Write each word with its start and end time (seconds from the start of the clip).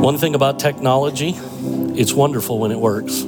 One 0.00 0.18
thing 0.18 0.36
about 0.36 0.60
technology, 0.60 1.34
it's 1.96 2.12
wonderful 2.12 2.60
when 2.60 2.70
it 2.70 2.78
works. 2.78 3.24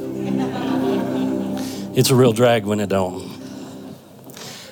It's 1.97 2.11
a 2.11 2.15
real 2.15 2.35
drag 2.35 2.67
when 2.67 2.79
it 2.81 2.91
don't. 2.91 3.23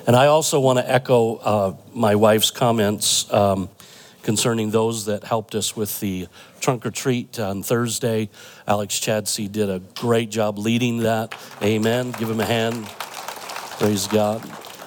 And 0.06 0.14
I 0.14 0.26
also 0.26 0.60
want 0.60 0.78
to 0.78 0.92
echo 0.92 1.36
uh, 1.36 1.74
my 1.94 2.16
wife's 2.16 2.50
comments 2.50 3.32
um, 3.32 3.70
concerning 4.22 4.70
those 4.70 5.06
that 5.06 5.24
helped 5.24 5.54
us 5.54 5.74
with 5.74 6.00
the 6.00 6.28
trunk 6.60 6.84
or 6.84 6.90
treat 6.90 7.40
on 7.40 7.62
Thursday. 7.62 8.28
Alex 8.68 9.00
Chadsey 9.00 9.50
did 9.50 9.70
a 9.70 9.78
great 9.98 10.28
job 10.28 10.58
leading 10.58 10.98
that. 10.98 11.34
Amen. 11.62 12.10
Give 12.10 12.28
him 12.28 12.40
a 12.40 12.44
hand. 12.44 12.84
Praise 13.78 14.06
God. 14.06 14.42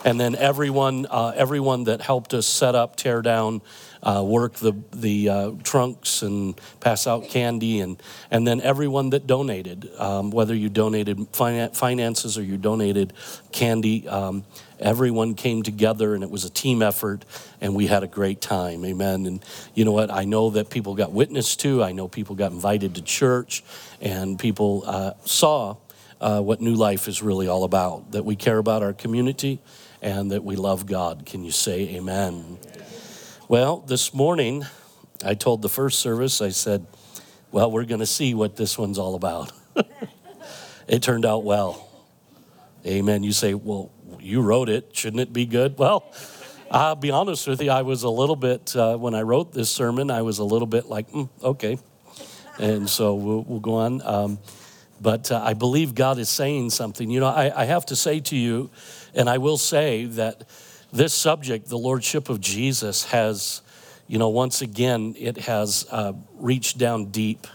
And 0.05 0.19
then 0.19 0.35
everyone, 0.35 1.07
uh, 1.09 1.33
everyone 1.35 1.85
that 1.85 2.01
helped 2.01 2.35
us 2.35 2.45
set 2.45 2.75
up, 2.75 2.97
tear 2.97 3.23
down, 3.23 3.61
uh, 4.07 4.23
work 4.23 4.53
the, 4.53 4.71
the 4.93 5.27
uh, 5.27 5.51
trunks 5.63 6.21
and 6.21 6.59
pass 6.79 7.05
out 7.07 7.27
candy, 7.27 7.81
and, 7.81 8.01
and 8.31 8.47
then 8.47 8.61
everyone 8.61 9.09
that 9.09 9.27
donated, 9.27 9.89
um, 9.97 10.31
whether 10.31 10.55
you 10.55 10.69
donated 10.69 11.27
finances 11.33 12.37
or 12.37 12.43
you 12.43 12.55
donated 12.55 13.11
candy, 13.51 14.07
um, 14.07 14.45
everyone 14.79 15.33
came 15.33 15.61
together 15.61 16.15
and 16.15 16.23
it 16.23 16.29
was 16.29 16.45
a 16.45 16.49
team 16.49 16.81
effort, 16.81 17.25
and 17.59 17.75
we 17.75 17.87
had 17.87 18.01
a 18.01 18.07
great 18.07 18.39
time. 18.39 18.85
Amen. 18.85 19.25
And 19.25 19.43
you 19.73 19.83
know 19.83 19.91
what? 19.91 20.09
I 20.09 20.23
know 20.23 20.51
that 20.51 20.69
people 20.69 20.95
got 20.95 21.11
witnessed 21.11 21.59
to, 21.61 21.83
I 21.83 21.91
know 21.91 22.07
people 22.07 22.35
got 22.35 22.53
invited 22.53 22.95
to 22.95 23.01
church, 23.01 23.61
and 23.99 24.39
people 24.39 24.83
uh, 24.85 25.11
saw. 25.25 25.77
Uh, 26.19 26.41
what 26.41 26.59
New 26.59 26.73
Life 26.73 27.07
is 27.07 27.21
really 27.21 27.47
all 27.47 27.63
about. 27.63 28.13
That 28.13 28.25
we 28.25 28.35
care 28.35 28.57
about 28.57 28.81
our 28.81 28.91
community 28.91 29.59
and 30.01 30.31
that 30.31 30.43
we 30.43 30.55
love 30.55 30.87
God. 30.87 31.27
Can 31.27 31.43
you 31.43 31.51
say 31.51 31.95
amen? 31.95 32.57
Well, 33.49 33.77
this 33.77 34.13
morning, 34.13 34.65
I 35.23 35.33
told 35.33 35.61
the 35.61 35.69
first 35.69 35.99
service, 35.99 36.41
I 36.41 36.49
said, 36.49 36.85
well, 37.49 37.71
we're 37.71 37.85
going 37.85 38.01
to 38.01 38.05
see 38.05 38.33
what 38.33 38.57
this 38.57 38.77
one's 38.77 38.99
all 38.99 39.15
about. 39.15 39.53
it 40.89 41.01
turned 41.01 41.25
out 41.25 41.45
well. 41.45 41.87
Amen. 42.85 43.23
You 43.23 43.31
say, 43.31 43.53
well, 43.53 43.89
you 44.19 44.41
wrote 44.41 44.67
it. 44.67 44.89
Shouldn't 44.91 45.21
it 45.21 45.31
be 45.31 45.45
good? 45.45 45.77
Well, 45.77 46.13
I'll 46.69 46.97
be 46.97 47.09
honest 47.09 47.47
with 47.47 47.61
you. 47.61 47.71
I 47.71 47.83
was 47.83 48.03
a 48.03 48.09
little 48.09 48.35
bit, 48.35 48.75
uh, 48.75 48.97
when 48.97 49.15
I 49.15 49.21
wrote 49.21 49.53
this 49.53 49.69
sermon, 49.69 50.11
I 50.11 50.23
was 50.23 50.39
a 50.39 50.43
little 50.43 50.67
bit 50.67 50.87
like, 50.87 51.09
mm, 51.11 51.29
okay. 51.41 51.79
And 52.59 52.89
so 52.89 53.15
we'll, 53.15 53.43
we'll 53.43 53.59
go 53.61 53.75
on. 53.75 54.01
Um, 54.01 54.39
but 54.99 55.31
uh, 55.31 55.41
I 55.41 55.53
believe 55.53 55.95
God 55.95 56.19
is 56.19 56.27
saying 56.27 56.71
something. 56.71 57.09
You 57.09 57.21
know, 57.21 57.27
I, 57.27 57.61
I 57.61 57.63
have 57.63 57.85
to 57.85 57.95
say 57.95 58.19
to 58.19 58.35
you, 58.35 58.71
and 59.15 59.29
I 59.29 59.37
will 59.37 59.57
say 59.57 60.03
that 60.03 60.43
this 60.91 61.13
subject, 61.13 61.67
the 61.67 61.77
Lordship 61.77 62.29
of 62.29 62.39
Jesus, 62.39 63.05
has, 63.05 63.61
you 64.07 64.17
know, 64.17 64.29
once 64.29 64.61
again, 64.61 65.15
it 65.17 65.37
has 65.37 65.85
uh, 65.91 66.13
reached 66.37 66.77
down 66.77 67.05
deep, 67.05 67.47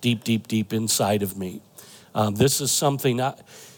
deep, 0.00 0.24
deep, 0.24 0.48
deep 0.48 0.72
inside 0.72 1.22
of 1.22 1.36
me. 1.36 1.60
Um, 2.14 2.34
this 2.34 2.60
is 2.60 2.72
something, 2.72 3.20
I, 3.20 3.34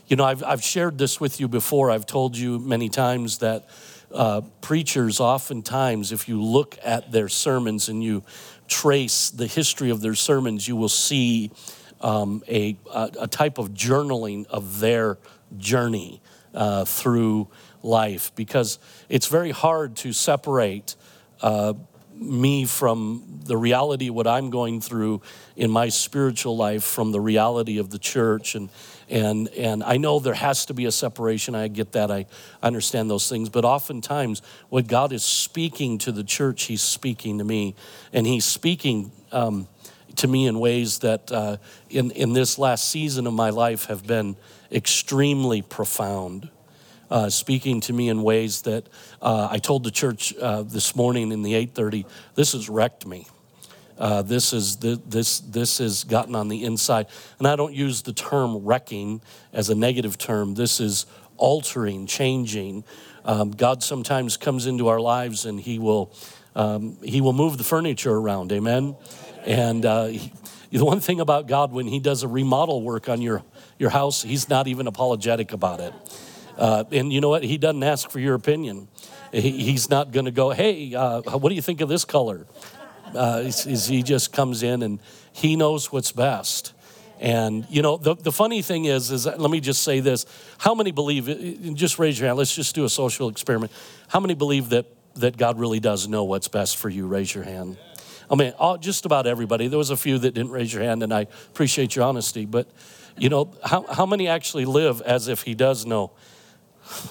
you 0.07 0.17
know, 0.17 0.25
I've, 0.25 0.43
I've 0.43 0.63
shared 0.63 0.99
this 0.99 1.21
with 1.21 1.41
you 1.41 1.49
before. 1.49 1.91
I've 1.91 2.07
told 2.07 2.37
you 2.37 2.59
many 2.59 2.89
times 2.89 3.39
that 3.39 3.69
uh, 4.13 4.43
preachers, 4.61 5.21
oftentimes, 5.21 6.13
if 6.13 6.29
you 6.29 6.43
look 6.43 6.79
at 6.83 7.13
their 7.13 7.29
sermons 7.29 7.89
and 7.89 8.03
you 8.03 8.23
trace 8.69 9.31
the 9.31 9.47
history 9.47 9.91
of 9.91 10.01
their 10.01 10.15
sermons, 10.15 10.67
you 10.67 10.77
will 10.77 10.89
see 10.89 11.51
um, 12.01 12.43
a, 12.49 12.77
a, 12.93 13.27
type 13.27 13.59
of 13.59 13.71
journaling 13.71 14.47
of 14.47 14.81
their 14.81 15.19
journey 15.59 16.21
uh, 16.55 16.85
through 16.85 17.49
life 17.87 18.35
because 18.35 18.79
it's 19.09 19.29
very 19.29 19.53
hard 19.53 19.97
to 19.97 20.13
separate 20.13 20.97
uh, 21.41 21.75
me 22.19 22.65
from 22.65 23.41
the 23.45 23.57
reality 23.57 24.09
of 24.09 24.15
what 24.15 24.27
I'm 24.27 24.51
going 24.51 24.81
through 24.81 25.21
in 25.55 25.71
my 25.71 25.89
spiritual 25.89 26.57
life 26.57 26.83
from 26.83 27.13
the 27.13 27.21
reality 27.21 27.79
of 27.79 27.91
the 27.91 27.99
church. 27.99 28.55
And 28.55 28.71
and 29.09 29.49
and 29.49 29.85
I 29.85 29.99
know 29.99 30.19
there 30.19 30.35
has 30.35 30.67
to 30.67 30.75
be 30.75 30.87
a 30.87 30.93
separation. 30.93 31.55
I 31.55 31.69
get 31.69 31.93
that. 31.93 32.11
I 32.11 32.27
understand 32.63 33.11
those 33.11 33.29
things. 33.29 33.49
But 33.49 33.65
oftentimes 33.65 34.43
what 34.69 34.87
God 34.87 35.13
is 35.13 35.25
speaking 35.25 35.99
to 35.99 36.13
the 36.13 36.25
church 36.25 36.65
he's 36.65 36.83
speaking 36.83 37.39
to 37.39 37.45
me. 37.45 37.75
And 38.13 38.27
he's 38.27 38.45
speaking 38.45 39.13
um, 39.31 39.69
to 40.17 40.27
me 40.27 40.47
in 40.47 40.59
ways 40.59 41.01
that 41.01 41.31
uh, 41.31 41.59
in 41.91 42.11
in 42.13 42.33
this 42.33 42.59
last 42.59 42.89
season 42.89 43.27
of 43.27 43.35
my 43.35 43.51
life 43.51 43.87
have 43.87 44.07
been 44.07 44.37
extremely 44.73 45.63
profound 45.63 46.51
uh, 47.11 47.29
speaking 47.31 47.81
to 47.83 47.93
me 47.93 48.09
in 48.09 48.23
ways 48.23 48.63
that 48.63 48.89
uh, 49.23 49.49
I 49.51 49.59
told 49.59 49.85
the 49.85 49.91
church 49.91 50.35
uh, 50.37 50.63
this 50.63 50.97
morning 50.97 51.33
in 51.33 51.43
the 51.43 51.55
8:30. 51.55 52.05
This 52.35 52.53
has 52.53 52.69
wrecked 52.69 53.07
me. 53.07 53.27
Uh, 53.99 54.23
this 54.23 54.53
is 54.53 54.77
this 54.77 55.41
this 55.41 55.79
has 55.79 56.05
gotten 56.05 56.35
on 56.35 56.49
the 56.49 56.65
inside, 56.65 57.07
and 57.39 57.49
I 57.49 57.57
don't 57.57 57.75
use 57.75 58.03
the 58.03 58.13
term 58.13 58.65
wrecking 58.65 59.23
as 59.53 59.71
a 59.71 59.75
negative 59.75 60.19
term. 60.19 60.55
This 60.55 60.81
is 60.81 61.07
altering, 61.39 62.07
changing. 62.07 62.85
Um, 63.25 63.51
God 63.51 63.83
sometimes 63.83 64.37
comes 64.37 64.67
into 64.67 64.89
our 64.89 65.01
lives, 65.01 65.47
and 65.47 65.59
He 65.59 65.79
will 65.79 66.13
um, 66.55 66.99
He 67.03 67.21
will 67.23 67.33
move 67.33 67.57
the 67.57 67.65
furniture 67.65 68.15
around. 68.15 68.53
Amen. 68.53 68.97
And 69.47 69.87
uh, 69.87 70.07
he, 70.07 70.33
the 70.71 70.85
one 70.85 71.01
thing 71.01 71.21
about 71.21 71.47
God, 71.47 71.73
when 71.73 71.87
He 71.87 71.99
does 71.99 72.23
a 72.23 72.29
remodel 72.29 72.83
work 72.83 73.09
on 73.09 73.23
your 73.23 73.43
your 73.79 73.91
house, 73.91 74.23
He's 74.23 74.49
not 74.51 74.69
even 74.69 74.87
apologetic 74.87 75.53
about 75.53 75.81
it. 75.81 75.95
Uh, 76.57 76.85
and 76.91 77.13
you 77.13 77.21
know 77.21 77.29
what? 77.29 77.43
He 77.43 77.59
doesn't 77.59 77.83
ask 77.83 78.11
for 78.11 78.19
your 78.19 78.35
opinion. 78.35 78.89
He, 79.33 79.51
he's 79.51 79.91
not 79.91 80.13
going 80.13 80.25
to 80.25 80.31
go, 80.31 80.51
hey, 80.51 80.95
uh, 80.95 81.21
what 81.23 81.51
do 81.51 81.55
you 81.55 81.63
think 81.63 81.81
of 81.81 81.89
this 81.89 82.05
color? 82.05 82.47
Uh, 83.15 83.43
he 83.43 84.03
just 84.03 84.33
comes 84.33 84.63
in 84.63 84.83
and 84.83 85.01
he 85.33 85.57
knows 85.57 85.93
what's 85.93 86.13
best. 86.13 86.73
And 87.19 87.67
you 87.71 87.83
know, 87.83 87.97
the, 87.97 88.15
the 88.15 88.33
funny 88.33 88.63
thing 88.63 88.85
is, 88.85 89.11
is 89.11 89.27
let 89.27 89.51
me 89.51 89.61
just 89.61 89.83
say 89.83 90.01
this: 90.01 90.27
How 90.59 90.75
many 90.75 90.91
believe? 90.91 91.75
Just 91.75 91.99
raise 91.99 92.19
your 92.19 92.27
hand. 92.27 92.37
Let's 92.37 92.55
just 92.55 92.75
do 92.75 92.85
a 92.85 92.91
social 92.91 93.29
experiment. 93.29 93.73
How 94.09 94.21
many 94.21 94.35
believe 94.35 94.69
that 94.71 94.87
that 95.15 95.39
God 95.39 95.59
really 95.59 95.81
does 95.81 96.09
know 96.09 96.25
what's 96.25 96.49
best 96.49 96.77
for 96.77 96.91
you? 96.91 97.07
Raise 97.07 97.35
your 97.35 97.45
hand. 97.45 97.79
I 98.31 98.35
mean, 98.35 98.53
all, 98.59 98.77
just 98.77 99.07
about 99.07 99.27
everybody. 99.27 99.69
There 99.69 99.79
was 99.79 99.91
a 99.91 99.97
few 99.97 100.19
that 100.19 100.35
didn't 100.35 100.51
raise 100.51 100.73
your 100.75 100.83
hand, 100.83 101.03
and 101.03 101.15
I 101.15 101.23
appreciate 101.23 101.97
your 101.97 102.05
honesty. 102.05 102.45
But 102.45 102.69
you 103.17 103.31
know, 103.31 103.55
how 103.65 103.87
how 103.91 104.05
many 104.05 104.29
actually 104.29 104.67
live 104.67 105.01
as 105.01 105.29
if 105.29 105.43
He 105.43 105.55
does 105.55 105.87
know? 105.87 106.13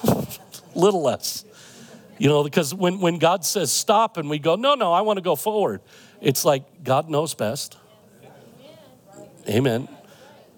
little 0.76 1.02
less. 1.02 1.46
You 2.18 2.30
know, 2.30 2.44
because 2.44 2.74
when, 2.74 3.00
when 3.00 3.20
God 3.20 3.44
says 3.44 3.72
stop 3.72 4.18
and 4.18 4.30
we 4.30 4.40
go, 4.40 4.56
no, 4.56 4.76
no, 4.76 4.94
I 4.94 5.02
want 5.02 5.18
to 5.18 5.22
go 5.22 5.36
forward, 5.36 5.82
it's 6.22 6.46
like 6.46 6.84
God 6.84 7.10
knows 7.10 7.34
best. 7.34 7.78
Amen. 9.48 9.88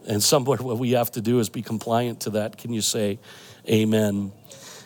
And 0.07 0.23
somewhere 0.23 0.57
what 0.57 0.77
we 0.77 0.91
have 0.91 1.11
to 1.11 1.21
do 1.21 1.39
is 1.39 1.49
be 1.49 1.61
compliant 1.61 2.21
to 2.21 2.29
that. 2.31 2.57
Can 2.57 2.73
you 2.73 2.81
say 2.81 3.19
amen? 3.67 4.31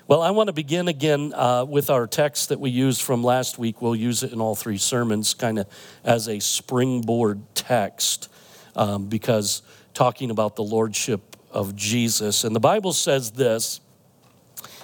Well, 0.07 0.21
I 0.21 0.31
want 0.31 0.47
to 0.47 0.53
begin 0.53 0.87
again 0.87 1.33
uh, 1.33 1.63
with 1.65 1.89
our 1.89 2.07
text 2.07 2.49
that 2.49 2.59
we 2.59 2.69
used 2.69 3.01
from 3.01 3.23
last 3.23 3.59
week. 3.59 3.81
We'll 3.81 3.95
use 3.95 4.23
it 4.23 4.33
in 4.33 4.41
all 4.41 4.55
three 4.55 4.77
sermons, 4.77 5.33
kind 5.33 5.59
of 5.59 5.67
as 6.03 6.27
a 6.27 6.39
springboard 6.39 7.41
text, 7.53 8.29
um, 8.75 9.07
because 9.07 9.61
talking 9.93 10.31
about 10.31 10.55
the 10.55 10.63
Lordship 10.63 11.37
of 11.51 11.75
Jesus. 11.75 12.43
And 12.43 12.55
the 12.55 12.59
Bible 12.59 12.93
says 12.93 13.31
this 13.31 13.80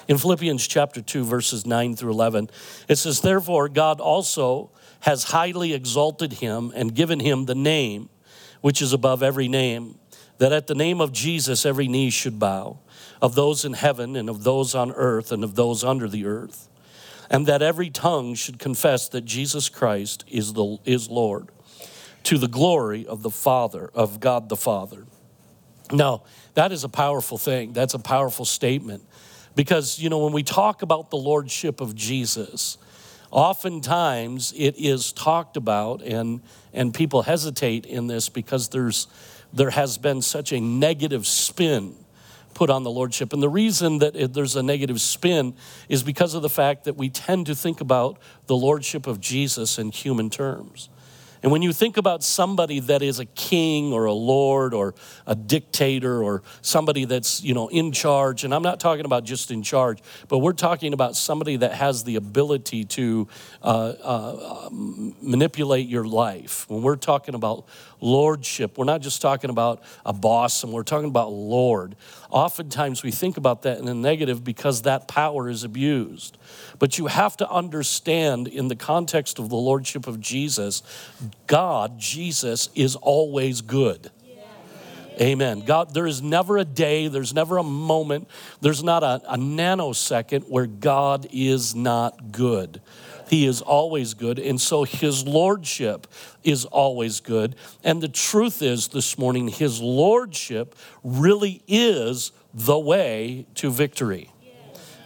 in 0.08 0.16
Philippians 0.16 0.66
chapter 0.66 1.02
2, 1.02 1.24
verses 1.24 1.66
9 1.66 1.94
through 1.94 2.12
11, 2.12 2.48
it 2.88 2.96
says, 2.96 3.20
Therefore, 3.20 3.68
God 3.68 4.00
also 4.00 4.70
has 5.00 5.24
highly 5.24 5.74
exalted 5.74 6.34
him 6.34 6.72
and 6.74 6.94
given 6.94 7.20
him 7.20 7.44
the 7.44 7.54
name 7.54 8.08
which 8.60 8.82
is 8.82 8.92
above 8.92 9.22
every 9.22 9.48
name, 9.48 9.98
that 10.38 10.52
at 10.52 10.66
the 10.66 10.74
name 10.74 11.00
of 11.00 11.12
Jesus 11.12 11.64
every 11.64 11.88
knee 11.88 12.10
should 12.10 12.38
bow, 12.38 12.78
of 13.20 13.34
those 13.34 13.64
in 13.64 13.74
heaven 13.74 14.16
and 14.16 14.28
of 14.28 14.44
those 14.44 14.74
on 14.74 14.92
earth 14.92 15.30
and 15.30 15.44
of 15.44 15.54
those 15.54 15.84
under 15.84 16.08
the 16.08 16.24
earth, 16.24 16.68
and 17.30 17.46
that 17.46 17.62
every 17.62 17.90
tongue 17.90 18.34
should 18.34 18.58
confess 18.58 19.08
that 19.10 19.24
Jesus 19.24 19.68
Christ 19.68 20.24
is, 20.28 20.54
the, 20.54 20.78
is 20.84 21.08
Lord, 21.08 21.48
to 22.24 22.38
the 22.38 22.48
glory 22.48 23.06
of 23.06 23.22
the 23.22 23.30
Father, 23.30 23.90
of 23.94 24.20
God 24.20 24.48
the 24.48 24.56
Father. 24.56 25.04
Now, 25.92 26.22
that 26.54 26.72
is 26.72 26.84
a 26.84 26.88
powerful 26.88 27.38
thing. 27.38 27.72
That's 27.72 27.94
a 27.94 27.98
powerful 27.98 28.44
statement. 28.44 29.04
Because, 29.58 29.98
you 29.98 30.08
know, 30.08 30.18
when 30.18 30.32
we 30.32 30.44
talk 30.44 30.82
about 30.82 31.10
the 31.10 31.16
Lordship 31.16 31.80
of 31.80 31.96
Jesus, 31.96 32.78
oftentimes 33.32 34.54
it 34.56 34.76
is 34.78 35.12
talked 35.12 35.56
about, 35.56 36.00
and, 36.00 36.42
and 36.72 36.94
people 36.94 37.22
hesitate 37.22 37.84
in 37.84 38.06
this 38.06 38.28
because 38.28 38.68
there's 38.68 39.08
there 39.52 39.70
has 39.70 39.98
been 39.98 40.22
such 40.22 40.52
a 40.52 40.60
negative 40.60 41.26
spin 41.26 41.96
put 42.54 42.70
on 42.70 42.84
the 42.84 42.90
lordship. 42.90 43.32
And 43.32 43.42
the 43.42 43.48
reason 43.48 43.98
that 43.98 44.14
it, 44.14 44.32
there's 44.32 44.54
a 44.54 44.62
negative 44.62 45.00
spin 45.00 45.54
is 45.88 46.04
because 46.04 46.34
of 46.34 46.42
the 46.42 46.48
fact 46.48 46.84
that 46.84 46.96
we 46.96 47.08
tend 47.08 47.46
to 47.46 47.56
think 47.56 47.80
about 47.80 48.20
the 48.46 48.54
lordship 48.54 49.08
of 49.08 49.20
Jesus 49.20 49.76
in 49.76 49.90
human 49.90 50.30
terms. 50.30 50.88
And 51.42 51.52
when 51.52 51.62
you 51.62 51.72
think 51.72 51.96
about 51.96 52.24
somebody 52.24 52.80
that 52.80 53.02
is 53.02 53.18
a 53.18 53.24
king 53.24 53.92
or 53.92 54.06
a 54.06 54.12
lord 54.12 54.74
or 54.74 54.94
a 55.26 55.34
dictator 55.34 56.22
or 56.22 56.42
somebody 56.62 57.04
that's, 57.04 57.42
you 57.42 57.54
know, 57.54 57.68
in 57.68 57.92
charge, 57.92 58.44
and 58.44 58.54
I'm 58.54 58.62
not 58.62 58.80
talking 58.80 59.04
about 59.04 59.24
just 59.24 59.50
in 59.50 59.62
charge, 59.62 60.00
but 60.28 60.38
we're 60.38 60.52
talking 60.52 60.92
about 60.92 61.16
somebody 61.16 61.56
that 61.56 61.72
has 61.72 62.04
the 62.04 62.16
ability 62.16 62.84
to 62.84 63.28
uh, 63.62 63.66
uh, 64.02 64.68
manipulate 64.72 65.88
your 65.88 66.04
life. 66.04 66.68
When 66.68 66.82
we're 66.82 66.96
talking 66.96 67.34
about 67.34 67.66
lordship. 68.00 68.78
We're 68.78 68.84
not 68.84 69.00
just 69.00 69.22
talking 69.22 69.50
about 69.50 69.82
a 70.04 70.12
boss 70.12 70.62
and 70.64 70.72
we're 70.72 70.82
talking 70.82 71.08
about 71.08 71.32
Lord. 71.32 71.96
Oftentimes 72.30 73.02
we 73.02 73.10
think 73.10 73.36
about 73.36 73.62
that 73.62 73.78
in 73.78 73.88
a 73.88 73.94
negative 73.94 74.44
because 74.44 74.82
that 74.82 75.08
power 75.08 75.48
is 75.48 75.64
abused. 75.64 76.36
But 76.78 76.98
you 76.98 77.06
have 77.06 77.36
to 77.38 77.50
understand 77.50 78.48
in 78.48 78.68
the 78.68 78.76
context 78.76 79.38
of 79.38 79.48
the 79.48 79.56
lordship 79.56 80.06
of 80.06 80.20
Jesus, 80.20 80.82
God, 81.46 81.98
Jesus, 81.98 82.68
is 82.74 82.96
always 82.96 83.60
good. 83.60 84.10
Amen. 85.20 85.60
God, 85.60 85.94
there 85.94 86.06
is 86.06 86.22
never 86.22 86.58
a 86.58 86.64
day, 86.64 87.08
there's 87.08 87.34
never 87.34 87.58
a 87.58 87.64
moment, 87.64 88.28
there's 88.60 88.84
not 88.84 89.02
a, 89.02 89.20
a 89.26 89.36
nanosecond 89.36 90.48
where 90.48 90.66
God 90.66 91.26
is 91.32 91.74
not 91.74 92.30
good. 92.30 92.80
He 93.28 93.46
is 93.46 93.60
always 93.60 94.14
good. 94.14 94.38
And 94.38 94.60
so 94.60 94.84
his 94.84 95.26
lordship 95.26 96.06
is 96.48 96.64
always 96.64 97.20
good. 97.20 97.54
And 97.84 98.02
the 98.02 98.08
truth 98.08 98.62
is 98.62 98.88
this 98.88 99.18
morning, 99.18 99.48
his 99.48 99.80
lordship 99.80 100.74
really 101.04 101.62
is 101.66 102.32
the 102.54 102.78
way 102.78 103.46
to 103.56 103.70
victory. 103.70 104.30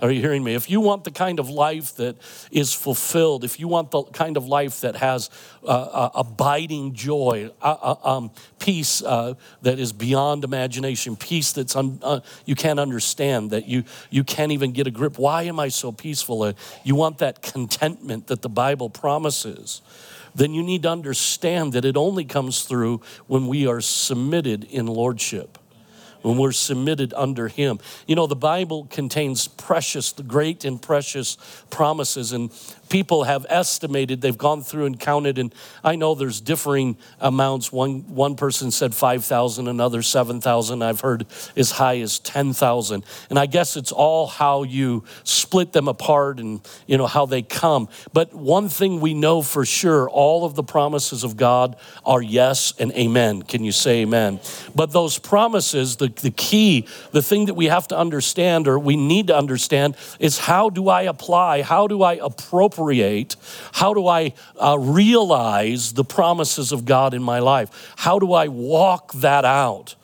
Are 0.00 0.11
you 0.11 0.21
hearing 0.21 0.43
me? 0.43 0.56
If 0.56 0.69
you 0.69 0.81
want 0.81 1.05
the 1.05 1.12
kind 1.12 1.39
of 1.39 1.49
life 1.49 1.94
that 1.94 2.17
is 2.50 2.75
fulfilled, 2.75 3.44
if 3.44 3.61
you 3.61 3.69
want 3.69 3.93
the 3.93 4.03
kind 4.03 4.37
of 4.37 4.47
life 4.47 4.81
that 4.81 4.97
has 4.97 5.31
uh, 5.62 5.67
uh, 5.69 6.11
abiding 6.17 6.94
joy, 6.94 7.53
uh, 7.62 7.77
uh 7.81 8.17
um, 8.17 8.33
peace 8.59 9.00
uh, 9.05 9.35
that 9.62 9.79
is 9.79 9.93
beyond 9.93 10.43
imagination, 10.43 11.15
peace 11.15 11.53
that's 11.53 11.77
un, 11.77 12.00
uh, 12.03 12.19
you 12.47 12.56
can't 12.56 12.81
understand, 12.81 13.53
that 13.53 13.69
you, 13.69 13.85
you 14.11 14.25
can't 14.25 14.50
even 14.50 14.73
get 14.73 14.88
a 14.88 14.91
grip. 14.91 15.19
Why 15.19 15.45
am 15.45 15.61
I 15.61 15.69
so 15.69 15.93
peaceful? 15.93 16.53
you 16.83 16.97
want 16.97 17.19
that 17.19 17.41
contentment 17.41 18.27
that 18.27 18.43
the 18.43 18.49
Bible 18.49 18.91
promises 18.91 19.83
then 20.34 20.55
you 20.55 20.62
need 20.62 20.82
to 20.82 20.90
understand 20.90 21.73
that 21.75 21.84
it 21.84 21.96
only 21.96 22.25
comes 22.25 22.62
through 22.64 23.00
when 23.26 23.46
we 23.46 23.67
are 23.67 23.81
submitted 23.81 24.64
in 24.64 24.87
lordship 24.87 25.58
when 26.23 26.38
we're 26.38 26.52
submitted 26.52 27.12
under 27.14 27.49
Him. 27.49 27.79
You 28.06 28.17
know, 28.17 28.26
the 28.26 28.37
Bible 28.37 28.87
contains 28.90 29.49
precious, 29.49 30.12
the 30.12 30.23
great 30.23 30.64
and 30.64 30.81
precious 30.81 31.37
promises, 31.70 32.32
and 32.32 32.50
people 32.93 33.25
have 33.25 33.47
estimated, 33.49 34.21
they've 34.21 34.37
gone 34.37 34.62
through 34.62 34.85
and 34.85 35.00
counted, 35.00 35.39
and 35.39 35.55
I 35.83 35.97
know 35.97 36.15
there's 36.15 36.43
differing 36.43 36.99
amounts. 37.21 37.73
One, 37.73 38.00
one 38.15 38.37
person 38.37 38.71
said 38.71 38.94
5,000, 38.94 39.67
another 39.67 40.03
7,000. 40.03 40.83
I've 40.83 41.00
heard 41.00 41.25
as 41.56 41.71
high 41.71 42.00
as 42.00 42.19
10,000. 42.19 43.03
And 43.31 43.39
I 43.39 43.47
guess 43.47 43.79
it's 43.79 43.93
all 43.93 44.27
how 44.27 44.65
you 44.65 45.05
split 45.25 45.73
them 45.73 45.89
apart 45.89 46.39
and, 46.39 46.61
you 46.87 46.99
know, 46.99 47.06
how 47.06 47.25
they 47.25 47.41
come. 47.41 47.89
But 48.12 48.35
one 48.35 48.69
thing 48.69 49.00
we 49.00 49.15
know 49.15 49.41
for 49.41 49.65
sure, 49.65 50.11
all 50.11 50.45
of 50.45 50.55
the 50.55 50.62
promises 50.62 51.25
of 51.25 51.38
God 51.38 51.77
are 52.05 52.21
yes 52.21 52.75
and 52.79 52.93
amen. 52.93 53.41
Can 53.45 53.65
you 53.65 53.73
say 53.73 54.03
amen? 54.03 54.38
But 54.75 54.93
those 54.93 55.17
promises, 55.19 55.97
the, 55.97 56.09
the 56.09 56.31
key, 56.31 56.87
the 57.12 57.23
thing 57.23 57.47
that 57.47 57.55
we 57.55 57.67
have 57.67 57.88
to 57.88 57.97
understand 57.97 58.69
or 58.69 58.79
we 58.79 58.97
need 58.97 59.29
to 59.29 59.37
understand 59.37 59.97
is 60.21 60.41
how 60.41 60.69
do 60.69 60.91
I 60.91 61.03
apply, 61.05 61.62
how 61.62 61.87
do 61.87 62.03
I 62.03 62.17
appropriate 62.21 62.81
appropriate? 62.82 63.37
How 63.73 63.94
do 63.94 64.06
I 64.06 64.34
uh, 64.61 64.76
realize 64.79 65.93
the 65.93 66.05
promises 66.05 66.73
of 66.73 66.84
God 66.84 67.14
in 67.14 67.23
my 67.23 67.38
life? 67.38 67.94
How 67.96 68.19
do 68.19 68.32
I 68.32 68.49
walk 68.49 69.12
that 69.14 69.44
out? 69.44 69.94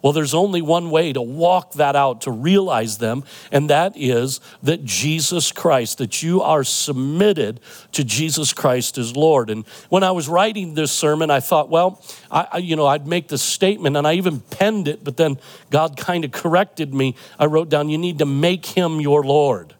Well, 0.00 0.12
there's 0.12 0.34
only 0.34 0.62
one 0.62 0.92
way 0.92 1.12
to 1.12 1.20
walk 1.20 1.72
that 1.72 1.96
out, 1.96 2.20
to 2.20 2.30
realize 2.30 2.98
them, 2.98 3.24
and 3.50 3.68
that 3.68 3.94
is 3.96 4.40
that 4.62 4.84
Jesus 4.84 5.50
Christ, 5.50 5.98
that 5.98 6.22
you 6.22 6.40
are 6.40 6.62
submitted 6.62 7.58
to 7.92 8.04
Jesus 8.04 8.52
Christ 8.52 8.96
as 8.96 9.16
Lord. 9.16 9.50
And 9.50 9.66
when 9.88 10.04
I 10.04 10.12
was 10.12 10.28
writing 10.28 10.74
this 10.74 10.92
sermon, 10.92 11.32
I 11.32 11.40
thought, 11.40 11.68
well, 11.68 12.00
I, 12.30 12.58
you 12.58 12.76
know, 12.76 12.86
I'd 12.86 13.08
make 13.08 13.26
this 13.26 13.42
statement, 13.42 13.96
and 13.96 14.06
I 14.06 14.12
even 14.12 14.38
penned 14.38 14.86
it, 14.86 15.02
but 15.02 15.16
then 15.16 15.36
God 15.70 15.96
kind 15.96 16.24
of 16.24 16.30
corrected 16.30 16.94
me. 16.94 17.16
I 17.36 17.46
wrote 17.46 17.68
down, 17.68 17.88
you 17.88 17.98
need 17.98 18.18
to 18.18 18.26
make 18.26 18.66
him 18.66 19.00
your 19.00 19.24
Lord. 19.24 19.74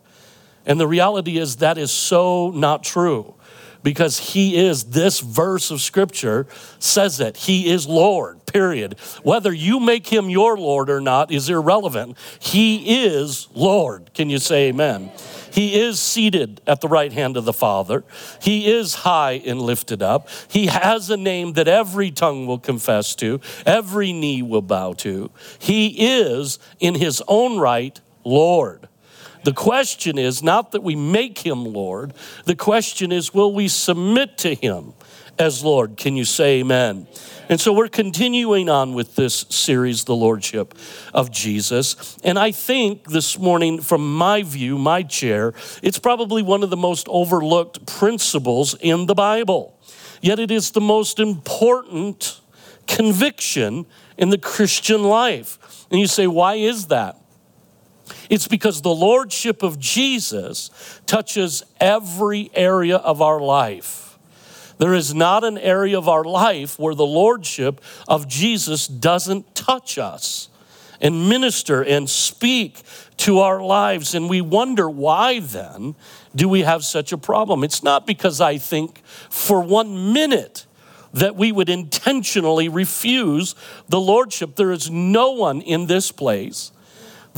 And 0.68 0.78
the 0.78 0.86
reality 0.86 1.38
is 1.38 1.56
that 1.56 1.78
is 1.78 1.90
so 1.90 2.50
not 2.50 2.84
true 2.84 3.34
because 3.82 4.18
he 4.18 4.56
is, 4.56 4.84
this 4.84 5.20
verse 5.20 5.70
of 5.70 5.80
scripture 5.80 6.46
says 6.78 7.18
that 7.18 7.36
he 7.36 7.70
is 7.70 7.86
Lord, 7.86 8.44
period. 8.46 8.98
Whether 9.22 9.52
you 9.52 9.80
make 9.80 10.06
him 10.06 10.28
your 10.28 10.58
Lord 10.58 10.90
or 10.90 11.00
not 11.00 11.30
is 11.32 11.48
irrelevant. 11.48 12.18
He 12.38 13.06
is 13.06 13.48
Lord. 13.54 14.12
Can 14.14 14.28
you 14.28 14.38
say 14.38 14.68
amen? 14.68 15.10
He 15.52 15.80
is 15.80 15.98
seated 15.98 16.60
at 16.66 16.80
the 16.82 16.88
right 16.88 17.12
hand 17.12 17.36
of 17.36 17.44
the 17.44 17.52
Father. 17.52 18.04
He 18.42 18.70
is 18.70 18.94
high 18.94 19.40
and 19.46 19.60
lifted 19.60 20.02
up. 20.02 20.28
He 20.48 20.66
has 20.66 21.08
a 21.08 21.16
name 21.16 21.54
that 21.54 21.68
every 21.68 22.10
tongue 22.10 22.46
will 22.46 22.58
confess 22.58 23.14
to, 23.16 23.40
every 23.64 24.12
knee 24.12 24.42
will 24.42 24.62
bow 24.62 24.92
to. 24.94 25.30
He 25.58 26.18
is, 26.20 26.58
in 26.78 26.94
his 26.94 27.22
own 27.26 27.58
right, 27.58 27.98
Lord. 28.24 28.88
The 29.44 29.52
question 29.52 30.18
is 30.18 30.42
not 30.42 30.72
that 30.72 30.82
we 30.82 30.96
make 30.96 31.38
him 31.38 31.64
Lord, 31.64 32.12
the 32.44 32.56
question 32.56 33.12
is, 33.12 33.32
will 33.32 33.54
we 33.54 33.68
submit 33.68 34.38
to 34.38 34.54
him 34.54 34.94
as 35.38 35.62
Lord? 35.62 35.96
Can 35.96 36.16
you 36.16 36.24
say 36.24 36.60
amen? 36.60 37.06
And 37.48 37.58
so 37.58 37.72
we're 37.72 37.88
continuing 37.88 38.68
on 38.68 38.94
with 38.94 39.16
this 39.16 39.46
series, 39.48 40.04
The 40.04 40.14
Lordship 40.14 40.74
of 41.14 41.30
Jesus. 41.30 42.18
And 42.22 42.38
I 42.38 42.50
think 42.50 43.08
this 43.08 43.38
morning, 43.38 43.80
from 43.80 44.16
my 44.16 44.42
view, 44.42 44.76
my 44.76 45.02
chair, 45.02 45.54
it's 45.82 45.98
probably 45.98 46.42
one 46.42 46.62
of 46.62 46.68
the 46.68 46.76
most 46.76 47.08
overlooked 47.08 47.86
principles 47.86 48.74
in 48.74 49.06
the 49.06 49.14
Bible. 49.14 49.78
Yet 50.20 50.38
it 50.38 50.50
is 50.50 50.72
the 50.72 50.80
most 50.80 51.18
important 51.18 52.40
conviction 52.86 53.86
in 54.18 54.28
the 54.28 54.38
Christian 54.38 55.04
life. 55.04 55.86
And 55.90 56.00
you 56.00 56.06
say, 56.06 56.26
why 56.26 56.54
is 56.54 56.88
that? 56.88 57.16
It's 58.28 58.48
because 58.48 58.82
the 58.82 58.94
Lordship 58.94 59.62
of 59.62 59.78
Jesus 59.78 60.70
touches 61.06 61.62
every 61.80 62.50
area 62.54 62.96
of 62.96 63.22
our 63.22 63.40
life. 63.40 64.18
There 64.78 64.94
is 64.94 65.14
not 65.14 65.44
an 65.44 65.58
area 65.58 65.98
of 65.98 66.08
our 66.08 66.24
life 66.24 66.78
where 66.78 66.94
the 66.94 67.06
Lordship 67.06 67.80
of 68.06 68.28
Jesus 68.28 68.86
doesn't 68.86 69.54
touch 69.54 69.98
us 69.98 70.48
and 71.00 71.28
minister 71.28 71.82
and 71.82 72.08
speak 72.08 72.82
to 73.18 73.40
our 73.40 73.62
lives. 73.62 74.14
And 74.14 74.28
we 74.28 74.40
wonder 74.40 74.88
why 74.88 75.40
then 75.40 75.94
do 76.34 76.48
we 76.48 76.62
have 76.62 76.84
such 76.84 77.12
a 77.12 77.18
problem? 77.18 77.64
It's 77.64 77.82
not 77.82 78.06
because 78.06 78.40
I 78.40 78.58
think 78.58 79.02
for 79.30 79.60
one 79.60 80.12
minute 80.12 80.66
that 81.12 81.36
we 81.36 81.50
would 81.50 81.68
intentionally 81.68 82.68
refuse 82.68 83.54
the 83.88 84.00
Lordship. 84.00 84.56
There 84.56 84.72
is 84.72 84.90
no 84.90 85.32
one 85.32 85.60
in 85.60 85.86
this 85.86 86.12
place 86.12 86.70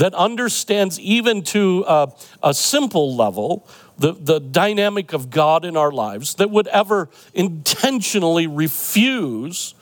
that 0.01 0.15
understands, 0.15 0.99
even 0.99 1.43
to 1.43 1.85
a, 1.87 2.11
a 2.43 2.55
simple 2.55 3.15
level, 3.15 3.69
the, 3.99 4.15
the 4.15 4.41
dynamic 4.41 5.13
of 5.13 5.29
God 5.29 5.63
in 5.63 5.77
our 5.77 5.93
lives, 5.93 6.37
that 6.37 6.51
would 6.51 6.67
ever 6.69 7.11
intentionally 7.35 8.47
refuse 8.47 9.75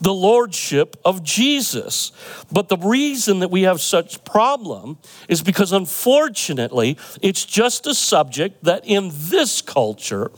the 0.00 0.14
lordship 0.14 0.96
of 1.04 1.24
Jesus. 1.24 2.12
But 2.52 2.68
the 2.68 2.76
reason 2.76 3.40
that 3.40 3.50
we 3.50 3.62
have 3.62 3.80
such 3.80 4.24
problem 4.24 4.98
is 5.28 5.42
because 5.42 5.72
unfortunately, 5.72 6.96
it's 7.20 7.44
just 7.44 7.84
a 7.88 7.94
subject 7.96 8.62
that 8.62 8.86
in 8.86 9.10
this 9.12 9.60
culture 9.60 10.30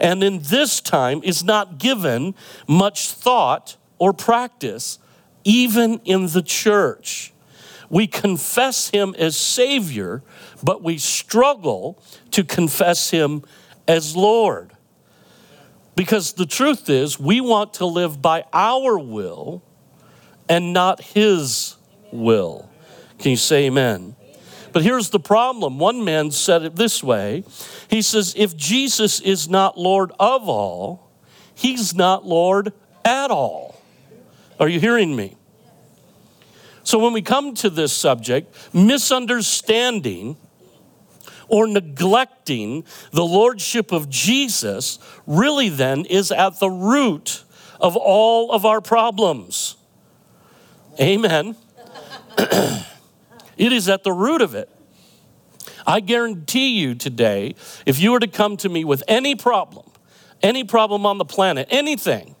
and 0.00 0.22
in 0.22 0.38
this 0.40 0.80
time 0.80 1.20
is 1.24 1.42
not 1.42 1.78
given 1.78 2.36
much 2.68 3.10
thought 3.10 3.76
or 3.98 4.12
practice 4.12 5.00
even 5.42 6.00
in 6.04 6.28
the 6.28 6.42
church. 6.42 7.33
We 7.94 8.08
confess 8.08 8.90
him 8.90 9.14
as 9.20 9.36
Savior, 9.36 10.24
but 10.64 10.82
we 10.82 10.98
struggle 10.98 12.02
to 12.32 12.42
confess 12.42 13.10
him 13.10 13.44
as 13.86 14.16
Lord. 14.16 14.72
Because 15.94 16.32
the 16.32 16.44
truth 16.44 16.90
is, 16.90 17.20
we 17.20 17.40
want 17.40 17.74
to 17.74 17.86
live 17.86 18.20
by 18.20 18.46
our 18.52 18.98
will 18.98 19.62
and 20.48 20.72
not 20.72 21.02
his 21.02 21.76
will. 22.10 22.68
Can 23.20 23.30
you 23.30 23.36
say 23.36 23.66
amen? 23.66 24.16
But 24.72 24.82
here's 24.82 25.10
the 25.10 25.20
problem. 25.20 25.78
One 25.78 26.02
man 26.02 26.32
said 26.32 26.64
it 26.64 26.74
this 26.74 27.00
way 27.00 27.44
He 27.86 28.02
says, 28.02 28.34
If 28.36 28.56
Jesus 28.56 29.20
is 29.20 29.48
not 29.48 29.78
Lord 29.78 30.10
of 30.18 30.48
all, 30.48 31.12
he's 31.54 31.94
not 31.94 32.26
Lord 32.26 32.72
at 33.04 33.30
all. 33.30 33.80
Are 34.58 34.68
you 34.68 34.80
hearing 34.80 35.14
me? 35.14 35.36
So 36.84 36.98
when 36.98 37.12
we 37.12 37.22
come 37.22 37.54
to 37.56 37.70
this 37.70 37.92
subject, 37.92 38.54
misunderstanding 38.74 40.36
or 41.48 41.66
neglecting 41.66 42.84
the 43.10 43.24
lordship 43.24 43.90
of 43.90 44.08
Jesus 44.08 44.98
really 45.26 45.68
then 45.68 46.04
is 46.04 46.30
at 46.30 46.60
the 46.60 46.70
root 46.70 47.44
of 47.80 47.96
all 47.96 48.52
of 48.52 48.64
our 48.64 48.80
problems. 48.80 49.76
Amen. 51.00 51.56
it 52.38 53.72
is 53.72 53.88
at 53.88 54.04
the 54.04 54.12
root 54.12 54.42
of 54.42 54.54
it. 54.54 54.70
I 55.86 56.00
guarantee 56.00 56.78
you 56.80 56.94
today, 56.94 57.54
if 57.84 57.98
you 58.00 58.12
were 58.12 58.20
to 58.20 58.26
come 58.26 58.56
to 58.58 58.68
me 58.68 58.84
with 58.84 59.02
any 59.08 59.34
problem, 59.34 59.90
any 60.42 60.64
problem 60.64 61.04
on 61.06 61.18
the 61.18 61.24
planet, 61.24 61.68
anything, 61.70 62.36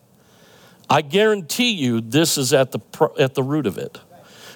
I 0.88 1.02
guarantee 1.02 1.72
you 1.72 2.00
this 2.00 2.36
is 2.38 2.52
at 2.52 2.72
the, 2.72 2.80
at 3.18 3.34
the 3.34 3.42
root 3.42 3.66
of 3.66 3.78
it. 3.78 3.98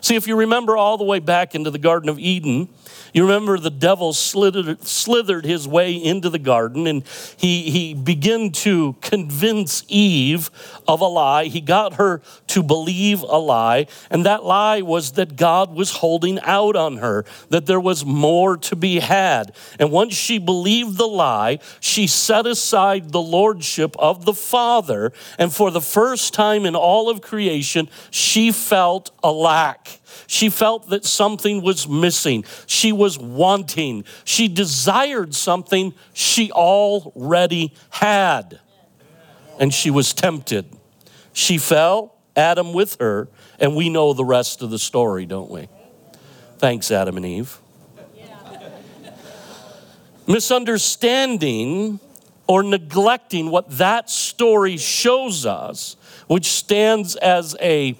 See, 0.00 0.16
if 0.16 0.26
you 0.26 0.36
remember 0.36 0.76
all 0.76 0.96
the 0.96 1.04
way 1.04 1.18
back 1.18 1.54
into 1.54 1.70
the 1.70 1.78
Garden 1.78 2.08
of 2.08 2.18
Eden, 2.18 2.68
you 3.12 3.22
remember 3.22 3.58
the 3.58 3.70
devil 3.70 4.12
slithered, 4.12 4.84
slithered 4.84 5.44
his 5.44 5.66
way 5.66 5.94
into 5.94 6.30
the 6.30 6.38
garden 6.38 6.86
and 6.86 7.04
he, 7.36 7.70
he 7.70 7.94
began 7.94 8.50
to 8.52 8.94
convince 9.00 9.84
Eve 9.88 10.50
of 10.86 11.00
a 11.00 11.06
lie. 11.06 11.44
He 11.44 11.60
got 11.60 11.94
her 11.94 12.22
to 12.48 12.62
believe 12.62 13.22
a 13.22 13.38
lie, 13.38 13.86
and 14.10 14.24
that 14.24 14.44
lie 14.44 14.80
was 14.80 15.12
that 15.12 15.36
God 15.36 15.74
was 15.74 15.92
holding 15.92 16.40
out 16.40 16.76
on 16.76 16.98
her, 16.98 17.24
that 17.50 17.66
there 17.66 17.80
was 17.80 18.04
more 18.04 18.56
to 18.56 18.76
be 18.76 19.00
had. 19.00 19.54
And 19.78 19.90
once 19.90 20.14
she 20.14 20.38
believed 20.38 20.96
the 20.96 21.06
lie, 21.06 21.58
she 21.80 22.06
set 22.06 22.46
aside 22.46 23.12
the 23.12 23.20
lordship 23.20 23.94
of 23.98 24.24
the 24.24 24.34
Father, 24.34 25.12
and 25.38 25.52
for 25.52 25.70
the 25.70 25.80
first 25.80 26.34
time 26.34 26.64
in 26.64 26.74
all 26.74 27.08
of 27.10 27.20
creation, 27.20 27.88
she 28.10 28.50
felt 28.52 29.10
a 29.22 29.30
lack. 29.30 29.97
She 30.26 30.48
felt 30.50 30.88
that 30.90 31.04
something 31.04 31.62
was 31.62 31.88
missing. 31.88 32.44
She 32.66 32.92
was 32.92 33.18
wanting. 33.18 34.04
She 34.24 34.48
desired 34.48 35.34
something 35.34 35.94
she 36.12 36.50
already 36.52 37.74
had. 37.90 38.60
And 39.58 39.72
she 39.72 39.90
was 39.90 40.12
tempted. 40.12 40.66
She 41.32 41.58
fell, 41.58 42.14
Adam 42.36 42.72
with 42.72 42.96
her, 43.00 43.28
and 43.58 43.74
we 43.74 43.88
know 43.88 44.12
the 44.12 44.24
rest 44.24 44.62
of 44.62 44.70
the 44.70 44.78
story, 44.78 45.26
don't 45.26 45.50
we? 45.50 45.68
Thanks, 46.58 46.90
Adam 46.90 47.16
and 47.16 47.26
Eve. 47.26 47.58
Misunderstanding 50.26 52.00
or 52.46 52.62
neglecting 52.62 53.50
what 53.50 53.70
that 53.78 54.10
story 54.10 54.76
shows 54.76 55.46
us, 55.46 55.96
which 56.26 56.46
stands 56.46 57.16
as 57.16 57.56
a 57.60 57.96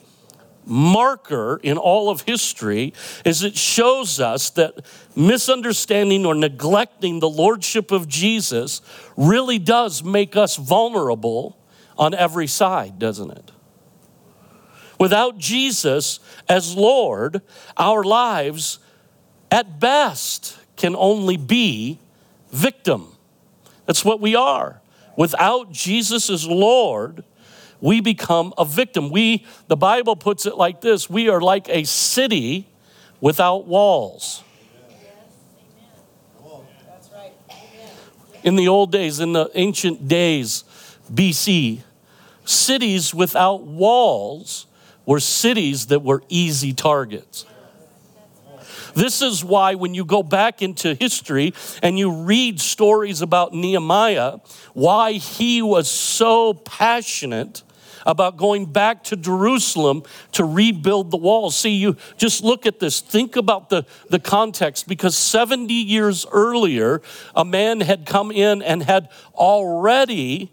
marker 0.69 1.61
in 1.63 1.79
all 1.79 2.11
of 2.11 2.23
history 2.23 2.93
is 3.25 3.43
it 3.43 3.57
shows 3.57 4.21
us 4.21 4.51
that 4.51 4.75
misunderstanding 5.17 6.27
or 6.27 6.35
neglecting 6.35 7.21
the 7.21 7.29
lordship 7.29 7.91
of 7.91 8.09
Jesus 8.09 8.81
really 9.17 9.59
does 9.59 10.03
make 10.05 10.37
us 10.37 10.57
vulnerable 10.57 11.59
on 11.97 12.15
every 12.15 12.47
side, 12.47 12.99
doesn't 12.99 13.31
it? 13.31 13.51
Without 14.99 15.39
Jesus 15.39 16.21
as 16.49 16.77
Lord, 16.77 17.43
our 17.77 18.03
lives 18.03 18.79
at 19.51 19.81
best 19.81 20.59
can 20.77 20.95
only 20.97 21.37
be 21.37 21.99
victim. 22.51 23.17
That's 23.87 24.05
what 24.05 24.21
we 24.21 24.35
are. 24.35 24.81
Without 25.17 25.73
Jesus 25.73 26.31
as 26.31 26.47
Lord, 26.47 27.25
we 27.81 28.01
become 28.01 28.53
a 28.59 28.65
victim. 28.65 29.11
We, 29.11 29.45
the 29.69 29.77
Bible 29.77 30.17
puts 30.17 30.47
it 30.47 30.57
like 30.57 30.81
this 30.81 31.09
we 31.09 31.29
are 31.29 31.41
like 31.41 31.69
a 31.69 31.85
city 31.85 32.69
without 33.21 33.67
walls. 33.67 34.43
In 38.45 38.57
the 38.57 38.69
old 38.69 38.93
days, 38.93 39.21
in 39.21 39.33
the 39.33 39.51
ancient 39.55 40.07
days, 40.07 40.65
BC, 41.13 41.81
cities 42.45 43.13
without 43.13 43.63
walls 43.63 44.67
were 45.05 45.21
cities 45.21 45.87
that 45.87 46.03
were 46.03 46.23
easy 46.29 46.73
targets. 46.73 47.45
This 48.95 49.23
is 49.23 49.45
why, 49.45 49.75
when 49.75 49.95
you 49.95 50.05
go 50.05 50.23
back 50.23 50.63
into 50.63 50.95
history 50.95 51.53
and 51.83 51.99
you 51.99 52.11
read 52.11 52.61
stories 52.61 53.23
about 53.23 53.53
Nehemiah, 53.53 54.39
why 54.73 55.13
he 55.13 55.63
was 55.63 55.91
so 55.91 56.55
passionate 56.55 57.63
about 58.09 58.39
going 58.39 58.65
back 58.65 59.05
to 59.05 59.17
Jerusalem 59.17 60.03
to 60.33 60.43
rebuild 60.43 61.11
the 61.11 61.19
walls. 61.19 61.57
See, 61.57 61.77
you 61.77 61.97
just 62.17 62.43
look 62.43 62.65
at 62.65 62.81
this, 62.81 63.01
think 63.01 63.37
about 63.37 63.69
the, 63.69 63.85
the 64.09 64.19
context, 64.19 64.89
because 64.89 65.15
70 65.17 65.75
years 65.75 66.27
earlier, 66.33 67.03
a 67.37 67.45
man 67.45 67.83
had 67.83 68.07
come 68.07 68.33
in 68.33 68.63
and 68.63 68.83
had 68.83 69.11
already 69.35 70.51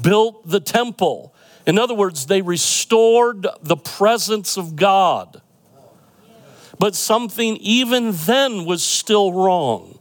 built 0.00 0.48
the 0.48 0.60
temple. 0.60 1.34
In 1.66 1.78
other 1.78 1.94
words, 1.94 2.24
they 2.24 2.40
restored 2.40 3.46
the 3.62 3.76
presence 3.76 4.56
of 4.56 4.74
God. 4.74 5.42
But 6.78 6.94
something 6.94 7.58
even 7.58 8.12
then 8.12 8.64
was 8.64 8.82
still 8.82 9.30
wrong. 9.30 9.98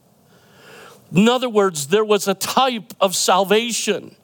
In 1.14 1.28
other 1.28 1.50
words, 1.50 1.88
there 1.88 2.06
was 2.06 2.30
a 2.30 2.34
type 2.34 2.94
of 3.02 3.14
salvation 3.14 4.16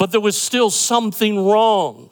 but 0.00 0.12
there 0.12 0.20
was 0.20 0.40
still 0.40 0.70
something 0.70 1.44
wrong. 1.44 2.08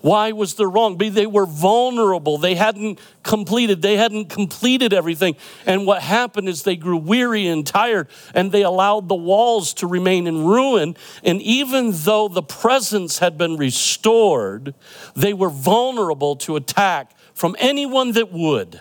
Why 0.00 0.32
was 0.32 0.54
there 0.54 0.70
wrong? 0.70 0.96
They 0.96 1.26
were 1.26 1.44
vulnerable. 1.44 2.38
They 2.38 2.54
hadn't 2.54 2.98
completed. 3.22 3.82
They 3.82 3.98
hadn't 3.98 4.30
completed 4.30 4.94
everything. 4.94 5.36
And 5.66 5.86
what 5.86 6.00
happened 6.00 6.48
is 6.48 6.62
they 6.62 6.76
grew 6.76 6.96
weary 6.96 7.46
and 7.46 7.66
tired, 7.66 8.08
and 8.34 8.50
they 8.50 8.62
allowed 8.62 9.10
the 9.10 9.14
walls 9.14 9.74
to 9.74 9.86
remain 9.86 10.26
in 10.26 10.46
ruin. 10.46 10.96
And 11.22 11.42
even 11.42 11.90
though 11.92 12.28
the 12.28 12.42
presence 12.42 13.18
had 13.18 13.36
been 13.36 13.58
restored, 13.58 14.74
they 15.14 15.34
were 15.34 15.50
vulnerable 15.50 16.36
to 16.36 16.56
attack 16.56 17.14
from 17.34 17.54
anyone 17.58 18.12
that 18.12 18.32
would. 18.32 18.80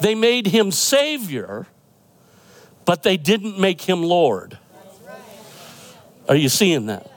They 0.00 0.16
made 0.16 0.48
him 0.48 0.72
Savior, 0.72 1.68
but 2.84 3.04
they 3.04 3.16
didn't 3.16 3.60
make 3.60 3.82
him 3.82 4.02
Lord. 4.02 4.58
Are 6.28 6.36
you 6.36 6.48
seeing 6.48 6.86
that? 6.86 7.10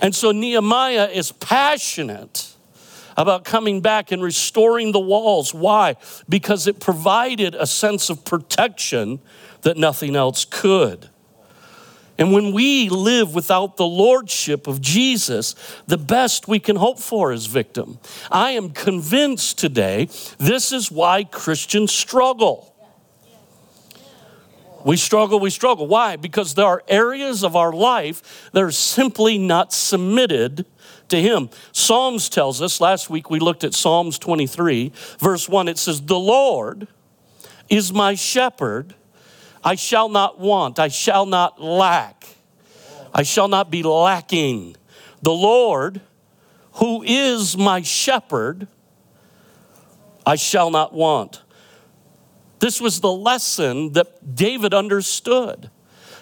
And 0.00 0.14
so 0.14 0.32
Nehemiah 0.32 1.08
is 1.08 1.32
passionate 1.32 2.54
about 3.16 3.44
coming 3.44 3.80
back 3.80 4.12
and 4.12 4.22
restoring 4.22 4.92
the 4.92 5.00
walls. 5.00 5.54
Why? 5.54 5.96
Because 6.28 6.66
it 6.66 6.80
provided 6.80 7.54
a 7.54 7.66
sense 7.66 8.10
of 8.10 8.24
protection 8.24 9.20
that 9.62 9.76
nothing 9.76 10.16
else 10.16 10.44
could. 10.44 11.08
And 12.16 12.32
when 12.32 12.52
we 12.52 12.88
live 12.88 13.34
without 13.34 13.76
the 13.76 13.86
lordship 13.86 14.66
of 14.66 14.80
Jesus, 14.80 15.54
the 15.86 15.98
best 15.98 16.46
we 16.46 16.60
can 16.60 16.76
hope 16.76 17.00
for 17.00 17.32
is 17.32 17.46
victim. 17.46 17.98
I 18.30 18.52
am 18.52 18.70
convinced 18.70 19.58
today 19.58 20.08
this 20.38 20.70
is 20.70 20.92
why 20.92 21.24
Christians 21.24 21.92
struggle. 21.92 22.73
We 24.84 24.98
struggle, 24.98 25.40
we 25.40 25.48
struggle. 25.48 25.86
Why? 25.86 26.16
Because 26.16 26.54
there 26.54 26.66
are 26.66 26.82
areas 26.88 27.42
of 27.42 27.56
our 27.56 27.72
life 27.72 28.50
that 28.52 28.62
are 28.62 28.70
simply 28.70 29.38
not 29.38 29.72
submitted 29.72 30.66
to 31.08 31.20
Him. 31.20 31.48
Psalms 31.72 32.28
tells 32.28 32.60
us, 32.60 32.82
last 32.82 33.08
week 33.08 33.30
we 33.30 33.40
looked 33.40 33.64
at 33.64 33.72
Psalms 33.72 34.18
23, 34.18 34.92
verse 35.18 35.48
1, 35.48 35.68
it 35.68 35.78
says, 35.78 36.02
The 36.02 36.18
Lord 36.18 36.86
is 37.70 37.94
my 37.94 38.14
shepherd, 38.14 38.94
I 39.64 39.74
shall 39.74 40.10
not 40.10 40.38
want, 40.38 40.78
I 40.78 40.88
shall 40.88 41.24
not 41.24 41.60
lack, 41.60 42.26
I 43.14 43.22
shall 43.22 43.48
not 43.48 43.70
be 43.70 43.82
lacking. 43.82 44.76
The 45.22 45.32
Lord, 45.32 46.02
who 46.74 47.02
is 47.02 47.56
my 47.56 47.80
shepherd, 47.80 48.68
I 50.26 50.36
shall 50.36 50.70
not 50.70 50.92
want. 50.92 51.42
This 52.64 52.80
was 52.80 53.00
the 53.00 53.12
lesson 53.12 53.92
that 53.92 54.34
David 54.34 54.72
understood. 54.72 55.68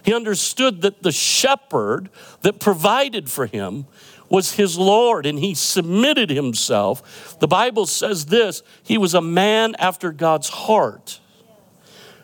He 0.05 0.13
understood 0.13 0.83
that 0.83 1.01
the 1.01 1.13
shepherd 1.13 2.11
that 2.41 2.59
provided 2.59 3.31
for 3.31 3.47
him 3.47 3.87
was 4.29 4.55
his 4.55 4.77
Lord 4.77 5.25
and 5.25 5.39
he 5.39 5.55
submitted 5.55 6.31
himself. 6.31 7.39
The 7.39 7.47
Bible 7.47 7.87
says 7.87 8.27
this 8.27 8.65
he 8.83 8.99
was 8.99 9.15
a 9.15 9.21
man 9.21 9.77
after 9.79 10.11
God's 10.11 10.49
heart. 10.49 11.21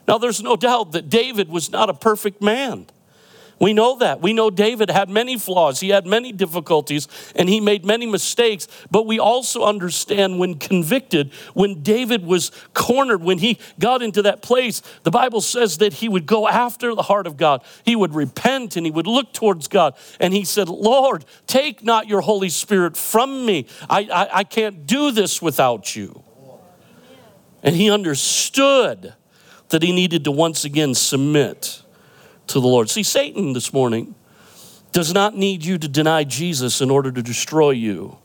Now, 0.08 0.18
there's 0.18 0.42
no 0.42 0.56
doubt 0.56 0.90
that 0.90 1.08
David 1.08 1.48
was 1.48 1.70
not 1.70 1.88
a 1.88 1.94
perfect 1.94 2.42
man. 2.42 2.88
We 3.60 3.72
know 3.72 3.98
that. 3.98 4.20
We 4.20 4.32
know 4.32 4.50
David 4.50 4.88
had 4.90 5.08
many 5.08 5.36
flaws, 5.36 5.80
he 5.80 5.88
had 5.88 6.06
many 6.06 6.32
difficulties, 6.32 7.08
and 7.34 7.48
he 7.48 7.60
made 7.60 7.84
many 7.84 8.06
mistakes. 8.06 8.68
But 8.90 9.06
we 9.06 9.18
also 9.18 9.64
understand 9.64 10.38
when 10.38 10.54
convicted, 10.54 11.32
when 11.54 11.82
David 11.82 12.24
was 12.24 12.52
cornered, 12.72 13.22
when 13.22 13.38
he 13.38 13.58
got 13.78 14.02
into 14.02 14.22
that 14.22 14.42
place, 14.42 14.80
the 15.02 15.10
Bible 15.10 15.40
says 15.40 15.78
that 15.78 15.94
he 15.94 16.08
would 16.08 16.26
go 16.26 16.46
after 16.46 16.94
the 16.94 17.02
heart 17.02 17.26
of 17.26 17.36
God. 17.36 17.64
He 17.84 17.96
would 17.96 18.14
repent 18.14 18.76
and 18.76 18.86
he 18.86 18.92
would 18.92 19.06
look 19.06 19.32
towards 19.32 19.66
God. 19.66 19.96
And 20.20 20.32
he 20.32 20.44
said, 20.44 20.68
Lord, 20.68 21.24
take 21.46 21.82
not 21.82 22.06
your 22.06 22.20
Holy 22.20 22.50
Spirit 22.50 22.96
from 22.96 23.44
me. 23.44 23.66
I, 23.90 24.00
I, 24.12 24.38
I 24.38 24.44
can't 24.44 24.86
do 24.86 25.10
this 25.10 25.42
without 25.42 25.96
you. 25.96 26.22
And 27.62 27.74
he 27.74 27.90
understood 27.90 29.14
that 29.70 29.82
he 29.82 29.92
needed 29.92 30.24
to 30.24 30.30
once 30.30 30.64
again 30.64 30.94
submit 30.94 31.82
to 32.48 32.60
the 32.60 32.66
Lord. 32.66 32.90
See, 32.90 33.02
Satan 33.02 33.52
this 33.52 33.72
morning 33.72 34.14
does 34.92 35.12
not 35.12 35.36
need 35.36 35.64
you 35.64 35.78
to 35.78 35.88
deny 35.88 36.24
Jesus 36.24 36.80
in 36.80 36.90
order 36.90 37.12
to 37.12 37.22
destroy 37.22 37.70
you. 37.70 38.18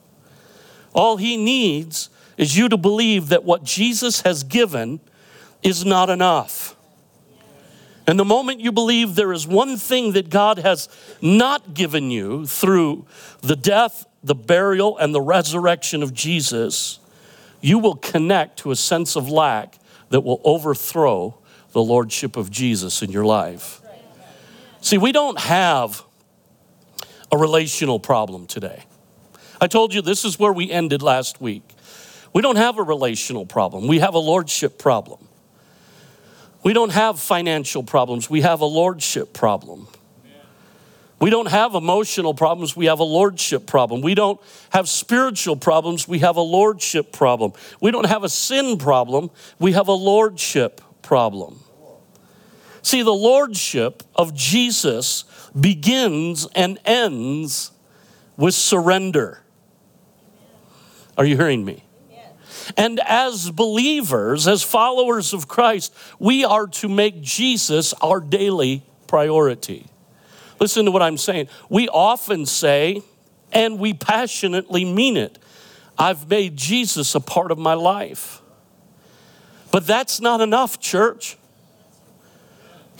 All 0.94 1.18
he 1.18 1.38
needs 1.38 2.10
is 2.38 2.58
you 2.58 2.70
to 2.70 2.77
believe 2.77 3.30
that 3.30 3.44
what 3.44 3.63
Jesus 3.63 4.22
has 4.22 4.44
given 4.44 5.00
is 5.62 5.86
not 5.86 6.10
enough. 6.10 6.75
And 8.06 8.20
the 8.20 8.25
moment 8.25 8.60
you 8.60 8.72
believe 8.72 9.15
there 9.15 9.32
is 9.32 9.48
one 9.48 9.77
thing 9.77 10.12
that 10.13 10.30
God 10.30 10.58
has 10.58 10.89
not 11.22 11.74
given 11.74 12.12
you 12.12 12.46
through 12.46 13.06
the 13.42 13.56
death, 13.56 14.06
the 14.24 14.36
burial, 14.36 14.98
and 14.98 15.15
the 15.15 15.22
resurrection 15.22 16.03
of 16.03 16.13
Jesus, 16.13 17.00
you 17.62 17.80
will 17.80 17.96
connect 17.96 18.60
to 18.60 18.72
a 18.72 18.75
sense 18.75 19.15
of 19.15 19.30
lack 19.30 19.80
that 20.10 20.22
will 20.22 20.42
overthrow 20.44 21.38
the 21.72 21.82
lordship 21.82 22.36
of 22.36 22.51
Jesus 22.51 23.01
in 23.01 23.10
your 23.10 23.25
life. 23.25 23.83
See, 24.84 24.98
we 24.98 25.13
don't 25.13 25.40
have 25.40 26.04
a 27.32 27.38
relational 27.38 28.02
problem 28.02 28.48
today. 28.48 28.84
I 29.62 29.68
told 29.68 29.94
you 29.94 30.02
this 30.02 30.25
is 30.25 30.38
where 30.38 30.52
we 30.52 30.70
ended 30.70 31.02
last 31.02 31.40
week. 31.40 31.63
We 32.34 32.42
don't 32.42 32.58
have 32.58 32.78
a 32.78 32.84
relational 32.84 33.46
problem, 33.46 33.88
we 33.88 34.00
have 34.00 34.13
a 34.13 34.20
lordship 34.20 34.78
problem. 34.78 35.25
We 36.63 36.74
don't 36.74 36.92
have 36.92 37.18
financial 37.18 37.82
problems, 37.82 38.30
we 38.30 38.42
have 38.42 38.60
a 38.60 38.66
lordship 38.66 39.32
problem. 39.32 39.88
We 41.18 41.30
don't 41.30 41.48
have 41.48 41.75
emotional 41.75 42.34
problems, 42.34 42.75
we 42.75 42.88
have 42.88 43.00
a 43.00 43.06
lordship 43.06 43.66
problem. 43.66 44.02
We 44.02 44.16
don't 44.16 44.42
have 44.72 44.90
spiritual 44.90 45.56
problems, 45.56 46.10
we 46.10 46.20
have 46.20 46.36
a 46.36 46.42
lordship 46.42 47.13
problem. 47.13 47.54
We 47.80 47.92
don't 47.92 48.08
have 48.08 48.25
a 48.25 48.30
sin 48.30 48.78
problem, 48.78 49.32
we 49.60 49.72
have 49.72 49.88
a 49.88 49.94
lordship 49.94 50.82
problem. 51.02 51.62
See, 52.84 53.02
the 53.02 53.13
lordship 53.13 54.04
of 54.16 54.36
Jesus 54.36 55.24
begins 55.60 56.48
and 56.54 56.78
ends 56.86 57.72
with 58.38 58.54
surrender. 58.54 59.42
Are 61.18 61.25
you 61.25 61.36
hearing 61.36 61.66
me? 61.66 61.84
And 62.78 63.00
as 63.02 63.52
believers, 63.52 64.48
as 64.48 64.63
followers 64.63 65.34
of 65.34 65.48
Christ, 65.48 65.94
we 66.18 66.46
are 66.46 66.68
to 66.68 66.88
make 66.88 67.22
Jesus 67.22 67.94
our 68.02 68.22
daily 68.22 68.84
priority. 69.08 69.88
Listen 70.60 70.86
to 70.86 70.92
what 70.92 71.02
I'm 71.02 71.18
saying. 71.18 71.50
We 71.70 71.90
often 71.90 72.46
say, 72.46 73.02
and 73.52 73.80
we 73.80 73.94
passionately 73.94 74.86
mean 74.86 75.18
it, 75.18 75.40
I've 75.98 76.30
made 76.30 76.56
Jesus 76.56 77.16
a 77.16 77.20
part 77.20 77.52
of 77.52 77.58
my 77.58 77.74
life. 77.74 78.42
But 79.72 79.86
that's 79.86 80.22
not 80.22 80.40
enough, 80.40 80.80
church. 80.80 81.38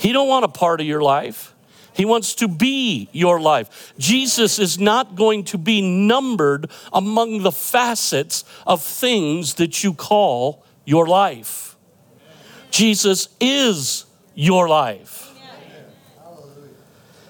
He 0.04 0.12
don't 0.12 0.28
want 0.28 0.44
a 0.44 0.50
part 0.50 0.82
of 0.82 0.86
your 0.86 1.02
life. 1.02 1.56
He 1.94 2.04
wants 2.04 2.36
to 2.36 2.50
be 2.50 3.08
your 3.14 3.40
life. 3.40 3.94
Jesus 3.98 4.60
is 4.60 4.78
not 4.78 5.16
going 5.16 5.46
to 5.46 5.58
be 5.58 5.82
numbered 5.82 6.70
among 6.92 7.44
the 7.44 7.54
facets 7.54 8.44
of 8.68 8.84
things 8.84 9.54
that 9.54 9.82
you 9.82 9.94
call 9.94 10.66
your 10.84 11.08
life. 11.08 11.78
Jesus 12.70 13.30
is 13.40 14.04
your 14.36 14.68
life. 14.68 15.32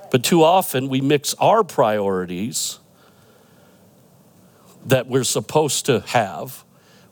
But 0.09 0.23
too 0.23 0.43
often 0.43 0.89
we 0.89 0.99
mix 0.99 1.35
our 1.35 1.63
priorities 1.63 2.79
that 4.87 5.05
we're 5.05 5.23
supposed 5.23 5.85
to 5.85 5.99
have 6.07 6.63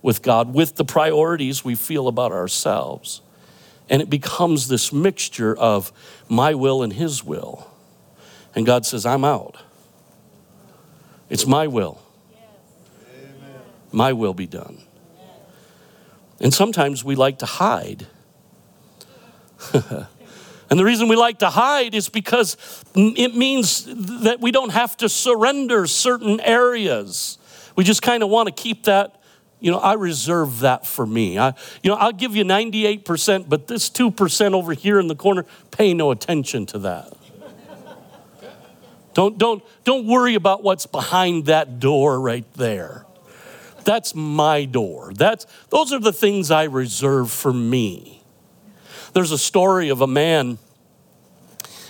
with 0.01 0.23
God 0.23 0.55
with 0.55 0.75
the 0.75 0.85
priorities 0.85 1.63
we 1.63 1.75
feel 1.75 2.07
about 2.07 2.31
ourselves. 2.31 3.21
And 3.91 4.01
it 4.01 4.09
becomes 4.09 4.69
this 4.69 4.91
mixture 4.93 5.55
of 5.55 5.91
my 6.29 6.55
will 6.55 6.81
and 6.81 6.93
his 6.93 7.23
will. 7.23 7.69
And 8.55 8.65
God 8.65 8.85
says, 8.85 9.05
I'm 9.05 9.25
out. 9.25 9.57
It's 11.29 11.45
my 11.45 11.67
will. 11.67 12.01
My 13.91 14.13
will 14.13 14.33
be 14.33 14.47
done. 14.47 14.79
And 16.39 16.53
sometimes 16.53 17.03
we 17.03 17.15
like 17.15 17.39
to 17.39 17.45
hide. 17.45 18.07
and 19.73 20.79
the 20.79 20.85
reason 20.85 21.09
we 21.09 21.17
like 21.17 21.39
to 21.39 21.49
hide 21.49 21.93
is 21.93 22.07
because 22.07 22.55
it 22.95 23.35
means 23.35 23.85
that 24.23 24.39
we 24.39 24.51
don't 24.51 24.71
have 24.71 24.95
to 24.97 25.09
surrender 25.09 25.85
certain 25.85 26.39
areas. 26.39 27.37
We 27.75 27.83
just 27.83 28.01
kind 28.01 28.23
of 28.23 28.29
want 28.29 28.47
to 28.47 28.53
keep 28.53 28.85
that 28.85 29.20
you 29.61 29.71
know, 29.71 29.77
I 29.77 29.93
reserve 29.93 30.59
that 30.61 30.87
for 30.87 31.05
me. 31.05 31.37
I, 31.37 31.53
you 31.83 31.91
know, 31.91 31.95
I'll 31.95 32.11
give 32.11 32.35
you 32.35 32.43
98%, 32.43 33.47
but 33.47 33.67
this 33.67 33.89
2% 33.89 34.53
over 34.53 34.73
here 34.73 34.99
in 34.99 35.07
the 35.07 35.15
corner, 35.15 35.45
pay 35.69 35.93
no 35.93 36.09
attention 36.09 36.65
to 36.67 36.79
that. 36.79 37.13
Don't, 39.13 39.37
don't, 39.37 39.63
don't 39.83 40.07
worry 40.07 40.35
about 40.35 40.63
what's 40.63 40.87
behind 40.87 41.45
that 41.45 41.79
door 41.79 42.19
right 42.19 42.51
there. 42.53 43.05
That's 43.83 44.15
my 44.15 44.65
door. 44.65 45.11
That's, 45.13 45.45
those 45.69 45.93
are 45.93 45.99
the 45.99 46.13
things 46.13 46.49
I 46.49 46.63
reserve 46.63 47.29
for 47.29 47.53
me. 47.53 48.23
There's 49.13 49.31
a 49.31 49.37
story 49.37 49.89
of 49.89 50.01
a 50.01 50.07
man, 50.07 50.57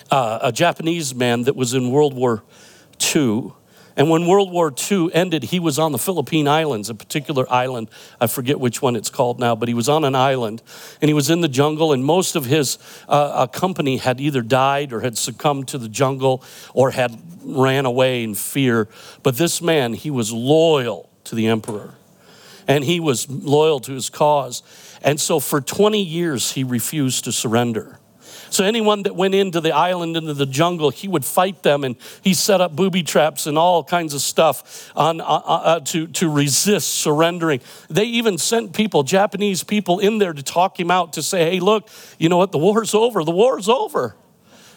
uh, 0.10 0.40
a 0.42 0.52
Japanese 0.52 1.16
man 1.16 1.44
that 1.44 1.56
was 1.56 1.74
in 1.74 1.92
World 1.92 2.16
War 2.16 2.44
II 3.16 3.54
and 4.02 4.10
when 4.10 4.26
World 4.26 4.52
War 4.52 4.74
II 4.92 5.14
ended, 5.14 5.44
he 5.44 5.60
was 5.60 5.78
on 5.78 5.92
the 5.92 6.00
Philippine 6.00 6.48
Islands, 6.48 6.90
a 6.90 6.96
particular 6.96 7.46
island. 7.54 7.88
I 8.20 8.26
forget 8.26 8.60
which 8.60 8.82
one 8.82 8.96
it's 8.96 9.12
called 9.12 9.40
now, 9.40 9.56
but 9.56 9.68
he 9.68 9.76
was 9.76 9.88
on 9.88 10.04
an 10.06 10.16
island 10.16 10.64
and 11.02 11.08
he 11.08 11.14
was 11.14 11.30
in 11.30 11.42
the 11.42 11.48
jungle, 11.48 11.94
and 11.94 12.04
most 12.04 12.36
of 12.36 12.46
his 12.46 12.80
uh, 13.08 13.12
uh, 13.12 13.46
company 13.46 13.98
had 13.98 14.20
either 14.20 14.42
died 14.42 14.92
or 14.92 15.02
had 15.02 15.20
succumbed 15.20 15.68
to 15.68 15.78
the 15.78 15.88
jungle 15.88 16.44
or 16.74 16.90
had 16.90 17.16
ran 17.44 17.86
away 17.86 18.24
in 18.24 18.34
fear. 18.34 18.88
But 19.22 19.38
this 19.38 19.62
man, 19.62 19.94
he 19.94 20.10
was 20.10 20.32
loyal 20.32 21.08
to 21.26 21.36
the 21.36 21.46
emperor 21.46 21.94
and 22.68 22.84
he 22.84 23.00
was 23.00 23.30
loyal 23.30 23.80
to 23.82 23.94
his 23.94 24.10
cause. 24.10 24.64
And 25.04 25.22
so 25.22 25.40
for 25.40 25.62
20 25.62 26.02
years, 26.02 26.54
he 26.54 26.64
refused 26.64 27.26
to 27.26 27.32
surrender. 27.32 28.00
So 28.52 28.66
anyone 28.66 29.04
that 29.04 29.16
went 29.16 29.34
into 29.34 29.62
the 29.62 29.72
island, 29.72 30.18
into 30.18 30.34
the 30.34 30.46
jungle, 30.46 30.90
he 30.90 31.08
would 31.08 31.24
fight 31.24 31.64
them 31.64 31.84
and 31.84 31.96
he 32.22 32.34
set 32.34 32.60
up 32.60 32.76
booby 32.76 33.02
traps 33.02 33.48
and 33.48 33.58
all 33.58 33.84
kinds 33.84 34.14
of 34.14 34.22
stuff 34.22 34.92
on, 34.96 35.22
uh, 35.22 35.24
uh, 35.24 35.62
uh, 35.64 35.80
to, 35.80 36.08
to 36.08 36.30
resist 36.30 36.90
surrendering. 36.96 37.62
They 37.90 38.04
even 38.06 38.38
sent 38.38 38.74
people, 38.74 39.04
Japanese 39.04 39.64
people, 39.64 40.00
in 40.00 40.18
there 40.18 40.34
to 40.34 40.44
talk 40.44 40.80
him 40.80 40.92
out 40.92 41.14
to 41.14 41.24
say, 41.24 41.50
hey, 41.50 41.60
look, 41.62 41.88
you 42.20 42.28
know 42.28 42.38
what? 42.38 42.52
The 42.52 42.58
war's 42.58 42.94
over. 42.94 43.24
The 43.24 43.32
war's 43.32 43.70
over. 43.70 44.16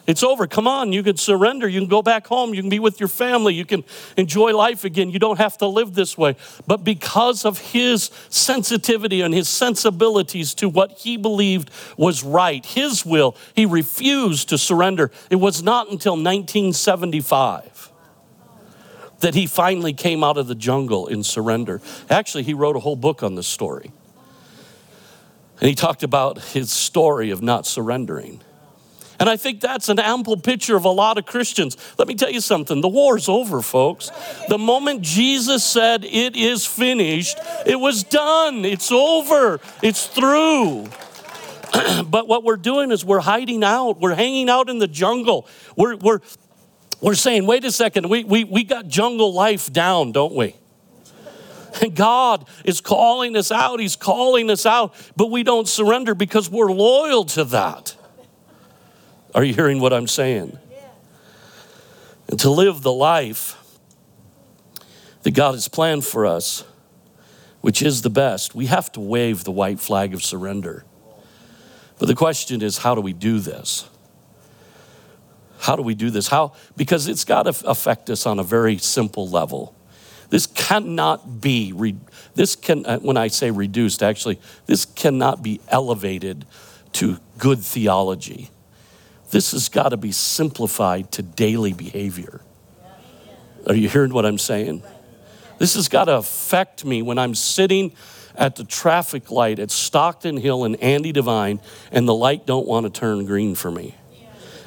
It's 0.07 0.23
over. 0.23 0.47
Come 0.47 0.69
on, 0.69 0.93
you 0.93 1.03
can 1.03 1.17
surrender. 1.17 1.67
You 1.67 1.81
can 1.81 1.89
go 1.89 2.03
back 2.03 2.27
home. 2.27 2.53
You 2.53 2.61
can 2.61 2.69
be 2.69 2.79
with 2.79 3.01
your 3.01 3.09
family. 3.09 3.55
You 3.55 3.65
can 3.65 3.85
enjoy 4.19 4.55
life 4.55 4.85
again. 4.85 5.11
You 5.11 5.19
don't 5.19 5.39
have 5.39 5.57
to 5.59 5.67
live 5.67 5.95
this 5.95 6.19
way. 6.19 6.37
But 6.67 6.85
because 6.85 7.47
of 7.47 7.59
his 7.59 8.11
sensitivity 8.29 9.23
and 9.23 9.33
his 9.33 9.49
sensibilities 9.49 10.53
to 10.55 10.69
what 10.69 10.93
he 10.93 11.17
believed 11.17 11.71
was 11.97 12.23
right, 12.23 12.65
his 12.65 13.07
will, 13.07 13.35
he 13.55 13.65
refused 13.65 14.51
to 14.51 14.59
surrender. 14.59 15.11
It 15.31 15.37
was 15.37 15.63
not 15.63 15.91
until 15.91 16.13
1975 16.13 17.91
that 19.21 19.35
he 19.35 19.47
finally 19.47 19.95
came 19.95 20.23
out 20.23 20.37
of 20.37 20.49
the 20.49 20.55
jungle 20.55 21.07
in 21.07 21.23
surrender. 21.23 21.81
Actually, 22.11 22.43
he 22.43 22.53
wrote 22.53 22.77
a 22.77 22.81
whole 22.81 22.97
book 22.97 23.23
on 23.23 23.37
this 23.37 23.47
story. 23.47 23.91
And 25.61 25.69
he 25.69 25.75
talked 25.75 26.03
about 26.03 26.39
his 26.39 26.71
story 26.71 27.31
of 27.31 27.41
not 27.41 27.65
surrendering. 27.67 28.43
And 29.21 29.29
I 29.29 29.37
think 29.37 29.61
that's 29.61 29.89
an 29.89 29.99
ample 29.99 30.37
picture 30.37 30.77
of 30.77 30.85
a 30.85 30.91
lot 30.91 31.19
of 31.19 31.27
Christians. 31.27 31.77
Let 31.99 32.09
me 32.09 32.15
tell 32.15 32.31
you 32.31 32.41
something 32.41 32.81
the 32.81 32.89
war's 32.89 33.29
over, 33.29 33.63
folks. 33.63 34.11
The 34.49 34.59
moment 34.59 35.03
Jesus 35.03 35.65
said, 35.65 36.05
It 36.05 36.37
is 36.37 36.67
finished, 36.67 37.39
it 37.67 37.77
was 37.77 38.03
done. 38.03 38.65
It's 38.65 38.91
over. 38.91 39.61
It's 39.83 40.07
through. 40.07 40.89
but 42.07 42.29
what 42.29 42.45
we're 42.45 42.57
doing 42.57 42.91
is 42.91 43.05
we're 43.05 43.21
hiding 43.21 43.65
out, 43.65 44.01
we're 44.01 44.15
hanging 44.15 44.49
out 44.49 44.69
in 44.69 44.79
the 44.79 44.89
jungle, 44.89 45.49
we're, 45.77 45.97
we're 45.97 46.21
We're 47.01 47.15
saying, 47.15 47.47
wait 47.47 47.65
a 47.65 47.73
second, 47.73 48.09
we, 48.09 48.25
we, 48.25 48.45
we 48.45 48.65
got 48.65 48.89
jungle 48.89 49.35
life 49.35 49.73
down, 49.73 50.13
don't 50.13 50.35
we? 50.35 50.55
And 51.83 51.95
God 51.95 52.47
is 52.65 52.81
calling 52.81 53.37
us 53.37 53.51
out. 53.51 53.81
He's 53.81 53.97
calling 53.97 54.51
us 54.51 54.65
out, 54.65 54.95
but 55.17 55.31
we 55.31 55.43
don't 55.43 55.69
surrender 55.69 56.15
because 56.15 56.49
we're 56.49 56.73
loyal 56.73 57.25
to 57.27 57.45
that. 57.45 57.97
Are 59.35 59.43
you 59.43 59.53
hearing 59.53 59.81
what 59.81 59.93
I'm 59.93 60.07
saying? 60.07 60.59
And 62.29 62.39
to 62.41 62.51
live 62.51 62.83
the 62.83 62.93
life 62.93 63.57
that 65.23 65.33
God 65.33 65.55
has 65.55 65.69
planned 65.69 66.05
for 66.05 66.25
us, 66.25 66.65
which 67.61 67.83
is 67.83 68.03
the 68.03 68.11
best, 68.11 68.55
we 68.55 68.67
have 68.67 68.93
to 68.93 69.01
wave 69.01 69.45
the 69.45 69.51
white 69.51 69.81
flag 69.81 70.15
of 70.15 70.23
surrender. 70.23 70.85
But 71.99 72.07
the 72.07 72.15
question 72.15 72.63
is, 72.63 72.79
how 72.79 72.95
do 72.95 73.01
we 73.01 73.13
do 73.13 73.39
this? 73.39 73.89
How 75.61 75.77
do 75.77 75.83
we 75.83 75.95
do 75.95 76.11
this? 76.11 76.29
How? 76.29 76.53
Because 76.77 77.09
it's 77.09 77.25
got 77.25 77.45
to 77.45 77.69
affect 77.69 78.11
us 78.11 78.27
on 78.27 78.39
a 78.39 78.43
very 78.43 78.77
simple 78.77 79.29
level. 79.29 79.75
This 80.29 80.47
cannot 80.47 81.41
be, 81.41 81.73
re- 81.73 81.97
this 82.35 82.55
can, 82.57 82.85
uh, 82.85 82.99
when 82.99 83.17
I 83.17 83.29
say 83.29 83.51
reduced, 83.51 84.03
actually, 84.03 84.41
this 84.67 84.85
cannot 84.85 85.43
be 85.43 85.61
elevated 85.69 86.45
to 86.95 87.19
good 87.39 87.61
theology. 87.61 88.51
This 89.35 89.51
has 89.51 89.69
got 89.69 89.89
to 89.89 89.97
be 89.97 90.13
simplified 90.13 91.11
to 91.11 91.23
daily 91.23 91.73
behavior. 91.73 92.41
Are 93.67 93.75
you 93.75 93.89
hearing 93.89 94.15
what 94.15 94.25
I'm 94.25 94.39
saying? 94.39 94.85
This 95.59 95.75
has 95.75 95.89
got 95.89 96.05
to 96.05 96.19
affect 96.19 96.85
me 96.85 97.03
when 97.03 97.19
I'm 97.19 97.35
sitting 97.35 97.95
at 98.37 98.55
the 98.55 98.63
traffic 98.63 99.33
light 99.33 99.59
at 99.59 99.73
Stockton 99.73 100.37
Hill 100.37 100.63
and 100.63 100.77
Andy 100.81 101.11
Devine 101.11 101.59
and 101.91 102.07
the 102.07 102.15
light 102.15 102.47
don't 102.47 102.69
want 102.69 102.87
to 102.87 102.91
turn 102.91 103.27
green 103.27 103.57
for 103.57 103.73
me 103.73 103.97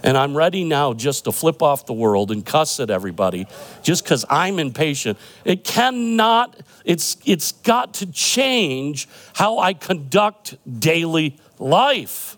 and 0.04 0.18
I'm 0.18 0.36
ready 0.36 0.64
now 0.64 0.94
just 0.94 1.24
to 1.26 1.32
flip 1.32 1.62
off 1.62 1.86
the 1.86 1.94
world 1.94 2.32
and 2.32 2.46
cuss 2.46 2.80
at 2.80 2.90
everybody 2.90 3.48
just 3.84 4.04
because 4.04 4.26
I'm 4.30 4.60
impatient. 4.60 5.18
It 5.44 5.64
cannot, 5.64 6.60
it's, 6.86 7.18
it's 7.26 7.54
got 7.54 7.96
to 7.96 8.06
change 8.12 9.08
how 9.34 9.60
I 9.60 9.74
conduct 9.74 10.58
daily 10.80 11.38
life. 11.58 12.37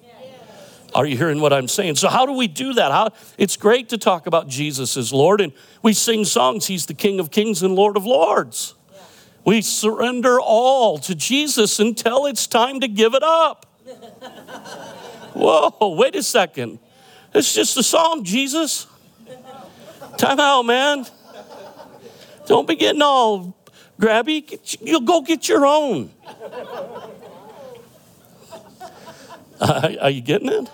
Are 0.96 1.06
you 1.06 1.18
hearing 1.18 1.40
what 1.40 1.54
I'm 1.54 1.68
saying? 1.68 1.96
So, 1.96 2.10
how 2.10 2.26
do 2.26 2.34
we 2.34 2.48
do 2.48 2.74
that? 2.74 2.92
How, 2.92 3.10
it's 3.38 3.58
great 3.58 3.90
to 3.90 3.98
talk 3.98 4.28
about 4.28 4.48
Jesus 4.48 4.98
as 4.98 5.14
Lord, 5.14 5.42
and 5.42 5.54
we 5.84 5.94
sing 5.94 6.26
songs. 6.26 6.68
He's 6.68 6.86
the 6.88 6.94
King 6.94 7.20
of 7.20 7.32
Kings 7.32 7.62
and 7.62 7.76
Lord 7.76 7.96
of 7.96 8.06
Lords. 8.06 8.76
We 9.46 9.62
surrender 9.62 10.40
all 10.40 10.98
to 11.00 11.16
Jesus 11.16 11.80
until 11.80 12.26
it's 12.26 12.48
time 12.48 12.80
to 12.82 12.88
give 12.88 13.14
it 13.14 13.24
up. 13.24 13.66
Whoa, 15.34 15.96
wait 15.96 16.16
a 16.16 16.24
second. 16.24 16.80
It's 17.34 17.54
just 17.54 17.78
a 17.78 17.84
song, 17.84 18.24
Jesus. 18.24 18.88
Time 20.18 20.40
out, 20.40 20.64
man. 20.64 21.06
Don't 22.48 22.68
be 22.68 22.76
getting 22.76 23.02
all 23.02 23.56
grabby. 24.00 24.78
You'll 24.82 25.02
go 25.02 25.22
get 25.22 25.48
your 25.48 25.66
own. 25.66 26.12
Uh, 29.60 29.96
are 30.02 30.10
you 30.10 30.22
getting 30.22 30.50
it? 30.50 30.70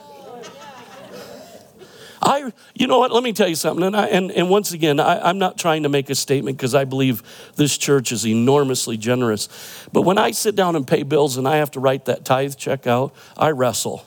I, 2.22 2.52
you 2.74 2.88
know 2.88 2.98
what? 2.98 3.12
Let 3.12 3.24
me 3.24 3.34
tell 3.34 3.48
you 3.48 3.56
something. 3.56 3.86
And, 3.86 3.96
I, 3.96 4.08
and, 4.08 4.32
and 4.32 4.50
once 4.50 4.72
again, 4.72 5.00
I, 5.00 5.30
I'm 5.30 5.38
not 5.38 5.60
trying 5.60 5.84
to 5.84 5.90
make 5.90 6.10
a 6.10 6.16
statement 6.16 6.58
because 6.58 6.74
I 6.74 6.84
believe 6.84 7.22
this 7.56 7.78
church 7.78 8.12
is 8.12 8.26
enormously 8.26 8.98
generous. 8.98 9.48
But 9.94 10.02
when 10.02 10.18
I 10.18 10.32
sit 10.32 10.56
down 10.56 10.76
and 10.76 10.88
pay 10.88 11.04
bills 11.04 11.38
and 11.38 11.48
I 11.48 11.58
have 11.58 11.72
to 11.72 11.80
write 11.80 12.06
that 12.06 12.26
tithe 12.26 12.56
check 12.56 12.88
out, 12.88 13.14
I 13.38 13.52
wrestle. 13.52 14.06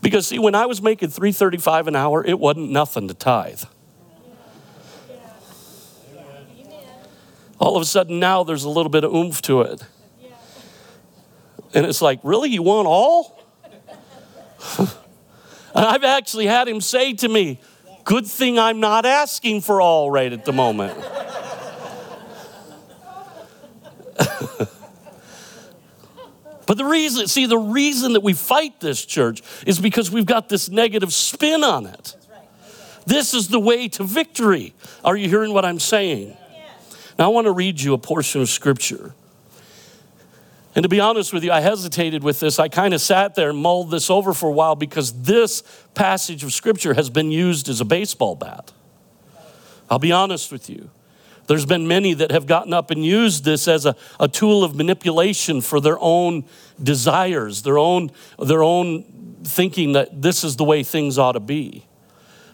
Because 0.00 0.28
see, 0.28 0.38
when 0.38 0.54
I 0.54 0.64
was 0.66 0.80
making 0.80 1.10
335 1.10 1.88
an 1.88 1.96
hour, 1.96 2.24
it 2.24 2.38
wasn't 2.38 2.70
nothing 2.70 3.08
to 3.08 3.14
tithe. 3.14 3.62
All 7.60 7.76
of 7.76 7.82
a 7.82 7.86
sudden 7.86 8.20
now 8.20 8.44
there's 8.44 8.64
a 8.64 8.68
little 8.68 8.90
bit 8.90 9.04
of 9.04 9.12
oomph 9.12 9.42
to 9.42 9.62
it. 9.62 9.82
And 11.74 11.86
it's 11.86 12.02
like, 12.02 12.20
really, 12.22 12.50
you 12.50 12.62
want 12.62 12.86
all? 12.86 13.42
and 14.78 14.88
I've 15.74 16.04
actually 16.04 16.46
had 16.46 16.68
him 16.68 16.80
say 16.80 17.12
to 17.14 17.28
me, 17.28 17.60
good 18.04 18.26
thing 18.26 18.58
I'm 18.58 18.80
not 18.80 19.04
asking 19.04 19.60
for 19.60 19.80
all 19.80 20.10
right 20.10 20.32
at 20.32 20.44
the 20.44 20.52
moment. 20.52 20.98
But 26.68 26.76
the 26.76 26.84
reason, 26.84 27.26
see, 27.28 27.46
the 27.46 27.56
reason 27.56 28.12
that 28.12 28.22
we 28.22 28.34
fight 28.34 28.78
this 28.78 29.06
church 29.06 29.40
is 29.66 29.78
because 29.78 30.10
we've 30.10 30.26
got 30.26 30.50
this 30.50 30.68
negative 30.68 31.14
spin 31.14 31.64
on 31.64 31.86
it. 31.86 32.14
This 33.06 33.32
is 33.32 33.48
the 33.48 33.58
way 33.58 33.88
to 33.88 34.04
victory. 34.04 34.74
Are 35.02 35.16
you 35.16 35.30
hearing 35.30 35.54
what 35.54 35.64
I'm 35.64 35.80
saying? 35.80 36.36
Now, 37.18 37.24
I 37.24 37.28
want 37.28 37.46
to 37.46 37.52
read 37.52 37.80
you 37.80 37.94
a 37.94 37.98
portion 37.98 38.42
of 38.42 38.50
scripture. 38.50 39.14
And 40.78 40.84
to 40.84 40.88
be 40.88 41.00
honest 41.00 41.32
with 41.32 41.42
you, 41.42 41.50
I 41.50 41.58
hesitated 41.58 42.22
with 42.22 42.38
this. 42.38 42.60
I 42.60 42.68
kind 42.68 42.94
of 42.94 43.00
sat 43.00 43.34
there 43.34 43.50
and 43.50 43.58
mulled 43.58 43.90
this 43.90 44.08
over 44.08 44.32
for 44.32 44.48
a 44.48 44.52
while 44.52 44.76
because 44.76 45.22
this 45.22 45.64
passage 45.94 46.44
of 46.44 46.52
scripture 46.52 46.94
has 46.94 47.10
been 47.10 47.32
used 47.32 47.68
as 47.68 47.80
a 47.80 47.84
baseball 47.84 48.36
bat. 48.36 48.70
I'll 49.90 49.98
be 49.98 50.12
honest 50.12 50.52
with 50.52 50.70
you. 50.70 50.88
There's 51.48 51.66
been 51.66 51.88
many 51.88 52.14
that 52.14 52.30
have 52.30 52.46
gotten 52.46 52.72
up 52.72 52.92
and 52.92 53.04
used 53.04 53.42
this 53.44 53.66
as 53.66 53.86
a, 53.86 53.96
a 54.20 54.28
tool 54.28 54.62
of 54.62 54.76
manipulation 54.76 55.62
for 55.62 55.80
their 55.80 55.98
own 55.98 56.44
desires, 56.80 57.62
their 57.62 57.76
own, 57.76 58.12
their 58.38 58.62
own 58.62 59.02
thinking 59.42 59.94
that 59.94 60.22
this 60.22 60.44
is 60.44 60.54
the 60.54 60.64
way 60.64 60.84
things 60.84 61.18
ought 61.18 61.32
to 61.32 61.40
be. 61.40 61.86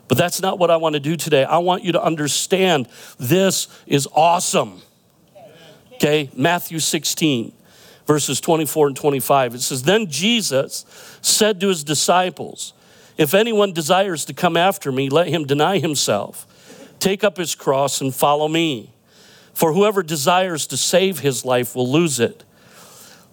But 0.09 0.17
that's 0.17 0.41
not 0.41 0.59
what 0.59 0.71
I 0.71 0.79
want 0.79 0.95
to 0.95 1.01
do 1.01 1.17
today. 1.17 1.45
I 1.45 1.59
want 1.59 1.85
you 1.85 1.93
to 1.93 2.03
understand 2.03 2.89
this 3.19 3.69
is 3.87 4.09
awesome. 4.15 4.81
Okay, 5.97 6.31
Matthew 6.35 6.79
16, 6.79 7.53
verses 8.07 8.41
24 8.41 8.89
and 8.89 8.97
25. 8.97 9.55
It 9.55 9.61
says, 9.61 9.83
Then 9.83 10.09
Jesus 10.09 10.85
said 11.23 11.61
to 11.61 11.69
his 11.69 11.85
disciples, 11.85 12.73
If 13.17 13.35
anyone 13.35 13.73
desires 13.73 14.25
to 14.27 14.35
come 14.35 14.57
after 14.57 14.93
me, 14.93 15.09
let 15.09 15.29
him 15.29 15.45
deny 15.45 15.79
himself 15.79 16.47
Take 17.05 17.23
up 17.23 17.37
his 17.37 17.55
cross 17.55 18.01
and 18.01 18.15
follow 18.15 18.49
me. 18.49 18.91
For 19.53 19.75
whoever 19.75 20.03
desires 20.03 20.67
to 20.69 20.79
save 20.79 21.19
his 21.19 21.45
life 21.45 21.77
will 21.77 21.91
lose 21.91 22.19
it. 22.19 22.45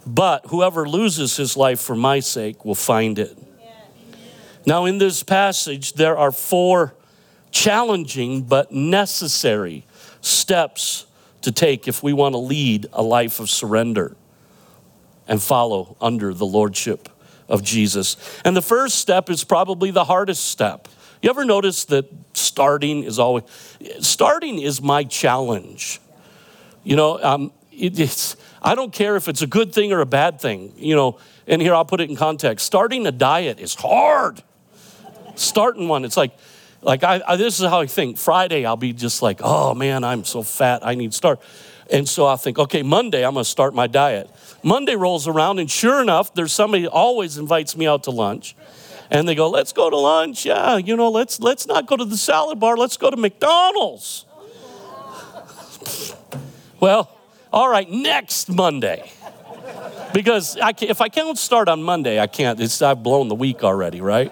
But 0.06 0.48
whoever 0.48 0.86
loses 0.88 1.38
his 1.38 1.56
life 1.56 1.80
for 1.80 1.96
my 1.96 2.20
sake 2.20 2.66
will 2.66 2.76
find 2.76 3.18
it. 3.18 3.38
Now, 4.66 4.84
in 4.84 4.98
this 4.98 5.24
passage, 5.24 5.94
there 5.94 6.18
are 6.18 6.34
four 6.34 6.96
challenging 7.52 8.44
but 8.44 8.74
necessary 8.74 9.86
steps 10.20 11.06
to 11.42 11.54
take 11.54 11.88
if 11.88 12.04
we 12.04 12.12
want 12.12 12.34
to 12.34 12.40
lead 12.40 12.88
a 12.92 13.02
life 13.02 13.40
of 13.40 13.50
surrender 13.50 14.18
and 15.32 15.42
follow 15.42 15.96
under 16.02 16.34
the 16.34 16.46
lordship 16.46 17.08
of 17.48 17.64
Jesus. 17.64 18.18
And 18.44 18.54
the 18.54 18.62
first 18.62 18.98
step 18.98 19.30
is 19.30 19.46
probably 19.46 19.90
the 19.90 20.04
hardest 20.04 20.44
step. 20.44 20.90
You 21.22 21.30
ever 21.30 21.46
notice 21.46 21.86
that 21.86 22.12
starting 22.34 23.06
is 23.06 23.18
always, 23.18 23.46
starting 24.02 24.60
is 24.60 24.82
my 24.82 25.06
challenge. 25.06 26.02
You 26.84 26.98
know, 26.98 27.24
um, 27.24 27.54
it, 27.72 27.98
it's, 27.98 28.36
I 28.62 28.76
don't 28.76 28.92
care 28.92 29.16
if 29.16 29.30
it's 29.30 29.42
a 29.42 29.48
good 29.48 29.74
thing 29.74 29.94
or 29.94 30.02
a 30.02 30.06
bad 30.06 30.42
thing, 30.42 30.74
you 30.76 30.98
know, 30.98 31.18
and 31.48 31.62
here 31.62 31.74
I'll 31.74 31.86
put 31.86 32.02
it 32.02 32.10
in 32.10 32.18
context. 32.18 32.66
Starting 32.66 33.08
a 33.08 33.12
diet 33.14 33.62
is 33.62 33.74
hard. 33.74 34.44
Starting 35.36 35.88
one, 35.88 36.04
it's 36.04 36.18
like, 36.18 36.34
like 36.82 37.06
I, 37.06 37.22
I, 37.26 37.36
this 37.38 37.62
is 37.62 37.70
how 37.70 37.80
I 37.80 37.88
think. 37.88 38.18
Friday, 38.18 38.66
I'll 38.66 38.76
be 38.76 38.92
just 38.92 39.22
like, 39.22 39.40
oh 39.42 39.74
man, 39.76 40.04
I'm 40.04 40.26
so 40.26 40.44
fat, 40.44 40.86
I 40.86 40.96
need 40.96 41.12
to 41.12 41.18
start. 41.18 41.40
And 41.90 42.08
so 42.08 42.26
I 42.26 42.36
think, 42.36 42.60
okay, 42.60 42.84
Monday, 42.84 43.26
I'm 43.26 43.34
gonna 43.34 43.46
start 43.46 43.74
my 43.74 43.88
diet. 43.88 44.30
Monday 44.64 44.96
rolls 44.96 45.28
around, 45.28 45.60
and 45.60 45.70
sure 45.70 46.02
enough, 46.02 46.34
there's 46.34 46.54
somebody 46.54 46.88
always 46.88 47.38
invites 47.38 47.76
me 47.76 47.88
out 47.88 48.04
to 48.04 48.12
lunch 48.12 48.56
and 49.12 49.28
they 49.28 49.36
go, 49.36 49.50
"Let's 49.50 49.74
go 49.74 49.90
to 49.90 49.98
lunch." 49.98 50.46
Yeah, 50.46 50.78
you 50.78 50.96
know, 50.96 51.10
let's 51.10 51.40
let's 51.40 51.68
not 51.68 51.86
go 51.86 51.98
to 51.98 52.06
the 52.06 52.18
salad 52.18 52.60
bar. 52.60 52.78
Let's 52.78 52.98
go 52.98 53.10
to 53.10 53.18
McDonald's. 53.18 54.26
well, 56.80 57.12
all 57.52 57.70
right, 57.70 57.90
next 57.90 58.50
Monday. 58.50 59.12
Because 60.14 60.58
I 60.58 60.74
if 60.82 61.02
I 61.02 61.10
can't 61.10 61.38
start 61.38 61.68
on 61.68 61.84
Monday, 61.84 62.20
I 62.20 62.28
can't. 62.28 62.60
It's, 62.60 62.82
I've 62.82 63.04
blown 63.04 63.28
the 63.28 63.36
week 63.36 63.64
already, 63.64 64.02
right? 64.02 64.32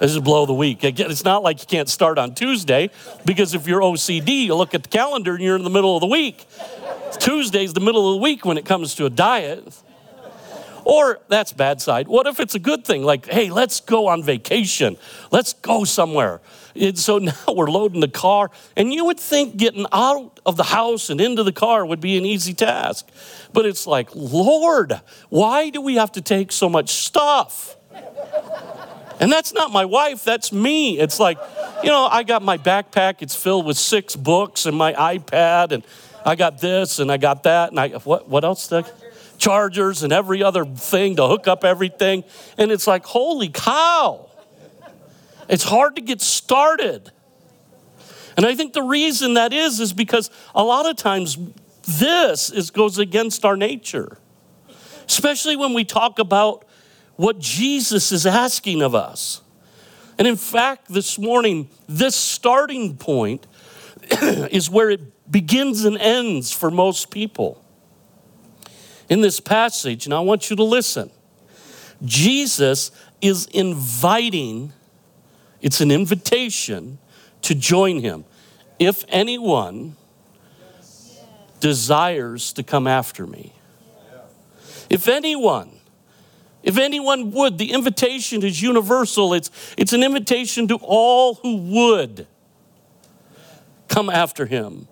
This 0.00 0.12
is 0.12 0.20
blow 0.20 0.46
the 0.46 0.54
week. 0.54 0.82
It's 0.82 1.24
not 1.24 1.42
like 1.42 1.60
you 1.60 1.66
can't 1.66 1.88
start 1.88 2.18
on 2.18 2.34
Tuesday 2.34 2.90
because 3.26 3.54
if 3.54 3.66
you're 3.66 3.82
OCD, 3.82 4.46
you 4.46 4.54
look 4.54 4.74
at 4.74 4.82
the 4.82 4.88
calendar 4.88 5.34
and 5.34 5.42
you're 5.42 5.56
in 5.56 5.64
the 5.64 5.70
middle 5.70 5.94
of 5.94 6.00
the 6.00 6.06
week. 6.06 6.46
Tuesday's 7.18 7.72
the 7.72 7.80
middle 7.80 8.08
of 8.08 8.14
the 8.14 8.22
week 8.22 8.44
when 8.44 8.58
it 8.58 8.64
comes 8.64 8.94
to 8.96 9.06
a 9.06 9.10
diet. 9.10 9.74
Or 10.84 11.20
that's 11.28 11.52
bad 11.52 11.80
side. 11.80 12.08
What 12.08 12.26
if 12.26 12.40
it's 12.40 12.54
a 12.54 12.58
good 12.58 12.84
thing? 12.84 13.02
Like, 13.02 13.26
hey, 13.26 13.50
let's 13.50 13.80
go 13.80 14.08
on 14.08 14.22
vacation. 14.22 14.96
Let's 15.30 15.52
go 15.52 15.84
somewhere. 15.84 16.40
And 16.74 16.98
so 16.98 17.18
now 17.18 17.34
we're 17.48 17.70
loading 17.70 18.00
the 18.00 18.08
car, 18.08 18.50
and 18.76 18.92
you 18.92 19.04
would 19.06 19.20
think 19.20 19.56
getting 19.56 19.86
out 19.92 20.40
of 20.46 20.56
the 20.56 20.64
house 20.64 21.10
and 21.10 21.20
into 21.20 21.42
the 21.42 21.52
car 21.52 21.84
would 21.84 22.00
be 22.00 22.16
an 22.16 22.24
easy 22.24 22.54
task. 22.54 23.08
But 23.52 23.66
it's 23.66 23.86
like, 23.86 24.10
Lord, 24.14 25.00
why 25.28 25.70
do 25.70 25.80
we 25.80 25.96
have 25.96 26.12
to 26.12 26.20
take 26.20 26.52
so 26.52 26.68
much 26.68 26.90
stuff? 26.90 27.76
And 29.20 29.30
that's 29.30 29.52
not 29.52 29.70
my 29.70 29.84
wife, 29.84 30.24
that's 30.24 30.50
me. 30.50 30.98
It's 30.98 31.20
like, 31.20 31.38
you 31.82 31.90
know, 31.90 32.08
I 32.10 32.22
got 32.22 32.42
my 32.42 32.56
backpack, 32.56 33.16
it's 33.20 33.34
filled 33.34 33.66
with 33.66 33.76
six 33.76 34.16
books 34.16 34.64
and 34.64 34.74
my 34.74 34.94
iPad, 34.94 35.72
and 35.72 35.84
I 36.24 36.36
got 36.36 36.58
this 36.60 36.98
and 36.98 37.10
I 37.10 37.16
got 37.16 37.44
that, 37.44 37.70
and 37.70 37.80
I, 37.80 37.88
what, 37.88 38.28
what 38.28 38.44
else? 38.44 38.70
I, 38.72 38.84
chargers 39.40 40.02
and 40.02 40.12
every 40.12 40.42
other 40.42 40.64
thing 40.64 41.16
to 41.16 41.26
hook 41.26 41.48
up 41.48 41.64
everything. 41.64 42.22
And 42.58 42.70
it's 42.70 42.86
like, 42.86 43.04
holy 43.06 43.48
cow. 43.48 44.28
It's 45.48 45.64
hard 45.64 45.96
to 45.96 46.02
get 46.02 46.20
started. 46.20 47.10
And 48.36 48.46
I 48.46 48.54
think 48.54 48.72
the 48.72 48.82
reason 48.82 49.34
that 49.34 49.52
is 49.52 49.80
is 49.80 49.92
because 49.92 50.30
a 50.54 50.62
lot 50.62 50.88
of 50.88 50.96
times 50.96 51.36
this 51.98 52.50
is, 52.50 52.70
goes 52.70 52.98
against 52.98 53.44
our 53.44 53.56
nature, 53.56 54.18
especially 55.06 55.56
when 55.56 55.72
we 55.74 55.84
talk 55.84 56.18
about 56.18 56.64
what 57.16 57.38
Jesus 57.38 58.12
is 58.12 58.26
asking 58.26 58.82
of 58.82 58.94
us. 58.94 59.40
And 60.18 60.28
in 60.28 60.36
fact, 60.36 60.88
this 60.88 61.18
morning, 61.18 61.70
this 61.88 62.14
starting 62.14 62.96
point 62.96 63.46
is 64.22 64.70
where 64.70 64.90
it 64.90 65.00
begins 65.30 65.84
and 65.84 65.96
ends 65.98 66.52
for 66.52 66.70
most 66.70 67.10
people. 67.10 67.62
In 69.08 69.20
this 69.20 69.40
passage, 69.40 70.06
and 70.06 70.14
I 70.14 70.20
want 70.20 70.50
you 70.50 70.56
to 70.56 70.62
listen, 70.62 71.10
Jesus 72.04 72.90
is 73.20 73.46
inviting, 73.46 74.72
it's 75.60 75.80
an 75.80 75.90
invitation 75.90 76.98
to 77.42 77.54
join 77.54 78.00
him. 78.00 78.24
If 78.78 79.04
anyone 79.08 79.96
desires 81.60 82.52
to 82.54 82.62
come 82.62 82.86
after 82.86 83.26
me, 83.26 83.52
if 84.88 85.06
anyone, 85.06 85.70
if 86.62 86.76
anyone 86.76 87.30
would, 87.32 87.58
the 87.58 87.72
invitation 87.72 88.42
is 88.42 88.60
universal. 88.60 89.34
It's, 89.34 89.50
it's 89.76 89.92
an 89.92 90.02
invitation 90.02 90.68
to 90.68 90.78
all 90.82 91.34
who 91.34 91.56
would 91.56 92.26
come 93.88 94.10
after 94.10 94.46
him. 94.46 94.88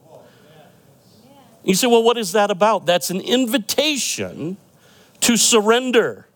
You 1.69 1.75
say, 1.75 1.87
well, 1.87 2.03
what 2.03 2.17
is 2.17 2.33
that 2.33 2.51
about? 2.51 2.87
That's 2.87 3.11
an 3.11 3.21
invitation 3.21 4.57
to 5.21 5.37
surrender. 5.37 6.27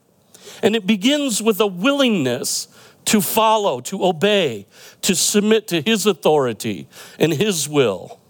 And 0.62 0.76
it 0.76 0.86
begins 0.86 1.42
with 1.42 1.58
a 1.58 1.66
willingness 1.66 2.68
to 3.06 3.22
follow, 3.22 3.80
to 3.80 4.04
obey, 4.04 4.66
to 5.00 5.14
submit 5.14 5.68
to 5.68 5.80
His 5.80 6.04
authority 6.04 6.86
and 7.18 7.32
His 7.32 7.66
will. 7.66 8.20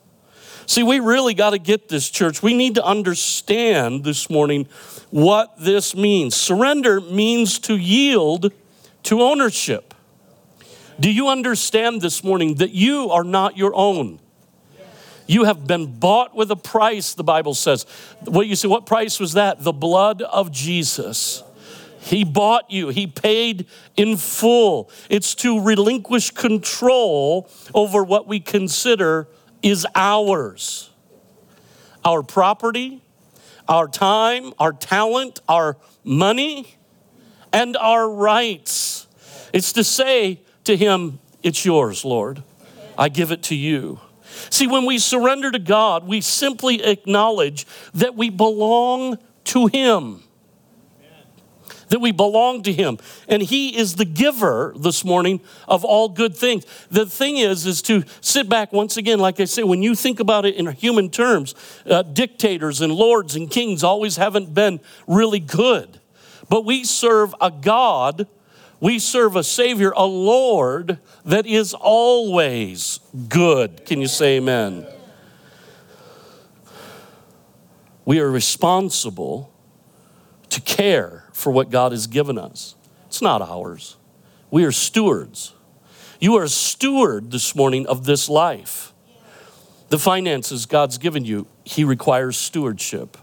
See, 0.67 0.85
we 0.85 1.01
really 1.01 1.35
got 1.35 1.51
to 1.51 1.59
get 1.59 1.89
this, 1.89 2.09
church. 2.09 2.41
We 2.41 2.55
need 2.55 2.77
to 2.77 2.85
understand 2.85 4.05
this 4.05 4.31
morning 4.31 4.69
what 5.11 5.59
this 5.59 5.97
means. 5.97 6.37
Surrender 6.37 7.01
means 7.01 7.59
to 7.61 7.77
yield 7.77 8.53
to 9.03 9.23
ownership. 9.23 9.93
Do 11.01 11.13
you 11.13 11.27
understand 11.27 12.01
this 12.01 12.23
morning 12.23 12.55
that 12.57 12.71
you 12.71 13.11
are 13.11 13.25
not 13.25 13.57
your 13.57 13.75
own? 13.75 14.21
You 15.27 15.45
have 15.45 15.67
been 15.67 15.99
bought 15.99 16.35
with 16.35 16.51
a 16.51 16.57
price, 16.57 17.15
the 17.15 17.25
Bible 17.25 17.55
says. 17.55 17.85
What 18.25 18.47
you 18.47 18.57
say, 18.57 18.69
what 18.69 18.87
price 18.87 19.21
was 19.21 19.35
that? 19.35 19.63
The 19.63 19.73
blood 19.73 20.23
of 20.23 20.51
Jesus. 20.51 21.43
He 22.01 22.25
bought 22.25 22.71
you, 22.71 22.89
He 22.89 23.07
paid 23.07 23.67
in 23.97 24.17
full. 24.17 24.91
It's 25.09 25.35
to 25.37 25.61
relinquish 25.61 26.33
control 26.33 27.49
over 27.75 28.03
what 28.03 28.27
we 28.27 28.41
consider 28.41 29.29
is 29.63 29.87
ours 29.95 30.91
our 32.05 32.25
property, 32.25 33.01
our 33.69 33.87
time, 33.87 34.53
our 34.59 34.73
talent, 34.73 35.39
our 35.49 35.77
money, 36.03 36.77
and 37.53 37.77
our 37.77 38.11
rights. 38.11 39.07
It's 39.53 39.73
to 39.75 39.85
say 39.85 40.41
to 40.65 40.77
Him, 40.77 41.21
It's 41.45 41.65
yours, 41.65 42.05
Lord. 42.05 42.43
I 42.99 43.09
give 43.09 43.31
it 43.31 43.45
to 43.45 43.55
you. 43.55 44.01
See, 44.53 44.67
when 44.67 44.85
we 44.85 44.99
surrender 44.99 45.51
to 45.51 45.59
God, 45.59 46.07
we 46.07 46.21
simply 46.21 46.83
acknowledge 46.85 47.67
that 47.95 48.17
we 48.17 48.29
belong 48.29 49.17
to 49.45 49.67
Him. 49.69 50.23
That 51.89 52.01
we 52.01 52.13
belong 52.13 52.63
to 52.65 52.73
him. 52.73 52.97
And 53.29 53.43
he 53.43 53.77
is 53.77 53.97
the 53.97 54.07
giver 54.07 54.73
this 54.79 55.05
morning 55.05 55.43
of 55.69 55.85
all 55.85 56.09
good 56.09 56.35
things. 56.35 56.65
The 56.91 57.05
thing 57.05 57.37
is 57.37 57.67
is 57.67 57.83
to 57.83 58.05
sit 58.23 58.49
back 58.49 58.73
once 58.73 58.97
again 58.97 59.19
like 59.19 59.39
i 59.41 59.45
say 59.45 59.63
when 59.63 59.83
you 59.83 59.95
think 59.95 60.19
about 60.19 60.47
it 60.47 60.55
in 60.55 60.67
human 60.73 61.11
terms 61.11 61.55
uh, 61.85 62.01
dictators 62.01 62.81
and 62.81 62.95
lords 62.95 63.37
and 63.37 63.51
kings 63.51 63.85
always 63.85 64.17
haven't 64.17 64.55
been 64.55 64.81
really 65.07 65.41
good. 65.41 66.01
But 66.49 66.65
we 66.65 66.85
serve 66.85 67.35
a 67.43 67.51
god 67.51 68.27
we 68.83 68.99
serve 68.99 69.35
a 69.35 69.43
savior 69.43 69.95
a 69.97 70.05
lord 70.05 70.99
that 71.25 71.47
is 71.47 71.73
always 71.73 73.01
good 73.31 73.87
can 73.87 74.01
you 74.01 74.07
say 74.07 74.37
amen 74.37 74.87
we 78.05 78.21
are 78.21 78.31
responsible 78.31 79.53
to 80.53 80.61
care 80.61 81.25
for 81.33 81.51
what 81.51 81.71
God 81.71 81.93
has 81.93 82.07
given 82.07 82.39
us. 82.39 82.75
It's 83.07 83.23
not 83.23 83.43
ours. 83.43 83.97
We 84.51 84.65
are 84.65 84.73
stewards. 84.73 85.55
You 86.21 86.37
are 86.37 86.45
a 86.45 86.49
steward 86.49 87.31
this 87.31 87.55
morning 87.57 87.87
of 87.87 88.05
this 88.05 88.29
life. 88.29 88.93
The 89.89 89.99
finances 89.99 90.67
God's 90.67 90.99
given 90.99 91.25
you, 91.25 91.47
He 91.65 91.85
requires 91.85 92.37
stewardship. 92.37 93.17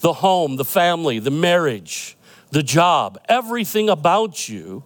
The 0.00 0.14
home, 0.14 0.56
the 0.56 0.64
family, 0.64 1.18
the 1.18 1.30
marriage, 1.30 2.16
the 2.50 2.62
job, 2.62 3.18
everything 3.28 3.88
about 3.88 4.48
you 4.48 4.84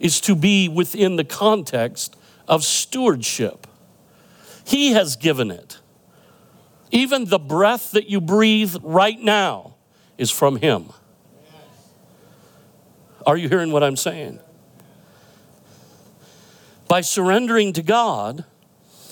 is 0.00 0.20
to 0.22 0.34
be 0.34 0.68
within 0.68 1.16
the 1.16 1.24
context 1.24 2.16
of 2.48 2.64
stewardship. 2.64 3.66
He 4.64 4.92
has 4.92 5.16
given 5.16 5.50
it. 5.50 5.78
Even 6.90 7.26
the 7.26 7.38
breath 7.38 7.92
that 7.92 8.08
you 8.08 8.20
breathe 8.20 8.76
right 8.82 9.18
now 9.18 9.74
is 10.18 10.30
from 10.30 10.56
Him. 10.56 10.90
Are 13.26 13.36
you 13.36 13.48
hearing 13.48 13.72
what 13.72 13.82
I'm 13.82 13.96
saying? 13.96 14.40
By 16.88 17.00
surrendering 17.00 17.72
to 17.74 17.82
God, 17.82 18.44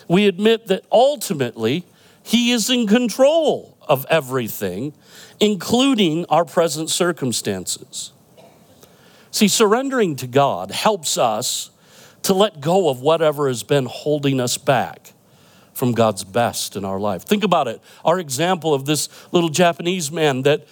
we 0.08 0.26
admit 0.26 0.66
that 0.66 0.84
ultimately 0.90 1.86
He 2.22 2.50
is 2.50 2.68
in 2.68 2.86
control 2.86 3.69
of 3.90 4.06
everything, 4.08 4.94
including 5.38 6.24
our 6.30 6.46
present 6.46 6.88
circumstances. 6.88 8.12
See, 9.30 9.48
surrendering 9.48 10.16
to 10.16 10.26
God 10.26 10.70
helps 10.70 11.18
us 11.18 11.70
to 12.22 12.32
let 12.32 12.62
go 12.62 12.88
of 12.88 13.02
whatever 13.02 13.48
has 13.48 13.62
been 13.62 13.84
holding 13.84 14.40
us 14.40 14.56
back 14.56 15.12
from 15.74 15.92
God's 15.92 16.24
best 16.24 16.76
in 16.76 16.86
our 16.86 16.98
life. 16.98 17.24
Think 17.24 17.44
about 17.44 17.68
it. 17.68 17.82
Our 18.04 18.18
example 18.18 18.72
of 18.72 18.86
this 18.86 19.10
little 19.32 19.50
Japanese 19.50 20.10
man 20.10 20.42
that 20.42 20.66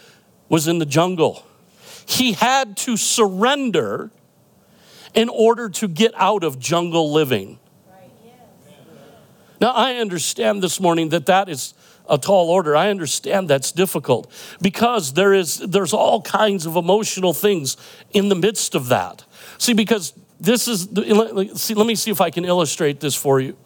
was 0.48 0.66
in 0.66 0.78
the 0.78 0.87
jungle 0.87 1.44
he 2.09 2.33
had 2.33 2.74
to 2.78 2.96
surrender 2.96 4.11
in 5.12 5.28
order 5.28 5.68
to 5.68 5.87
get 5.87 6.12
out 6.16 6.42
of 6.42 6.59
jungle 6.59 7.12
living. 7.12 7.59
Now, 9.61 9.72
I 9.72 9.96
understand 9.96 10.62
this 10.62 10.81
morning 10.81 11.11
that 11.11 11.26
that 11.26 11.50
is 11.50 11.74
a 12.08 12.18
tall 12.18 12.50
order. 12.50 12.76
I 12.76 12.90
understand 12.90 13.48
that's 13.48 13.72
difficult 13.72 14.30
because 14.60 15.12
there 15.14 15.34
is 15.34 15.58
there's 15.58 15.92
all 15.92 16.22
kinds 16.22 16.66
of 16.66 16.76
emotional 16.76 17.34
things 17.34 17.76
in 18.12 18.28
the 18.28 18.34
midst 18.34 18.74
of 18.74 18.88
that. 18.88 19.24
See, 19.58 19.74
because 19.74 20.14
this 20.40 20.68
is 20.68 20.88
see, 21.60 21.74
let 21.74 21.86
me 21.86 21.94
see 21.94 22.10
if 22.10 22.20
I 22.20 22.30
can 22.30 22.44
illustrate 22.44 23.00
this 23.00 23.14
for 23.14 23.40
you. 23.40 23.56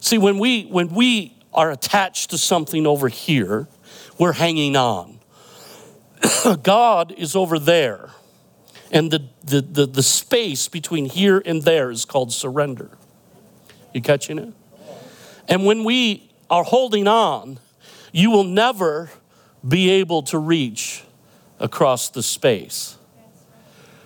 See, 0.00 0.18
when 0.18 0.38
we 0.38 0.64
when 0.64 0.88
we 0.88 1.34
are 1.52 1.70
attached 1.70 2.30
to 2.30 2.38
something 2.38 2.86
over 2.86 3.08
here, 3.08 3.68
we're 4.18 4.32
hanging 4.32 4.76
on. 4.76 5.18
God 6.62 7.12
is 7.16 7.34
over 7.34 7.58
there. 7.58 8.10
And 8.90 9.10
the, 9.10 9.28
the, 9.44 9.60
the, 9.60 9.86
the, 9.86 10.02
space 10.02 10.66
between 10.66 11.06
here 11.06 11.42
and 11.44 11.62
there 11.62 11.90
is 11.90 12.06
called 12.06 12.32
surrender. 12.32 12.90
You 13.92 14.00
catching 14.00 14.38
it? 14.38 14.54
And 15.46 15.66
when 15.66 15.84
we 15.84 16.30
are 16.48 16.64
holding 16.64 17.06
on, 17.06 17.58
you 18.12 18.30
will 18.30 18.44
never 18.44 19.10
be 19.66 19.90
able 19.90 20.22
to 20.24 20.38
reach 20.38 21.02
across 21.58 22.08
the 22.08 22.22
space. 22.22 22.96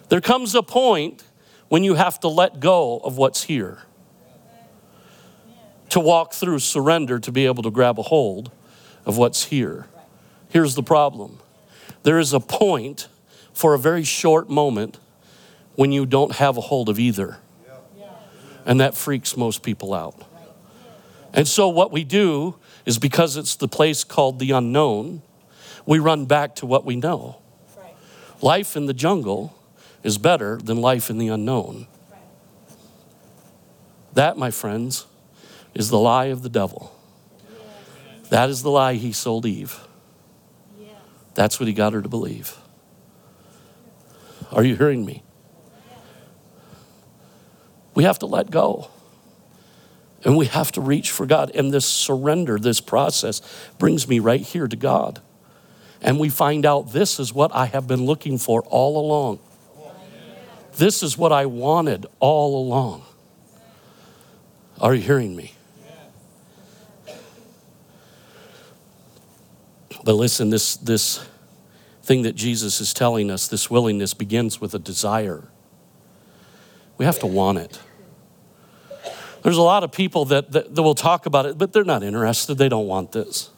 There 0.09 0.21
comes 0.21 0.55
a 0.55 0.63
point 0.63 1.25
when 1.69 1.85
you 1.85 1.95
have 1.95 2.21
to 2.21 2.29
let 2.29 2.61
go 2.61 2.99
of 2.99 3.17
what's 3.17 3.45
here 3.45 3.83
to 5.93 6.01
walk 6.01 6.33
through 6.33 6.59
surrender 6.59 7.19
to 7.19 7.31
be 7.31 7.45
able 7.45 7.63
to 7.63 7.71
grab 7.71 7.99
a 7.99 8.03
hold 8.03 8.51
of 9.05 9.19
what's 9.19 9.45
here. 9.45 9.87
Here's 10.49 10.75
the 10.75 10.83
problem 10.83 11.39
there 12.03 12.19
is 12.19 12.33
a 12.33 12.41
point 12.41 13.09
for 13.53 13.75
a 13.75 13.79
very 13.79 14.03
short 14.03 14.49
moment 14.49 14.99
when 15.75 15.93
you 15.93 16.07
don't 16.07 16.37
have 16.37 16.57
a 16.57 16.63
hold 16.63 16.89
of 16.89 16.99
either. 16.99 17.39
And 18.65 18.81
that 18.81 18.95
freaks 18.95 19.37
most 19.37 19.63
people 19.63 19.93
out. 19.93 20.23
And 21.35 21.47
so, 21.47 21.69
what 21.69 21.93
we 21.93 22.05
do 22.05 22.57
is 22.85 22.99
because 22.99 23.37
it's 23.37 23.57
the 23.57 23.69
place 23.69 24.05
called 24.05 24.39
the 24.39 24.51
unknown, 24.51 25.23
we 25.87 25.99
run 25.99 26.27
back 26.27 26.55
to 26.57 26.67
what 26.67 26.85
we 26.85 26.97
know. 26.97 27.39
Life 28.41 28.77
in 28.77 28.87
the 28.87 28.95
jungle 28.95 29.55
is 30.03 30.19
better 30.19 30.57
than 30.57 30.81
life 30.81 31.11
in 31.11 31.19
the 31.19 31.29
unknown. 31.29 31.87
That, 34.15 34.37
my 34.37 34.51
friends, 34.51 35.07
is 35.75 35.89
the 35.89 35.99
lie 35.99 36.27
of 36.27 36.43
the 36.43 36.49
devil. 36.49 36.95
That 38.31 38.51
is 38.51 38.63
the 38.63 38.71
lie 38.71 38.95
he 38.95 39.13
sold 39.13 39.47
Eve. 39.47 39.79
That's 41.35 41.59
what 41.59 41.67
he 41.67 41.73
got 41.73 41.93
her 41.93 42.03
to 42.03 42.09
believe. 42.09 42.57
Are 44.51 44.65
you 44.65 44.77
hearing 44.77 45.05
me? 45.05 45.23
We 47.95 48.05
have 48.05 48.19
to 48.21 48.27
let 48.27 48.51
go. 48.51 48.91
And 50.25 50.37
we 50.37 50.47
have 50.47 50.71
to 50.73 50.81
reach 50.81 51.11
for 51.11 51.27
God. 51.27 51.51
And 51.55 51.73
this 51.73 51.87
surrender, 51.87 52.59
this 52.59 52.81
process, 52.81 53.41
brings 53.79 54.07
me 54.07 54.19
right 54.19 54.41
here 54.41 54.69
to 54.69 54.77
God. 54.77 55.21
And 56.01 56.19
we 56.19 56.29
find 56.29 56.65
out 56.67 56.93
this 56.93 57.19
is 57.19 57.33
what 57.33 57.55
I 57.55 57.67
have 57.67 57.87
been 57.87 58.05
looking 58.05 58.39
for 58.39 58.63
all 58.63 58.99
along. 58.99 59.41
This 60.77 61.03
is 61.03 61.19
what 61.19 61.33
I 61.33 61.47
wanted 61.47 62.07
all 62.19 62.65
along. 62.65 63.03
Are 64.81 64.95
you 64.95 65.03
hearing 65.03 65.37
me? 65.37 65.55
But 70.05 70.15
listen, 70.15 70.51
this, 70.51 70.77
this 70.77 71.25
thing 72.03 72.23
that 72.23 72.35
Jesus 72.35 72.81
is 72.81 72.93
telling 72.93 73.31
us, 73.31 73.47
this 73.47 73.71
willingness 73.71 74.15
begins 74.15 74.61
with 74.61 74.75
a 74.75 74.79
desire. 74.79 75.49
We 76.99 77.05
have 77.05 77.21
to 77.21 77.27
want 77.27 77.59
it. 77.59 77.81
There's 79.43 79.57
a 79.57 79.63
lot 79.63 79.83
of 79.83 79.93
people 79.93 80.25
that, 80.27 80.53
that, 80.53 80.75
that 80.75 80.83
will 80.83 80.95
talk 80.95 81.27
about 81.27 81.47
it, 81.47 81.59
but 81.59 81.73
they're 81.73 81.85
not 81.85 82.03
interested. 82.03 82.55
They 82.57 82.69
don't 82.69 82.87
want 82.87 83.13
this. 83.13 83.51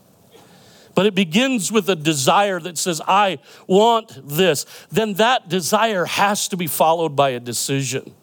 But 0.94 1.06
it 1.06 1.14
begins 1.14 1.72
with 1.72 1.88
a 1.90 1.96
desire 1.96 2.60
that 2.60 2.78
says, 2.78 3.02
I 3.06 3.38
want 3.66 4.12
this. 4.28 4.64
Then 4.90 5.14
that 5.14 5.48
desire 5.48 6.04
has 6.04 6.48
to 6.48 6.56
be 6.56 6.66
followed 6.66 7.16
by 7.16 7.30
a 7.30 7.40
decision. 7.40 8.14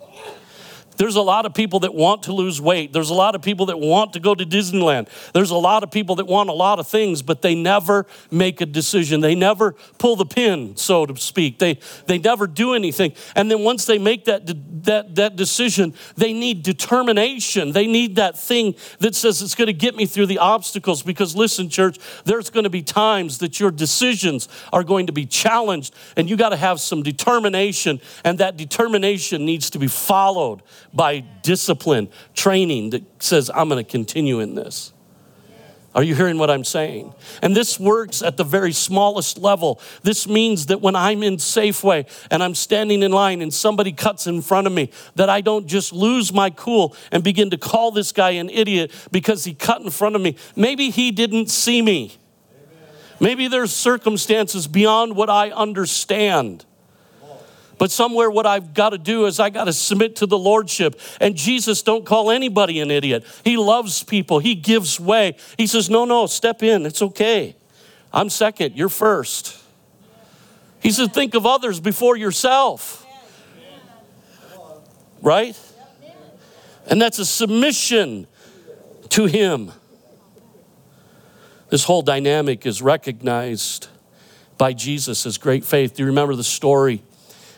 There's 1.01 1.15
a 1.15 1.21
lot 1.23 1.47
of 1.47 1.55
people 1.55 1.79
that 1.79 1.95
want 1.95 2.21
to 2.23 2.31
lose 2.31 2.61
weight. 2.61 2.93
There's 2.93 3.09
a 3.09 3.15
lot 3.15 3.33
of 3.33 3.41
people 3.41 3.65
that 3.65 3.79
want 3.79 4.13
to 4.13 4.19
go 4.19 4.35
to 4.35 4.45
Disneyland. 4.45 5.09
There's 5.33 5.49
a 5.49 5.57
lot 5.57 5.81
of 5.81 5.89
people 5.89 6.17
that 6.17 6.27
want 6.27 6.51
a 6.51 6.53
lot 6.53 6.77
of 6.77 6.87
things, 6.87 7.23
but 7.23 7.41
they 7.41 7.55
never 7.55 8.05
make 8.29 8.61
a 8.61 8.67
decision. 8.67 9.19
They 9.19 9.33
never 9.33 9.71
pull 9.97 10.15
the 10.15 10.27
pin, 10.27 10.77
so 10.77 11.07
to 11.07 11.17
speak. 11.17 11.57
They, 11.57 11.79
they 12.05 12.19
never 12.19 12.45
do 12.45 12.75
anything. 12.75 13.13
And 13.35 13.49
then 13.49 13.61
once 13.61 13.85
they 13.85 13.97
make 13.97 14.25
that, 14.25 14.45
that, 14.83 15.15
that 15.15 15.35
decision, 15.35 15.95
they 16.17 16.33
need 16.33 16.61
determination. 16.61 17.71
They 17.71 17.87
need 17.87 18.17
that 18.17 18.37
thing 18.37 18.75
that 18.99 19.15
says 19.15 19.41
it's 19.41 19.55
going 19.55 19.69
to 19.69 19.73
get 19.73 19.95
me 19.95 20.05
through 20.05 20.27
the 20.27 20.37
obstacles. 20.37 21.01
Because 21.01 21.35
listen, 21.35 21.67
church, 21.67 21.97
there's 22.25 22.51
going 22.51 22.65
to 22.65 22.69
be 22.69 22.83
times 22.83 23.39
that 23.39 23.59
your 23.59 23.71
decisions 23.71 24.47
are 24.71 24.83
going 24.83 25.07
to 25.07 25.13
be 25.13 25.25
challenged, 25.25 25.95
and 26.15 26.29
you 26.29 26.37
got 26.37 26.49
to 26.49 26.57
have 26.57 26.79
some 26.79 27.01
determination, 27.01 27.99
and 28.23 28.37
that 28.37 28.55
determination 28.55 29.45
needs 29.45 29.71
to 29.71 29.79
be 29.79 29.87
followed 29.87 30.61
by 30.93 31.19
discipline, 31.41 32.09
training 32.33 32.91
that 32.91 33.23
says, 33.23 33.49
I'm 33.53 33.69
going 33.69 33.83
to 33.83 33.89
continue 33.89 34.39
in 34.39 34.55
this. 34.55 34.93
Are 35.93 36.03
you 36.03 36.15
hearing 36.15 36.37
what 36.37 36.49
I'm 36.49 36.63
saying? 36.63 37.13
And 37.41 37.53
this 37.53 37.77
works 37.77 38.21
at 38.21 38.37
the 38.37 38.45
very 38.45 38.71
smallest 38.71 39.37
level. 39.37 39.81
This 40.03 40.25
means 40.25 40.67
that 40.67 40.79
when 40.79 40.95
I'm 40.95 41.21
in 41.21 41.35
Safeway 41.35 42.07
and 42.31 42.41
I'm 42.41 42.55
standing 42.55 43.03
in 43.03 43.11
line 43.11 43.41
and 43.41 43.53
somebody 43.53 43.91
cuts 43.91 44.25
in 44.25 44.41
front 44.41 44.67
of 44.67 44.73
me, 44.73 44.89
that 45.15 45.29
I 45.29 45.41
don't 45.41 45.67
just 45.67 45.91
lose 45.91 46.31
my 46.31 46.49
cool 46.49 46.95
and 47.11 47.25
begin 47.25 47.49
to 47.49 47.57
call 47.57 47.91
this 47.91 48.13
guy 48.13 48.31
an 48.31 48.49
idiot 48.49 48.91
because 49.11 49.43
he 49.43 49.53
cut 49.53 49.81
in 49.81 49.89
front 49.89 50.15
of 50.15 50.21
me. 50.21 50.37
Maybe 50.55 50.91
he 50.91 51.11
didn't 51.11 51.49
see 51.49 51.81
me. 51.81 52.17
Maybe 53.19 53.49
there's 53.49 53.73
circumstances 53.73 54.67
beyond 54.67 55.17
what 55.17 55.29
I 55.29 55.51
understand. 55.51 56.65
But 57.81 57.89
somewhere, 57.89 58.29
what 58.29 58.45
I've 58.45 58.75
got 58.75 58.91
to 58.91 58.99
do 58.99 59.25
is 59.25 59.39
I 59.39 59.49
got 59.49 59.63
to 59.63 59.73
submit 59.73 60.17
to 60.17 60.27
the 60.27 60.37
Lordship. 60.37 60.99
And 61.19 61.35
Jesus 61.35 61.81
don't 61.81 62.05
call 62.05 62.29
anybody 62.29 62.79
an 62.79 62.91
idiot. 62.91 63.25
He 63.43 63.57
loves 63.57 64.03
people, 64.03 64.37
He 64.37 64.53
gives 64.53 64.99
way. 64.99 65.35
He 65.57 65.65
says, 65.65 65.89
No, 65.89 66.05
no, 66.05 66.27
step 66.27 66.61
in. 66.61 66.85
It's 66.85 67.01
okay. 67.01 67.55
I'm 68.13 68.29
second, 68.29 68.77
you're 68.77 68.87
first. 68.87 69.59
He 70.79 70.91
says, 70.91 71.07
Think 71.07 71.33
of 71.33 71.47
others 71.47 71.79
before 71.79 72.15
yourself. 72.15 73.03
Right? 75.23 75.59
And 76.85 77.01
that's 77.01 77.17
a 77.17 77.25
submission 77.25 78.27
to 79.09 79.25
Him. 79.25 79.71
This 81.69 81.85
whole 81.85 82.03
dynamic 82.03 82.67
is 82.67 82.79
recognized 82.83 83.87
by 84.59 84.73
Jesus 84.73 85.25
as 85.25 85.39
great 85.39 85.65
faith. 85.65 85.95
Do 85.95 86.03
you 86.03 86.07
remember 86.07 86.35
the 86.35 86.43
story 86.43 87.01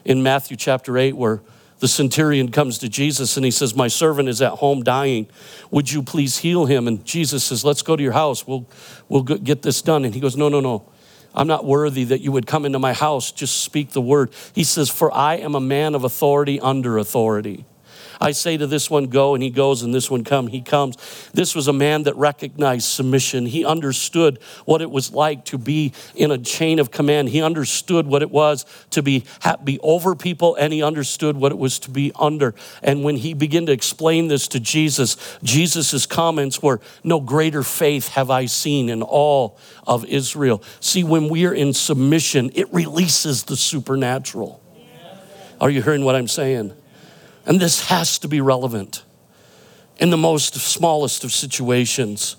in 0.06 0.24
Matthew 0.24 0.58
chapter 0.58 0.98
8 0.98 1.16
where 1.16 1.42
the 1.80 1.88
centurion 1.88 2.50
comes 2.50 2.78
to 2.78 2.88
Jesus 2.88 3.36
and 3.36 3.44
he 3.44 3.52
says, 3.52 3.76
My 3.76 3.90
servant 3.90 4.30
is 4.30 4.42
at 4.42 4.54
home 4.54 4.84
dying. 4.84 5.28
Would 5.70 5.92
you 5.92 6.02
please 6.02 6.38
heal 6.38 6.66
him? 6.66 6.88
And 6.88 7.04
Jesus 7.04 7.44
says, 7.44 7.66
Let's 7.66 7.82
go 7.82 7.96
to 7.96 8.02
your 8.02 8.14
house. 8.14 8.48
We'll, 8.48 8.70
we'll 9.10 9.24
get 9.24 9.64
this 9.64 9.82
done. 9.82 10.06
And 10.06 10.14
he 10.14 10.22
goes, 10.22 10.38
No, 10.38 10.48
no, 10.48 10.62
no. 10.62 10.90
I'm 11.36 11.48
not 11.48 11.66
worthy 11.66 12.04
that 12.06 12.22
you 12.22 12.32
would 12.32 12.48
come 12.48 12.64
into 12.64 12.80
my 12.80 12.94
house. 12.94 13.32
Just 13.32 13.64
speak 13.64 13.92
the 13.92 14.02
word. 14.02 14.32
He 14.54 14.64
says, 14.64 14.90
For 14.90 15.14
I 15.14 15.36
am 15.36 15.56
a 15.56 15.60
man 15.60 15.96
of 15.96 16.04
authority 16.04 16.60
under 16.60 16.98
authority. 16.98 17.66
I 18.24 18.32
say 18.32 18.56
to 18.56 18.66
this 18.66 18.90
one, 18.90 19.08
go, 19.08 19.34
and 19.34 19.44
he 19.44 19.50
goes, 19.50 19.84
and 19.84 19.94
this 19.94 20.10
one, 20.10 20.24
come, 20.24 20.48
he 20.48 20.62
comes. 20.62 20.96
This 21.34 21.54
was 21.54 21.68
a 21.68 21.74
man 21.74 22.04
that 22.04 22.16
recognized 22.16 22.86
submission. 22.86 23.46
He 23.46 23.66
understood 23.66 24.40
what 24.64 24.82
it 24.82 24.90
was 24.90 25.12
like 25.12 25.44
to 25.46 25.58
be 25.58 25.92
in 26.16 26.32
a 26.32 26.38
chain 26.38 26.80
of 26.80 26.90
command. 26.90 27.30
He 27.30 27.42
understood 27.42 28.08
what 28.08 28.22
it 28.22 28.32
was 28.32 28.66
to 28.92 29.04
be, 29.04 29.26
be 29.66 29.78
over 29.82 30.16
people, 30.16 30.56
and 30.56 30.72
he 30.72 30.82
understood 30.82 31.36
what 31.36 31.52
it 31.52 31.58
was 31.58 31.80
to 31.80 31.92
be 31.92 32.14
under. 32.16 32.56
And 32.82 33.04
when 33.04 33.18
he 33.18 33.34
began 33.34 33.66
to 33.66 33.74
explain 33.74 34.30
this 34.30 34.48
to 34.50 34.60
Jesus, 34.62 35.18
Jesus' 35.44 36.06
comments 36.06 36.64
were, 36.64 36.80
No 37.04 37.20
greater 37.20 37.62
faith 37.62 38.08
have 38.10 38.30
I 38.30 38.46
seen 38.46 38.88
in 38.88 39.02
all 39.02 39.58
of 39.86 40.06
Israel. 40.06 40.64
See, 40.80 41.04
when 41.04 41.28
we 41.28 41.46
are 41.46 41.54
in 41.54 41.74
submission, 41.74 42.52
it 42.56 42.74
releases 42.74 43.44
the 43.44 43.58
supernatural. 43.58 44.64
Are 45.60 45.70
you 45.70 45.82
hearing 45.82 46.06
what 46.06 46.16
I'm 46.16 46.30
saying? 46.30 46.74
And 47.46 47.60
this 47.60 47.88
has 47.88 48.20
to 48.20 48.28
be 48.28 48.42
relevant 48.42 49.04
in 49.98 50.10
the 50.10 50.18
most 50.18 50.56
smallest 50.56 51.24
of 51.24 51.32
situations. 51.32 52.36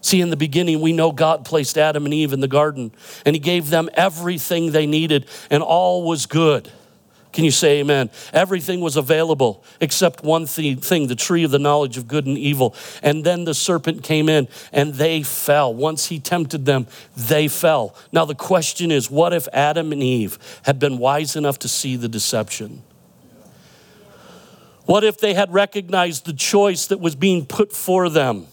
See, 0.00 0.20
in 0.20 0.30
the 0.30 0.36
beginning, 0.36 0.80
we 0.80 0.92
know 0.92 1.10
God 1.10 1.44
placed 1.44 1.76
Adam 1.76 2.04
and 2.04 2.14
Eve 2.14 2.32
in 2.32 2.40
the 2.40 2.48
garden 2.48 2.92
and 3.24 3.34
He 3.34 3.40
gave 3.40 3.70
them 3.70 3.90
everything 3.94 4.70
they 4.70 4.86
needed, 4.86 5.26
and 5.50 5.62
all 5.62 6.04
was 6.04 6.26
good. 6.26 6.70
Can 7.32 7.44
you 7.44 7.50
say 7.50 7.80
amen? 7.80 8.08
Everything 8.32 8.80
was 8.80 8.96
available 8.96 9.62
except 9.78 10.24
one 10.24 10.46
thing 10.46 10.78
the 11.06 11.14
tree 11.14 11.44
of 11.44 11.50
the 11.50 11.58
knowledge 11.58 11.98
of 11.98 12.08
good 12.08 12.24
and 12.24 12.38
evil. 12.38 12.74
And 13.02 13.24
then 13.24 13.44
the 13.44 13.52
serpent 13.52 14.02
came 14.02 14.30
in 14.30 14.48
and 14.72 14.94
they 14.94 15.22
fell. 15.22 15.74
Once 15.74 16.06
he 16.06 16.18
tempted 16.18 16.64
them, 16.64 16.86
they 17.14 17.46
fell. 17.48 17.94
Now, 18.10 18.24
the 18.24 18.34
question 18.34 18.90
is 18.90 19.10
what 19.10 19.34
if 19.34 19.48
Adam 19.52 19.92
and 19.92 20.02
Eve 20.02 20.38
had 20.62 20.78
been 20.78 20.96
wise 20.96 21.36
enough 21.36 21.58
to 21.58 21.68
see 21.68 21.96
the 21.96 22.08
deception? 22.08 22.82
What 24.86 25.04
if 25.04 25.18
they 25.18 25.34
had 25.34 25.52
recognized 25.52 26.26
the 26.26 26.32
choice 26.32 26.86
that 26.86 27.00
was 27.00 27.14
being 27.14 27.44
put 27.44 27.72
for 27.72 28.08
them? 28.08 28.46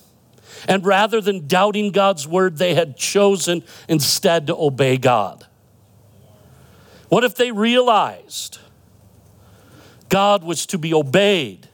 And 0.67 0.85
rather 0.85 1.21
than 1.21 1.47
doubting 1.47 1.91
God's 1.91 2.27
word, 2.27 2.57
they 2.57 2.73
had 2.73 2.97
chosen 2.97 3.63
instead 3.87 4.47
to 4.47 4.55
obey 4.55 4.97
God. 4.97 5.45
What 7.09 7.23
if 7.23 7.35
they 7.35 7.51
realized 7.51 8.57
God 10.09 10.43
was 10.43 10.65
to 10.67 10.77
be 10.77 10.93
obeyed, 10.93 11.67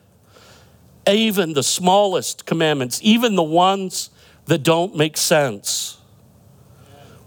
even 1.07 1.53
the 1.53 1.63
smallest 1.63 2.45
commandments, 2.45 2.99
even 3.01 3.35
the 3.35 3.43
ones 3.43 4.09
that 4.45 4.63
don't 4.63 4.95
make 4.95 5.15
sense? 5.15 5.97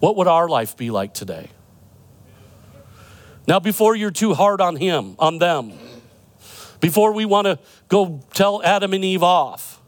What 0.00 0.16
would 0.16 0.26
our 0.26 0.48
life 0.48 0.76
be 0.76 0.90
like 0.90 1.14
today? 1.14 1.48
Now, 3.46 3.60
before 3.60 3.96
you're 3.96 4.10
too 4.10 4.34
hard 4.34 4.60
on 4.60 4.76
Him, 4.76 5.14
on 5.18 5.38
them, 5.38 5.72
before 6.82 7.12
we 7.12 7.24
want 7.24 7.46
to 7.46 7.58
go 7.88 8.20
tell 8.34 8.62
Adam 8.62 8.92
and 8.92 9.02
Eve 9.04 9.22
off. 9.22 9.80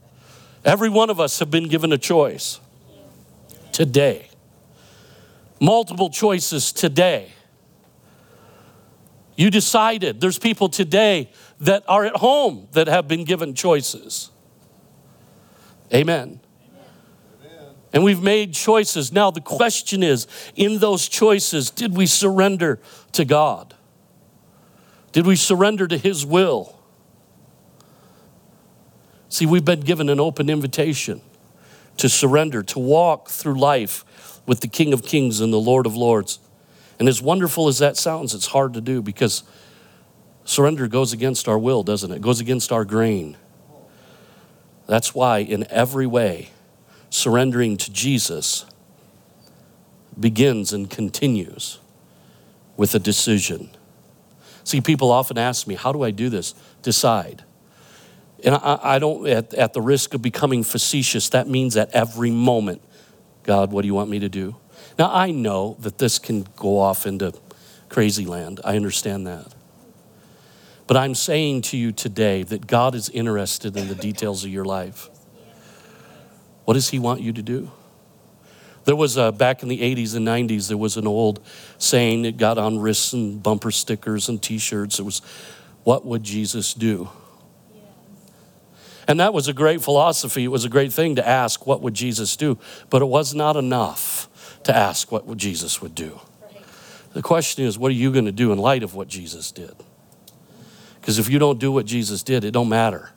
Every 0.64 0.88
one 0.88 1.10
of 1.10 1.20
us 1.20 1.40
have 1.40 1.50
been 1.50 1.68
given 1.68 1.92
a 1.92 1.98
choice 1.98 2.60
today. 3.72 4.30
Multiple 5.60 6.08
choices 6.08 6.72
today. 6.72 7.32
You 9.36 9.50
decided. 9.50 10.20
There's 10.20 10.38
people 10.38 10.68
today 10.68 11.30
that 11.60 11.82
are 11.88 12.04
at 12.04 12.16
home 12.16 12.68
that 12.72 12.86
have 12.86 13.08
been 13.08 13.24
given 13.24 13.54
choices. 13.54 14.30
Amen. 15.92 16.40
And 17.92 18.04
we've 18.04 18.22
made 18.22 18.54
choices. 18.54 19.12
Now, 19.12 19.32
the 19.32 19.40
question 19.40 20.04
is 20.04 20.28
in 20.54 20.78
those 20.78 21.08
choices, 21.08 21.70
did 21.70 21.96
we 21.96 22.06
surrender 22.06 22.80
to 23.12 23.24
God? 23.24 23.74
Did 25.10 25.26
we 25.26 25.34
surrender 25.34 25.88
to 25.88 25.98
His 25.98 26.24
will? 26.24 26.83
See, 29.28 29.46
we've 29.46 29.64
been 29.64 29.80
given 29.80 30.08
an 30.08 30.20
open 30.20 30.48
invitation 30.48 31.20
to 31.96 32.08
surrender, 32.08 32.62
to 32.62 32.78
walk 32.78 33.28
through 33.28 33.58
life 33.58 34.04
with 34.46 34.60
the 34.60 34.68
King 34.68 34.92
of 34.92 35.02
Kings 35.02 35.40
and 35.40 35.52
the 35.52 35.60
Lord 35.60 35.86
of 35.86 35.96
Lords. 35.96 36.38
And 36.98 37.08
as 37.08 37.20
wonderful 37.20 37.68
as 37.68 37.78
that 37.78 37.96
sounds, 37.96 38.34
it's 38.34 38.46
hard 38.46 38.74
to 38.74 38.80
do 38.80 39.02
because 39.02 39.42
surrender 40.44 40.86
goes 40.86 41.12
against 41.12 41.48
our 41.48 41.58
will, 41.58 41.82
doesn't 41.82 42.10
it? 42.10 42.16
It 42.16 42.22
goes 42.22 42.40
against 42.40 42.70
our 42.72 42.84
grain. 42.84 43.36
That's 44.86 45.14
why, 45.14 45.38
in 45.38 45.66
every 45.70 46.06
way, 46.06 46.50
surrendering 47.10 47.76
to 47.78 47.90
Jesus 47.90 48.66
begins 50.18 50.72
and 50.72 50.90
continues 50.90 51.78
with 52.76 52.94
a 52.94 52.98
decision. 52.98 53.70
See, 54.62 54.80
people 54.80 55.10
often 55.10 55.38
ask 55.38 55.66
me, 55.66 55.74
How 55.74 55.92
do 55.92 56.02
I 56.02 56.10
do 56.10 56.28
this? 56.28 56.54
Decide. 56.82 57.44
And 58.44 58.54
I, 58.54 58.78
I 58.82 58.98
don't, 58.98 59.26
at, 59.26 59.54
at 59.54 59.72
the 59.72 59.80
risk 59.80 60.12
of 60.14 60.20
becoming 60.20 60.62
facetious, 60.62 61.30
that 61.30 61.48
means 61.48 61.76
at 61.76 61.90
every 61.92 62.30
moment, 62.30 62.82
God, 63.42 63.72
what 63.72 63.82
do 63.82 63.86
you 63.88 63.94
want 63.94 64.10
me 64.10 64.18
to 64.18 64.28
do? 64.28 64.56
Now, 64.98 65.10
I 65.12 65.30
know 65.30 65.76
that 65.80 65.98
this 65.98 66.18
can 66.18 66.46
go 66.56 66.78
off 66.78 67.06
into 67.06 67.32
crazy 67.88 68.26
land. 68.26 68.60
I 68.64 68.76
understand 68.76 69.26
that. 69.26 69.54
But 70.86 70.98
I'm 70.98 71.14
saying 71.14 71.62
to 71.62 71.78
you 71.78 71.92
today 71.92 72.42
that 72.42 72.66
God 72.66 72.94
is 72.94 73.08
interested 73.08 73.76
in 73.76 73.88
the 73.88 73.94
details 73.94 74.44
of 74.44 74.50
your 74.50 74.66
life. 74.66 75.08
What 76.66 76.74
does 76.74 76.90
He 76.90 76.98
want 76.98 77.22
you 77.22 77.32
to 77.32 77.42
do? 77.42 77.70
There 78.84 78.96
was 78.96 79.16
a, 79.16 79.32
back 79.32 79.62
in 79.62 79.70
the 79.70 79.80
80s 79.80 80.14
and 80.14 80.26
90s, 80.26 80.68
there 80.68 80.76
was 80.76 80.98
an 80.98 81.06
old 81.06 81.40
saying 81.78 82.22
that 82.22 82.36
got 82.36 82.58
on 82.58 82.78
wrists 82.78 83.14
and 83.14 83.42
bumper 83.42 83.70
stickers 83.70 84.28
and 84.28 84.42
t 84.42 84.58
shirts. 84.58 84.98
It 84.98 85.04
was, 85.04 85.22
What 85.84 86.04
would 86.04 86.22
Jesus 86.22 86.74
do? 86.74 87.08
And 89.06 89.20
that 89.20 89.34
was 89.34 89.48
a 89.48 89.52
great 89.52 89.82
philosophy. 89.82 90.44
It 90.44 90.48
was 90.48 90.64
a 90.64 90.68
great 90.68 90.92
thing 90.92 91.16
to 91.16 91.26
ask, 91.26 91.66
What 91.66 91.82
would 91.82 91.94
Jesus 91.94 92.36
do? 92.36 92.58
But 92.90 93.02
it 93.02 93.06
was 93.06 93.34
not 93.34 93.56
enough 93.56 94.28
to 94.64 94.74
ask 94.74 95.12
what 95.12 95.36
Jesus 95.36 95.80
would 95.82 95.94
do. 95.94 96.20
The 97.14 97.22
question 97.22 97.64
is, 97.64 97.78
what 97.78 97.90
are 97.90 97.94
you 97.94 98.12
going 98.12 98.24
to 98.24 98.32
do 98.32 98.50
in 98.52 98.58
light 98.58 98.82
of 98.82 98.94
what 98.94 99.06
Jesus 99.08 99.52
did? 99.52 99.72
Because 101.00 101.18
if 101.18 101.30
you 101.30 101.38
don't 101.38 101.60
do 101.60 101.70
what 101.70 101.86
Jesus 101.86 102.22
did, 102.22 102.44
it 102.44 102.50
don't 102.50 102.68
matter. 102.68 103.10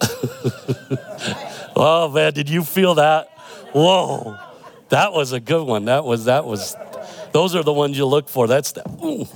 oh 1.76 2.10
man, 2.14 2.32
did 2.32 2.48
you 2.48 2.62
feel 2.62 2.94
that? 2.94 3.28
Whoa. 3.72 4.38
That 4.88 5.12
was 5.12 5.32
a 5.32 5.40
good 5.40 5.66
one. 5.66 5.86
That 5.86 6.04
was 6.04 6.26
that 6.26 6.44
was 6.44 6.76
those 7.32 7.54
are 7.54 7.62
the 7.62 7.72
ones 7.72 7.98
you 7.98 8.06
look 8.06 8.28
for. 8.28 8.46
That's 8.46 8.72
ooh. 9.02 9.26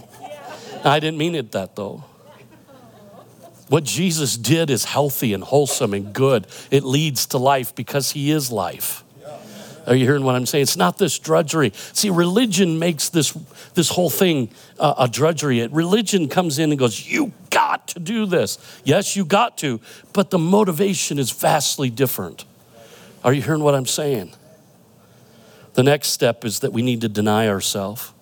I 0.84 1.01
didn't 1.01 1.18
mean 1.18 1.34
it 1.34 1.53
that 1.53 1.76
though. 1.76 2.05
What 3.70 3.84
Jesus 3.84 4.36
did 4.36 4.68
is 4.68 4.84
healthy 4.84 5.32
and 5.32 5.44
wholesome 5.44 5.94
and 5.94 6.12
good. 6.12 6.48
It 6.72 6.82
leads 6.82 7.26
to 7.26 7.38
life 7.38 7.72
because 7.72 8.10
he 8.10 8.32
is 8.32 8.50
life. 8.50 9.04
Are 9.86 9.94
you 9.94 10.04
hearing 10.04 10.24
what 10.24 10.34
I'm 10.34 10.44
saying? 10.44 10.62
It's 10.62 10.76
not 10.76 10.98
this 10.98 11.20
drudgery. 11.20 11.70
See, 11.92 12.10
religion 12.10 12.80
makes 12.80 13.08
this, 13.08 13.30
this 13.74 13.88
whole 13.88 14.10
thing 14.10 14.50
uh, 14.80 14.94
a 14.98 15.08
drudgery. 15.08 15.60
It, 15.60 15.70
religion 15.70 16.28
comes 16.28 16.58
in 16.58 16.70
and 16.70 16.78
goes, 16.80 17.08
You 17.08 17.32
got 17.50 17.86
to 17.88 18.00
do 18.00 18.26
this. 18.26 18.58
Yes, 18.82 19.14
you 19.14 19.24
got 19.24 19.56
to, 19.58 19.80
but 20.12 20.30
the 20.30 20.38
motivation 20.38 21.20
is 21.20 21.30
vastly 21.30 21.90
different. 21.90 22.44
Are 23.22 23.32
you 23.32 23.40
hearing 23.40 23.62
what 23.62 23.76
I'm 23.76 23.86
saying? 23.86 24.32
The 25.74 25.84
next 25.84 26.08
step 26.08 26.44
is 26.44 26.58
that 26.58 26.72
we 26.72 26.82
need 26.82 27.02
to 27.02 27.08
deny 27.08 27.46
ourselves. 27.46 28.12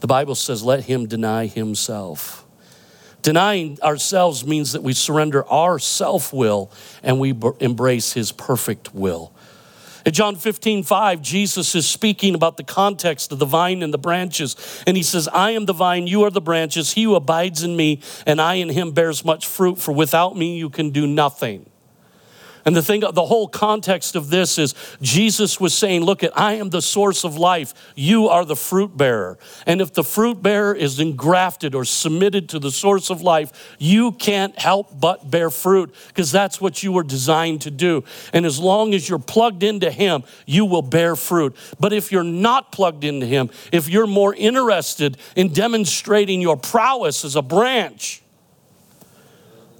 The 0.00 0.08
Bible 0.08 0.34
says, 0.34 0.64
Let 0.64 0.86
him 0.86 1.06
deny 1.06 1.46
himself. 1.46 2.41
Denying 3.22 3.78
ourselves 3.82 4.44
means 4.44 4.72
that 4.72 4.82
we 4.82 4.92
surrender 4.92 5.48
our 5.48 5.78
self 5.78 6.32
will 6.32 6.70
and 7.02 7.20
we 7.20 7.34
embrace 7.60 8.12
his 8.12 8.32
perfect 8.32 8.92
will. 8.92 9.32
In 10.04 10.12
John 10.12 10.34
15, 10.34 10.82
5, 10.82 11.22
Jesus 11.22 11.76
is 11.76 11.88
speaking 11.88 12.34
about 12.34 12.56
the 12.56 12.64
context 12.64 13.30
of 13.30 13.38
the 13.38 13.46
vine 13.46 13.82
and 13.82 13.94
the 13.94 13.98
branches. 13.98 14.56
And 14.84 14.96
he 14.96 15.02
says, 15.04 15.28
I 15.28 15.52
am 15.52 15.66
the 15.66 15.72
vine, 15.72 16.08
you 16.08 16.24
are 16.24 16.30
the 16.30 16.40
branches. 16.40 16.92
He 16.92 17.04
who 17.04 17.14
abides 17.14 17.62
in 17.62 17.76
me, 17.76 18.00
and 18.26 18.40
I 18.40 18.54
in 18.54 18.68
him 18.68 18.90
bears 18.90 19.24
much 19.24 19.46
fruit, 19.46 19.78
for 19.78 19.92
without 19.92 20.36
me 20.36 20.56
you 20.56 20.70
can 20.70 20.90
do 20.90 21.06
nothing. 21.06 21.70
And 22.64 22.76
the 22.76 22.82
thing, 22.82 23.00
the 23.00 23.26
whole 23.26 23.48
context 23.48 24.14
of 24.14 24.30
this 24.30 24.58
is 24.58 24.74
Jesus 25.00 25.60
was 25.60 25.74
saying, 25.74 26.02
Look, 26.04 26.22
at 26.22 26.36
I 26.38 26.54
am 26.54 26.70
the 26.70 26.82
source 26.82 27.24
of 27.24 27.36
life. 27.36 27.74
You 27.96 28.28
are 28.28 28.44
the 28.44 28.56
fruit 28.56 28.96
bearer. 28.96 29.38
And 29.66 29.80
if 29.80 29.92
the 29.92 30.04
fruit 30.04 30.42
bearer 30.42 30.74
is 30.74 31.00
engrafted 31.00 31.74
or 31.74 31.84
submitted 31.84 32.48
to 32.50 32.58
the 32.58 32.70
source 32.70 33.10
of 33.10 33.22
life, 33.22 33.76
you 33.78 34.12
can't 34.12 34.56
help 34.58 34.98
but 34.98 35.30
bear 35.30 35.50
fruit 35.50 35.94
because 36.08 36.30
that's 36.30 36.60
what 36.60 36.82
you 36.82 36.92
were 36.92 37.02
designed 37.02 37.62
to 37.62 37.70
do. 37.70 38.04
And 38.32 38.46
as 38.46 38.58
long 38.58 38.94
as 38.94 39.08
you're 39.08 39.18
plugged 39.18 39.62
into 39.62 39.90
Him, 39.90 40.22
you 40.46 40.64
will 40.64 40.82
bear 40.82 41.16
fruit. 41.16 41.56
But 41.80 41.92
if 41.92 42.12
you're 42.12 42.22
not 42.22 42.70
plugged 42.70 43.04
into 43.04 43.26
Him, 43.26 43.50
if 43.72 43.88
you're 43.88 44.06
more 44.06 44.34
interested 44.34 45.16
in 45.34 45.52
demonstrating 45.52 46.40
your 46.40 46.56
prowess 46.56 47.24
as 47.24 47.34
a 47.34 47.42
branch, 47.42 48.22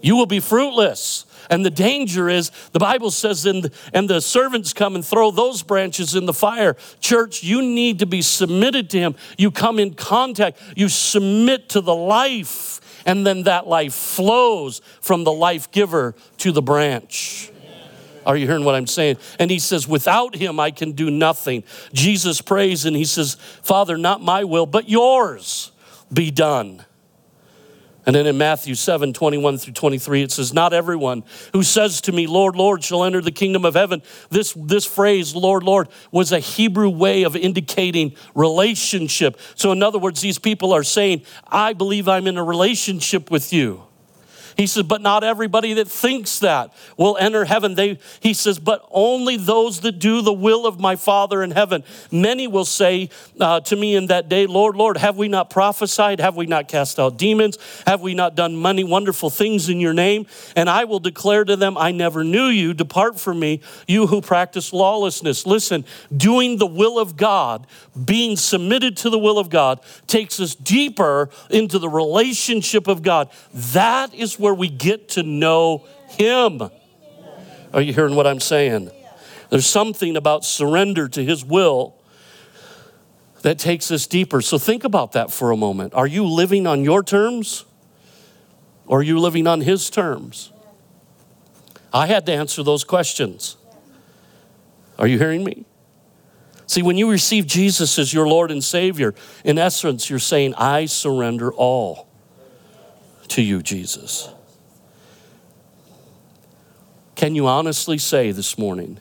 you 0.03 0.16
will 0.16 0.26
be 0.26 0.41
fruitless. 0.41 1.26
And 1.53 1.66
the 1.66 1.70
danger 1.70 2.30
is, 2.30 2.50
the 2.72 2.78
Bible 2.78 3.11
says, 3.11 3.44
and, 3.44 3.70
and 3.92 4.09
the 4.09 4.22
servants 4.22 4.72
come 4.72 4.94
and 4.94 5.05
throw 5.05 5.30
those 5.30 5.62
branches 5.62 6.14
in 6.14 6.24
the 6.24 6.32
fire. 6.32 6.78
Church, 6.98 7.42
you 7.42 7.61
need 7.61 7.98
to 7.98 8.07
be 8.07 8.22
submitted 8.22 8.88
to 8.90 8.98
Him. 8.98 9.14
You 9.36 9.50
come 9.50 9.78
in 9.78 9.92
contact, 9.92 10.59
you 10.74 10.88
submit 10.88 11.68
to 11.68 11.82
the 11.82 11.94
life, 11.94 13.03
and 13.05 13.26
then 13.26 13.42
that 13.42 13.66
life 13.66 13.92
flows 13.92 14.80
from 15.03 15.24
the 15.24 15.32
life 15.32 15.70
giver 15.70 16.14
to 16.38 16.53
the 16.53 16.62
branch. 16.62 17.50
Are 18.24 18.34
you 18.34 18.46
hearing 18.46 18.64
what 18.64 18.74
I'm 18.74 18.86
saying? 18.86 19.18
And 19.38 19.50
he 19.50 19.59
says, 19.59 19.86
Without 19.86 20.34
him, 20.34 20.59
I 20.59 20.70
can 20.70 20.92
do 20.92 21.11
nothing. 21.11 21.64
Jesus 21.92 22.40
prays 22.40 22.86
and 22.86 22.96
he 22.96 23.05
says, 23.05 23.34
Father, 23.34 23.98
not 23.98 24.22
my 24.22 24.44
will, 24.44 24.64
but 24.64 24.88
yours 24.88 25.70
be 26.11 26.30
done. 26.30 26.86
And 28.05 28.16
then 28.16 28.26
in 28.26 28.36
Matthew 28.36 28.74
7 28.74 29.12
21 29.12 29.59
through 29.59 29.74
23, 29.74 30.22
it 30.22 30.32
says, 30.32 30.53
Not 30.53 30.72
everyone 30.72 31.22
who 31.53 31.62
says 31.62 32.00
to 32.03 32.12
me, 32.12 32.26
Lord, 32.26 32.57
Lord, 32.57 32.82
shall 32.82 33.05
enter 33.05 33.20
the 33.20 33.30
kingdom 33.30 33.64
of 33.64 33.74
heaven. 33.74 34.03
This, 34.30 34.53
this 34.55 34.84
phrase, 34.84 35.36
Lord, 35.36 35.62
Lord, 35.62 35.88
was 36.11 36.32
a 36.32 36.40
Hebrew 36.40 36.88
way 36.90 37.22
of 37.22 37.36
indicating 37.36 38.16
relationship. 38.34 39.38
So, 39.55 39.70
in 39.72 39.82
other 39.82 39.98
words, 39.98 40.20
these 40.20 40.38
people 40.38 40.72
are 40.72 40.82
saying, 40.82 41.22
I 41.46 41.72
believe 41.74 42.09
I'm 42.09 42.26
in 42.26 42.38
a 42.38 42.44
relationship 42.44 43.30
with 43.30 43.53
you. 43.53 43.84
He 44.57 44.66
says, 44.66 44.84
but 44.84 45.00
not 45.00 45.24
everybody 45.24 45.74
that 45.74 45.88
thinks 45.88 46.38
that 46.40 46.72
will 46.96 47.16
enter 47.18 47.44
heaven. 47.44 47.74
They, 47.74 47.98
he 48.20 48.34
says, 48.34 48.59
but 48.59 48.86
only 48.90 49.36
those 49.36 49.80
that 49.80 49.98
do 49.98 50.22
the 50.22 50.32
will 50.32 50.66
of 50.66 50.78
my 50.78 50.96
Father 50.96 51.42
in 51.42 51.50
heaven. 51.50 51.84
Many 52.11 52.46
will 52.46 52.64
say 52.64 53.11
uh, 53.40 53.61
to 53.61 53.76
me 53.76 53.94
in 53.94 54.07
that 54.07 54.28
day, 54.28 54.46
Lord, 54.46 54.76
Lord, 54.76 54.96
have 54.96 55.16
we 55.16 55.28
not 55.28 55.50
prophesied? 55.50 56.20
Have 56.20 56.36
we 56.36 56.46
not 56.46 56.68
cast 56.68 56.98
out 56.98 57.16
demons? 57.16 57.59
Have 57.86 58.00
we 58.00 58.14
not 58.14 58.34
done 58.34 58.61
many 58.61 58.84
wonderful 58.84 59.30
things 59.30 59.68
in 59.68 59.80
your 59.80 59.94
name? 59.94 60.26
And 60.57 60.68
I 60.68 60.84
will 60.84 61.00
declare 61.00 61.44
to 61.44 61.57
them, 61.57 61.78
I 61.78 61.92
never 61.92 62.24
knew 62.24 62.46
you. 62.46 62.74
Depart 62.74 63.18
from 63.18 63.40
me, 63.40 63.61
you 63.86 64.07
who 64.07 64.20
practice 64.20 64.72
lawlessness. 64.72 65.46
Listen, 65.46 65.84
doing 66.14 66.59
the 66.59 66.66
will 66.66 66.98
of 66.98 67.16
God, 67.16 67.66
being 68.05 68.36
submitted 68.36 68.96
to 68.98 69.11
the 69.11 69.18
will 69.18 69.38
of 69.38 69.50
God, 69.50 69.80
takes 70.07 70.40
us 70.40 70.55
deeper 70.55 71.30
into 71.50 71.78
the 71.78 71.88
relationship 71.88 72.86
of 72.86 73.03
God. 73.03 73.30
That 73.53 74.14
is 74.14 74.38
where 74.43 74.53
we 74.53 74.68
get 74.68 75.09
to 75.11 75.22
know 75.22 75.86
Him. 76.09 76.61
Are 77.72 77.80
you 77.80 77.95
hearing 77.95 78.14
what 78.14 78.26
I'm 78.26 78.40
saying? 78.40 78.90
There's 79.49 79.66
something 79.66 80.16
about 80.16 80.45
surrender 80.45 81.09
to 81.09 81.24
His 81.24 81.45
will 81.45 81.95
that 83.40 83.59
takes 83.59 83.90
us 83.90 84.07
deeper. 84.07 84.40
So 84.40 84.59
think 84.59 84.84
about 84.84 85.12
that 85.12 85.30
for 85.30 85.51
a 85.51 85.57
moment. 85.57 85.95
Are 85.95 86.07
you 86.07 86.26
living 86.26 86.66
on 86.66 86.84
your 86.84 87.03
terms 87.03 87.64
or 88.86 89.01
are 89.01 89.03
you 89.03 89.18
living 89.18 89.47
on 89.47 89.62
His 89.62 89.88
terms? 89.88 90.53
I 91.93 92.07
had 92.07 92.26
to 92.26 92.32
answer 92.32 92.62
those 92.62 92.84
questions. 92.84 93.57
Are 94.99 95.07
you 95.07 95.18
hearing 95.18 95.45
me? 95.45 95.64
See, 96.66 96.82
when 96.82 96.97
you 96.97 97.11
receive 97.11 97.47
Jesus 97.47 97.99
as 97.99 98.14
your 98.14 98.26
Lord 98.26 98.51
and 98.51 98.62
Savior, 98.62 99.14
in 99.45 99.59
essence, 99.59 100.09
you're 100.09 100.18
saying, 100.18 100.55
I 100.55 100.86
surrender 100.86 101.53
all 101.53 102.09
to 103.29 103.43
you, 103.43 103.62
Jesus. 103.62 104.29
Can 107.14 107.35
you 107.35 107.47
honestly 107.47 107.99
say 107.99 108.33
this 108.33 108.59
morning 108.59 109.01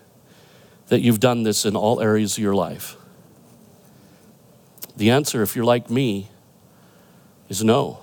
that 0.88 1.01
you've 1.01 1.19
done 1.19 1.43
this 1.43 1.65
in 1.65 1.76
all 1.76 1.99
areas 2.01 2.38
of 2.38 2.43
your 2.43 2.53
life? 2.53 2.95
The 4.95 5.09
answer, 5.09 5.41
if 5.41 5.55
you're 5.55 5.65
like 5.65 5.89
me, 5.89 6.30
is 7.49 7.63
no. 7.63 7.99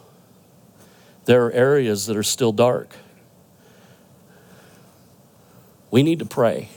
There 1.26 1.46
are 1.46 1.52
areas 1.52 2.06
that 2.06 2.16
are 2.16 2.22
still 2.22 2.52
dark. 2.52 2.96
We 5.90 6.02
need 6.02 6.18
to 6.18 6.26
pray. 6.26 6.70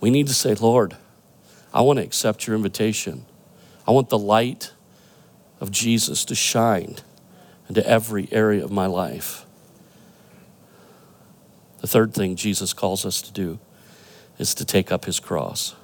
We 0.00 0.10
need 0.10 0.26
to 0.28 0.34
say, 0.34 0.54
Lord, 0.54 0.96
I 1.74 1.82
want 1.82 1.98
to 1.98 2.04
accept 2.04 2.46
your 2.46 2.56
invitation. 2.56 3.26
I 3.86 3.90
want 3.90 4.08
the 4.08 4.18
light 4.18 4.72
of 5.60 5.70
Jesus 5.70 6.24
to 6.24 6.34
shine 6.34 6.96
into 7.68 7.86
every 7.86 8.28
area 8.30 8.64
of 8.64 8.70
my 8.70 8.86
life. 8.86 9.44
The 11.80 11.86
third 11.86 12.14
thing 12.14 12.36
Jesus 12.36 12.72
calls 12.72 13.04
us 13.04 13.22
to 13.22 13.32
do 13.32 13.58
is 14.38 14.54
to 14.54 14.64
take 14.64 14.90
up 14.90 15.04
his 15.04 15.20
cross. 15.20 15.74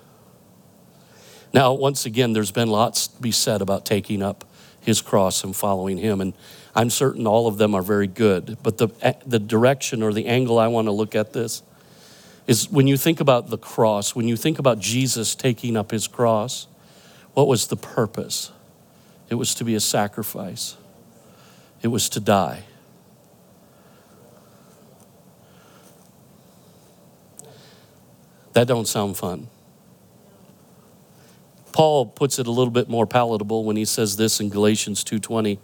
Now, 1.52 1.72
once 1.72 2.06
again, 2.06 2.32
there's 2.32 2.50
been 2.50 2.70
lots 2.70 3.08
to 3.08 3.20
be 3.20 3.30
said 3.30 3.60
about 3.60 3.84
taking 3.84 4.22
up 4.22 4.44
his 4.80 5.00
cross 5.00 5.44
and 5.44 5.54
following 5.54 5.98
him. 5.98 6.20
And 6.20 6.34
I'm 6.74 6.90
certain 6.90 7.26
all 7.26 7.46
of 7.46 7.58
them 7.58 7.74
are 7.74 7.82
very 7.82 8.06
good. 8.06 8.58
But 8.62 8.78
the, 8.78 8.88
the 9.26 9.38
direction 9.38 10.02
or 10.02 10.12
the 10.12 10.26
angle 10.26 10.58
I 10.58 10.68
want 10.68 10.86
to 10.86 10.92
look 10.92 11.14
at 11.14 11.32
this 11.32 11.62
is 12.46 12.70
when 12.70 12.86
you 12.86 12.96
think 12.96 13.20
about 13.20 13.50
the 13.50 13.58
cross, 13.58 14.14
when 14.14 14.26
you 14.26 14.36
think 14.36 14.58
about 14.58 14.78
Jesus 14.78 15.34
taking 15.34 15.76
up 15.76 15.90
his 15.90 16.08
cross, 16.08 16.66
what 17.34 17.46
was 17.46 17.68
the 17.68 17.76
purpose? 17.76 18.50
It 19.28 19.36
was 19.36 19.54
to 19.56 19.64
be 19.64 19.74
a 19.74 19.80
sacrifice, 19.80 20.76
it 21.82 21.88
was 21.88 22.08
to 22.10 22.20
die. 22.20 22.64
That 28.52 28.66
don't 28.68 28.86
sound 28.86 29.16
fun. 29.16 29.48
Paul 31.72 32.04
puts 32.04 32.38
it 32.38 32.46
a 32.46 32.50
little 32.50 32.70
bit 32.70 32.88
more 32.88 33.06
palatable 33.06 33.64
when 33.64 33.76
he 33.76 33.86
says 33.86 34.16
this 34.16 34.40
in 34.40 34.50
Galatians 34.50 35.02
2:20. 35.02 35.58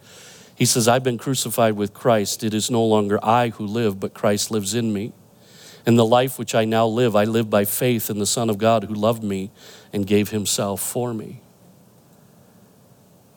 He 0.55 0.65
says, 0.65 0.87
"I've 0.87 1.03
been 1.03 1.19
crucified 1.19 1.73
with 1.77 1.93
Christ. 1.93 2.43
It 2.43 2.53
is 2.53 2.71
no 2.71 2.83
longer 2.83 3.23
I 3.23 3.49
who 3.49 3.65
live, 3.65 3.99
but 3.99 4.15
Christ 4.15 4.49
lives 4.49 4.73
in 4.73 4.91
me. 4.91 5.13
And 5.85 5.97
the 5.97 6.05
life 6.05 6.37
which 6.37 6.55
I 6.55 6.65
now 6.65 6.87
live, 6.87 7.15
I 7.15 7.25
live 7.25 7.49
by 7.49 7.63
faith 7.63 8.09
in 8.09 8.19
the 8.19 8.25
Son 8.25 8.49
of 8.49 8.57
God 8.57 8.85
who 8.85 8.93
loved 8.93 9.23
me 9.23 9.51
and 9.93 10.05
gave 10.07 10.31
himself 10.31 10.81
for 10.81 11.13
me." 11.13 11.41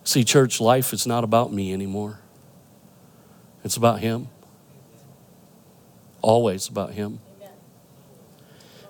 See, 0.03 0.25
church 0.25 0.61
life 0.61 0.95
is 0.95 1.07
not 1.07 1.25
about 1.25 1.53
me 1.53 1.73
anymore. 1.73 2.22
It's 3.65 3.77
about 3.77 4.01
him. 4.01 4.29
Always 6.21 6.69
about 6.69 6.93
him 6.93 7.21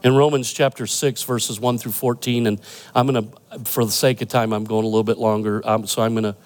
in 0.02 0.14
Romans 0.14 0.52
chapter 0.52 0.86
6, 0.86 1.22
verses 1.22 1.60
1 1.60 1.78
through 1.78 1.92
14. 1.92 2.46
And 2.46 2.60
I'm 2.94 3.06
going 3.06 3.30
to, 3.30 3.58
for 3.64 3.84
the 3.84 3.90
sake 3.90 4.20
of 4.22 4.28
time, 4.28 4.52
I'm 4.52 4.64
going 4.64 4.84
a 4.84 4.88
little 4.88 5.04
bit 5.04 5.18
longer. 5.18 5.62
Um, 5.64 5.86
so 5.86 6.02
I'm 6.02 6.14
going 6.14 6.24
to 6.24 6.36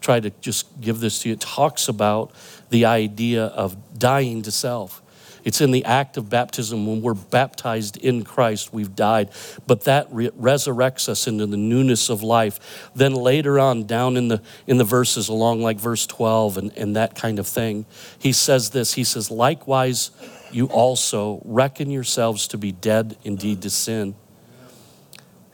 try 0.00 0.20
to 0.20 0.30
just 0.40 0.80
give 0.80 1.00
this 1.00 1.22
to 1.22 1.28
you. 1.28 1.34
It 1.34 1.40
talks 1.40 1.88
about 1.88 2.32
the 2.70 2.84
idea 2.86 3.46
of 3.46 3.98
dying 3.98 4.42
to 4.42 4.50
self. 4.50 5.00
It's 5.44 5.60
in 5.60 5.70
the 5.70 5.84
act 5.84 6.16
of 6.16 6.30
baptism 6.30 6.86
when 6.86 7.02
we're 7.02 7.14
baptized 7.14 7.98
in 7.98 8.24
Christ, 8.24 8.72
we've 8.72 8.96
died. 8.96 9.30
But 9.66 9.84
that 9.84 10.08
re- 10.10 10.30
resurrects 10.30 11.08
us 11.08 11.26
into 11.26 11.46
the 11.46 11.56
newness 11.56 12.08
of 12.08 12.22
life. 12.22 12.90
Then 12.94 13.14
later 13.14 13.58
on, 13.58 13.84
down 13.84 14.16
in 14.16 14.28
the, 14.28 14.42
in 14.66 14.78
the 14.78 14.84
verses, 14.84 15.28
along 15.28 15.62
like 15.62 15.78
verse 15.78 16.06
12 16.06 16.56
and, 16.56 16.78
and 16.78 16.96
that 16.96 17.14
kind 17.14 17.38
of 17.38 17.46
thing, 17.46 17.84
he 18.18 18.32
says 18.32 18.70
this 18.70 18.94
He 18.94 19.04
says, 19.04 19.30
Likewise, 19.30 20.10
you 20.50 20.66
also 20.66 21.42
reckon 21.44 21.90
yourselves 21.90 22.48
to 22.48 22.58
be 22.58 22.72
dead 22.72 23.16
indeed 23.24 23.62
to 23.62 23.70
sin. 23.70 24.14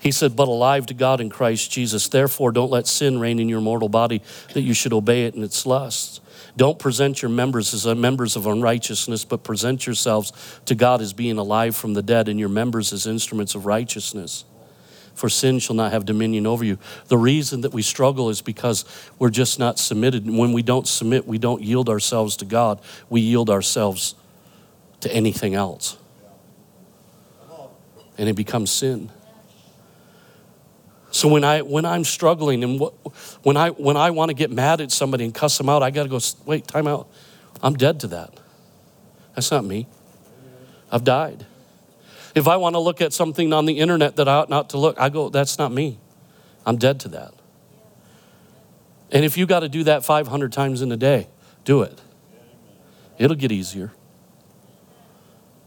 He 0.00 0.12
said, 0.12 0.34
but 0.34 0.48
alive 0.48 0.86
to 0.86 0.94
God 0.94 1.20
in 1.20 1.28
Christ 1.28 1.70
Jesus. 1.70 2.08
Therefore, 2.08 2.52
don't 2.52 2.70
let 2.70 2.86
sin 2.86 3.20
reign 3.20 3.38
in 3.38 3.50
your 3.50 3.60
mortal 3.60 3.90
body 3.90 4.22
that 4.54 4.62
you 4.62 4.72
should 4.72 4.94
obey 4.94 5.24
it 5.26 5.34
in 5.34 5.42
its 5.42 5.66
lusts. 5.66 6.20
Don't 6.60 6.78
present 6.78 7.22
your 7.22 7.30
members 7.30 7.72
as 7.72 7.86
members 7.96 8.36
of 8.36 8.46
unrighteousness, 8.46 9.24
but 9.24 9.42
present 9.42 9.86
yourselves 9.86 10.30
to 10.66 10.74
God 10.74 11.00
as 11.00 11.14
being 11.14 11.38
alive 11.38 11.74
from 11.74 11.94
the 11.94 12.02
dead 12.02 12.28
and 12.28 12.38
your 12.38 12.50
members 12.50 12.92
as 12.92 13.06
instruments 13.06 13.54
of 13.54 13.64
righteousness. 13.64 14.44
For 15.14 15.30
sin 15.30 15.58
shall 15.58 15.74
not 15.74 15.90
have 15.92 16.04
dominion 16.04 16.46
over 16.46 16.62
you. 16.62 16.76
The 17.06 17.16
reason 17.16 17.62
that 17.62 17.72
we 17.72 17.80
struggle 17.80 18.28
is 18.28 18.42
because 18.42 18.84
we're 19.18 19.30
just 19.30 19.58
not 19.58 19.78
submitted. 19.78 20.28
When 20.28 20.52
we 20.52 20.60
don't 20.60 20.86
submit, 20.86 21.26
we 21.26 21.38
don't 21.38 21.62
yield 21.62 21.88
ourselves 21.88 22.36
to 22.36 22.44
God, 22.44 22.82
we 23.08 23.22
yield 23.22 23.48
ourselves 23.48 24.14
to 25.00 25.10
anything 25.10 25.54
else. 25.54 25.96
And 28.18 28.28
it 28.28 28.34
becomes 28.34 28.70
sin. 28.70 29.10
So 31.10 31.28
when 31.28 31.44
I 31.44 31.62
when 31.62 31.84
I'm 31.84 32.04
struggling 32.04 32.62
and 32.62 32.78
what, 32.78 32.92
when 33.42 33.56
I 33.56 33.70
when 33.70 33.96
I 33.96 34.10
want 34.10 34.28
to 34.28 34.34
get 34.34 34.50
mad 34.50 34.80
at 34.80 34.92
somebody 34.92 35.24
and 35.24 35.34
cuss 35.34 35.58
them 35.58 35.68
out, 35.68 35.82
I 35.82 35.90
got 35.90 36.04
to 36.04 36.08
go 36.08 36.20
wait, 36.46 36.66
time 36.66 36.86
out. 36.86 37.08
I'm 37.62 37.74
dead 37.74 38.00
to 38.00 38.06
that. 38.08 38.38
That's 39.34 39.50
not 39.50 39.64
me. 39.64 39.86
I've 40.90 41.04
died. 41.04 41.46
If 42.34 42.46
I 42.46 42.56
want 42.56 42.74
to 42.74 42.78
look 42.78 43.00
at 43.00 43.12
something 43.12 43.52
on 43.52 43.66
the 43.66 43.78
internet 43.78 44.16
that 44.16 44.28
I 44.28 44.34
ought 44.34 44.50
not 44.50 44.70
to 44.70 44.78
look, 44.78 44.98
I 45.00 45.08
go, 45.08 45.28
that's 45.28 45.58
not 45.58 45.72
me. 45.72 45.98
I'm 46.64 46.76
dead 46.76 47.00
to 47.00 47.08
that. 47.08 47.32
And 49.10 49.24
if 49.24 49.36
you 49.36 49.46
got 49.46 49.60
to 49.60 49.68
do 49.68 49.84
that 49.84 50.04
500 50.04 50.52
times 50.52 50.82
in 50.82 50.92
a 50.92 50.96
day, 50.96 51.28
do 51.64 51.82
it. 51.82 52.00
It'll 53.18 53.36
get 53.36 53.50
easier. 53.50 53.92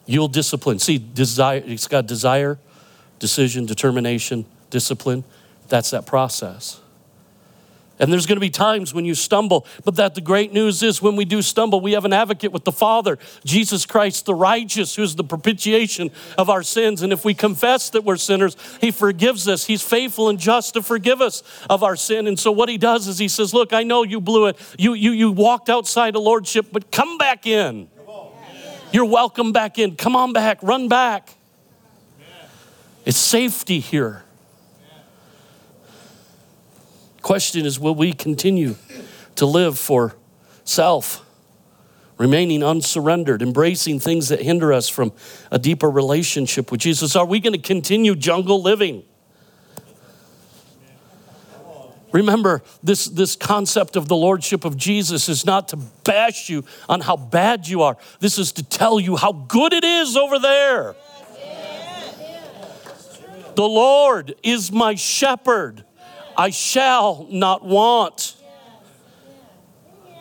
You'll 0.06 0.30
discipline. 0.30 0.80
See, 0.80 0.98
desire, 0.98 1.62
it's 1.66 1.88
got 1.88 2.06
desire, 2.06 2.60
decision, 3.20 3.66
determination, 3.66 4.46
discipline. 4.70 5.24
That's 5.70 5.92
that 5.92 6.06
process. 6.06 6.80
And 8.00 8.12
there's 8.12 8.26
going 8.26 8.38
to 8.38 8.42
be 8.42 8.50
times 8.50 8.94
when 8.94 9.06
you 9.06 9.14
stumble, 9.14 9.68
but 9.86 9.96
that 9.96 10.16
the 10.16 10.22
great 10.22 10.52
news 10.52 10.82
is 10.82 11.02
when 11.02 11.16
we 11.16 11.26
do 11.26 11.42
stumble, 11.44 11.80
we 11.80 11.92
have 11.92 12.06
an 12.06 12.14
advocate 12.14 12.52
with 12.52 12.64
the 12.64 12.72
Father, 12.72 13.20
Jesus 13.46 13.86
Christ 13.86 14.26
the 14.26 14.34
righteous, 14.34 14.96
who's 14.96 15.16
the 15.16 15.24
propitiation 15.24 16.12
of 16.38 16.50
our 16.50 16.64
sins. 16.64 17.04
And 17.04 17.14
if 17.14 17.24
we 17.24 17.36
confess 17.36 17.92
that 17.92 18.04
we're 18.04 18.18
sinners, 18.18 18.58
He 18.82 18.90
forgives 18.90 19.48
us. 19.48 19.66
He's 19.66 19.84
faithful 19.84 20.28
and 20.28 20.40
just 20.40 20.74
to 20.74 20.82
forgive 20.82 21.22
us 21.22 21.44
of 21.70 21.84
our 21.84 21.96
sin. 21.96 22.26
And 22.26 22.40
so 22.40 22.52
what 22.52 22.68
He 22.68 22.80
does 22.80 23.08
is 23.08 23.20
He 23.20 23.28
says, 23.28 23.54
Look, 23.54 23.74
I 23.74 23.84
know 23.84 24.04
you 24.04 24.20
blew 24.20 24.48
it. 24.48 24.58
You, 24.78 24.96
you, 24.96 25.12
you 25.12 25.32
walked 25.32 25.70
outside 25.70 26.16
of 26.16 26.24
Lordship, 26.24 26.68
but 26.72 26.92
come 26.92 27.18
back 27.20 27.46
in. 27.46 27.88
You're 28.92 29.06
welcome 29.06 29.52
back 29.52 29.78
in. 29.80 29.96
Come 29.96 30.16
on 30.16 30.34
back, 30.34 30.62
run 30.62 30.88
back. 30.88 31.36
It's 33.06 33.18
safety 33.18 33.80
here. 33.80 34.24
Question 37.24 37.66
is 37.66 37.80
will 37.80 37.96
we 37.96 38.12
continue 38.12 38.76
to 39.36 39.46
live 39.46 39.80
for 39.80 40.14
self, 40.66 41.26
remaining 42.18 42.62
unsurrendered, 42.62 43.42
embracing 43.42 44.02
things 44.02 44.28
that 44.28 44.42
hinder 44.42 44.74
us 44.74 44.90
from 44.90 45.14
a 45.50 45.58
deeper 45.58 45.90
relationship 45.90 46.70
with 46.70 46.82
Jesus? 46.82 47.16
Are 47.16 47.26
we 47.26 47.40
going 47.40 47.54
to 47.54 47.60
continue 47.60 48.14
jungle 48.14 48.62
living? 48.62 49.04
Remember, 52.12 52.62
this, 52.84 53.06
this 53.06 53.38
concept 53.38 53.96
of 53.96 54.10
the 54.10 54.18
Lordship 54.18 54.66
of 54.66 54.76
Jesus 54.76 55.30
is 55.30 55.46
not 55.46 55.70
to 55.70 55.78
bash 55.78 56.50
you 56.50 56.66
on 56.90 57.00
how 57.00 57.16
bad 57.16 57.70
you 57.70 57.84
are. 57.84 57.98
This 58.20 58.38
is 58.38 58.52
to 58.52 58.64
tell 58.64 59.00
you 59.00 59.16
how 59.16 59.32
good 59.32 59.72
it 59.72 59.86
is 59.86 60.18
over 60.18 60.40
there. 60.40 60.96
The 63.56 63.68
Lord 63.68 64.36
is 64.44 64.74
my 64.74 64.96
shepherd. 64.96 65.86
I 66.38 66.50
shall 66.50 67.28
not 67.30 67.66
want. 67.66 68.36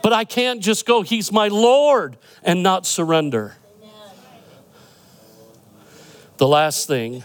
But 0.03 0.13
I 0.13 0.25
can't 0.25 0.61
just 0.61 0.85
go, 0.85 1.03
He's 1.03 1.31
my 1.31 1.49
Lord, 1.49 2.17
and 2.43 2.63
not 2.63 2.87
surrender. 2.87 3.57
The 6.39 6.49
last 6.49 6.89
thing 6.89 7.23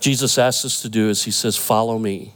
Jesus 0.00 0.36
asks 0.36 0.64
us 0.64 0.82
to 0.82 0.88
do 0.88 1.08
is 1.08 1.24
He 1.24 1.30
says, 1.30 1.56
Follow 1.56 1.98
me. 1.98 2.34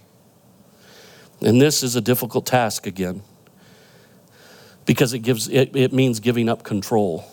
And 1.40 1.60
this 1.60 1.82
is 1.82 1.96
a 1.96 2.00
difficult 2.00 2.46
task 2.46 2.86
again 2.86 3.22
because 4.84 5.14
it, 5.14 5.20
gives, 5.20 5.48
it, 5.48 5.74
it 5.74 5.92
means 5.92 6.20
giving 6.20 6.48
up 6.48 6.62
control. 6.62 7.24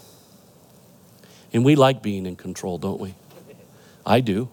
And 1.53 1.65
we 1.65 1.75
like 1.75 2.01
being 2.01 2.25
in 2.25 2.35
control, 2.35 2.77
don't 2.77 2.99
we? 2.99 3.15
I 4.05 4.21
do. 4.21 4.49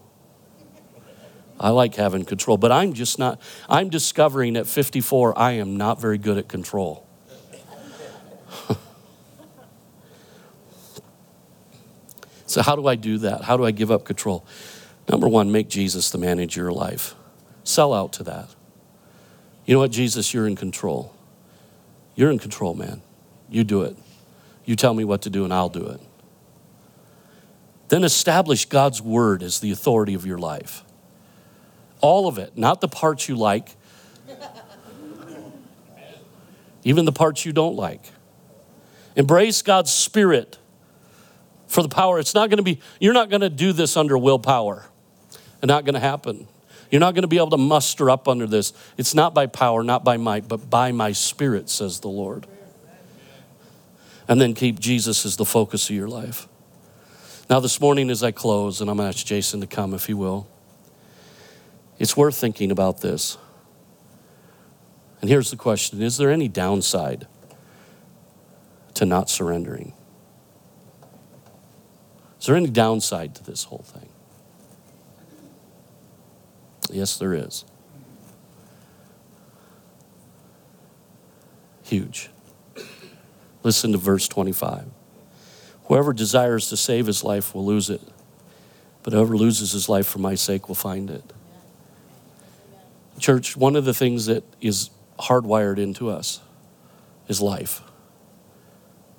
I 1.59 1.69
like 1.69 1.95
having 1.95 2.25
control, 2.25 2.57
but 2.57 2.71
I'm 2.71 2.93
just 2.93 3.17
not, 3.17 3.39
I'm 3.69 3.89
discovering 3.89 4.57
at 4.57 4.67
54, 4.67 5.37
I 5.39 5.53
am 5.53 5.77
not 5.77 6.01
very 6.01 6.17
good 6.17 6.37
at 6.37 6.47
control. 6.49 7.07
so, 12.45 12.61
how 12.61 12.75
do 12.75 12.87
I 12.87 12.95
do 12.95 13.19
that? 13.19 13.43
How 13.43 13.55
do 13.57 13.65
I 13.65 13.71
give 13.71 13.89
up 13.91 14.03
control? 14.03 14.45
Number 15.09 15.27
one, 15.27 15.51
make 15.51 15.69
Jesus 15.69 16.09
the 16.09 16.17
manager 16.17 16.61
of 16.61 16.65
your 16.65 16.73
life. 16.73 17.15
Sell 17.63 17.93
out 17.93 18.11
to 18.13 18.23
that. 18.23 18.49
You 19.65 19.75
know 19.75 19.79
what, 19.79 19.91
Jesus, 19.91 20.33
you're 20.33 20.47
in 20.47 20.55
control. 20.55 21.13
You're 22.15 22.31
in 22.31 22.39
control, 22.39 22.73
man. 22.75 23.01
You 23.49 23.63
do 23.63 23.83
it. 23.83 23.97
You 24.63 24.75
tell 24.75 24.93
me 24.93 25.03
what 25.03 25.21
to 25.23 25.29
do, 25.29 25.43
and 25.43 25.53
I'll 25.53 25.69
do 25.69 25.85
it. 25.87 25.99
Then 27.89 28.03
establish 28.03 28.65
God's 28.65 29.01
word 29.01 29.43
as 29.43 29.59
the 29.59 29.71
authority 29.71 30.15
of 30.15 30.25
your 30.25 30.39
life. 30.39 30.84
All 32.01 32.27
of 32.27 32.37
it, 32.37 32.57
not 32.57 32.81
the 32.81 32.87
parts 32.87 33.27
you 33.27 33.35
like, 33.35 33.75
even 36.83 37.05
the 37.05 37.11
parts 37.11 37.45
you 37.45 37.51
don't 37.51 37.75
like. 37.75 38.01
Embrace 39.15 39.61
God's 39.61 39.91
spirit 39.91 40.59
for 41.67 41.81
the 41.81 41.89
power. 41.89 42.19
It's 42.19 42.35
not 42.35 42.49
going 42.49 42.57
to 42.57 42.63
be, 42.63 42.79
you're 42.99 43.13
not 43.13 43.29
going 43.29 43.41
to 43.41 43.49
do 43.49 43.73
this 43.73 43.97
under 43.97 44.17
willpower. 44.17 44.85
It's 45.31 45.65
not 45.65 45.83
going 45.83 45.95
to 45.95 45.99
happen. 45.99 46.47
You're 46.91 46.99
not 46.99 47.15
going 47.15 47.23
to 47.23 47.27
be 47.27 47.37
able 47.37 47.49
to 47.49 47.57
muster 47.57 48.09
up 48.09 48.27
under 48.27 48.45
this. 48.45 48.71
It's 48.97 49.15
not 49.15 49.33
by 49.33 49.47
power, 49.47 49.83
not 49.83 50.03
by 50.03 50.17
might, 50.17 50.47
but 50.47 50.69
by 50.69 50.91
my 50.91 51.11
spirit, 51.11 51.69
says 51.69 52.01
the 52.01 52.07
Lord. 52.07 52.45
And 54.27 54.39
then 54.39 54.53
keep 54.53 54.79
Jesus 54.79 55.25
as 55.25 55.37
the 55.37 55.45
focus 55.45 55.89
of 55.89 55.95
your 55.95 56.07
life. 56.07 56.47
Now, 57.49 57.59
this 57.59 57.81
morning, 57.81 58.09
as 58.09 58.23
I 58.23 58.31
close, 58.31 58.81
and 58.81 58.89
I'm 58.89 58.97
going 58.97 59.11
to 59.11 59.17
ask 59.17 59.25
Jason 59.25 59.61
to 59.61 59.67
come 59.67 59.93
if 59.93 60.05
he 60.05 60.13
will, 60.13 60.47
it's 61.97 62.17
worth 62.17 62.35
thinking 62.35 62.71
about 62.71 63.01
this. 63.01 63.37
And 65.21 65.29
here's 65.29 65.49
the 65.49 65.57
question 65.57 66.01
Is 66.01 66.17
there 66.17 66.31
any 66.31 66.47
downside 66.47 67.27
to 68.95 69.05
not 69.05 69.29
surrendering? 69.29 69.93
Is 72.39 72.47
there 72.47 72.55
any 72.55 72.69
downside 72.69 73.33
to 73.35 73.43
this 73.43 73.63
whole 73.63 73.83
thing? 73.87 74.09
Yes, 76.91 77.17
there 77.17 77.33
is. 77.33 77.65
Huge. 81.83 82.29
Listen 83.63 83.91
to 83.91 83.97
verse 83.97 84.27
25. 84.27 84.85
Whoever 85.85 86.13
desires 86.13 86.69
to 86.69 86.77
save 86.77 87.07
his 87.07 87.23
life 87.23 87.53
will 87.55 87.65
lose 87.65 87.89
it, 87.89 88.01
but 89.03 89.13
whoever 89.13 89.35
loses 89.37 89.71
his 89.71 89.87
life 89.87 90.07
for 90.07 90.19
my 90.19 90.35
sake 90.35 90.67
will 90.67 90.75
find 90.75 91.09
it. 91.09 91.33
Church, 93.19 93.55
one 93.55 93.75
of 93.75 93.85
the 93.85 93.93
things 93.93 94.25
that 94.25 94.43
is 94.61 94.89
hardwired 95.19 95.77
into 95.77 96.09
us 96.09 96.41
is 97.27 97.41
life, 97.41 97.81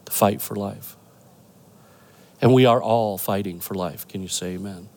to 0.04 0.12
fight 0.12 0.42
for 0.42 0.54
life. 0.54 0.96
And 2.40 2.52
we 2.52 2.66
are 2.66 2.82
all 2.82 3.16
fighting 3.16 3.60
for 3.60 3.74
life. 3.74 4.06
Can 4.06 4.22
you 4.22 4.28
say 4.28 4.54
amen? 4.54 4.88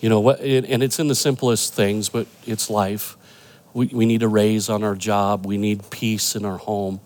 You 0.00 0.08
know, 0.08 0.18
what, 0.18 0.40
and 0.40 0.82
it's 0.82 0.98
in 0.98 1.06
the 1.06 1.14
simplest 1.14 1.74
things, 1.74 2.08
but 2.08 2.26
it's 2.44 2.68
life. 2.68 3.16
We, 3.72 3.86
we 3.86 4.04
need 4.04 4.24
a 4.24 4.28
raise 4.28 4.68
on 4.68 4.82
our 4.82 4.96
job. 4.96 5.46
We 5.46 5.58
need 5.58 5.88
peace 5.90 6.34
in 6.34 6.44
our 6.44 6.58
home. 6.58 7.00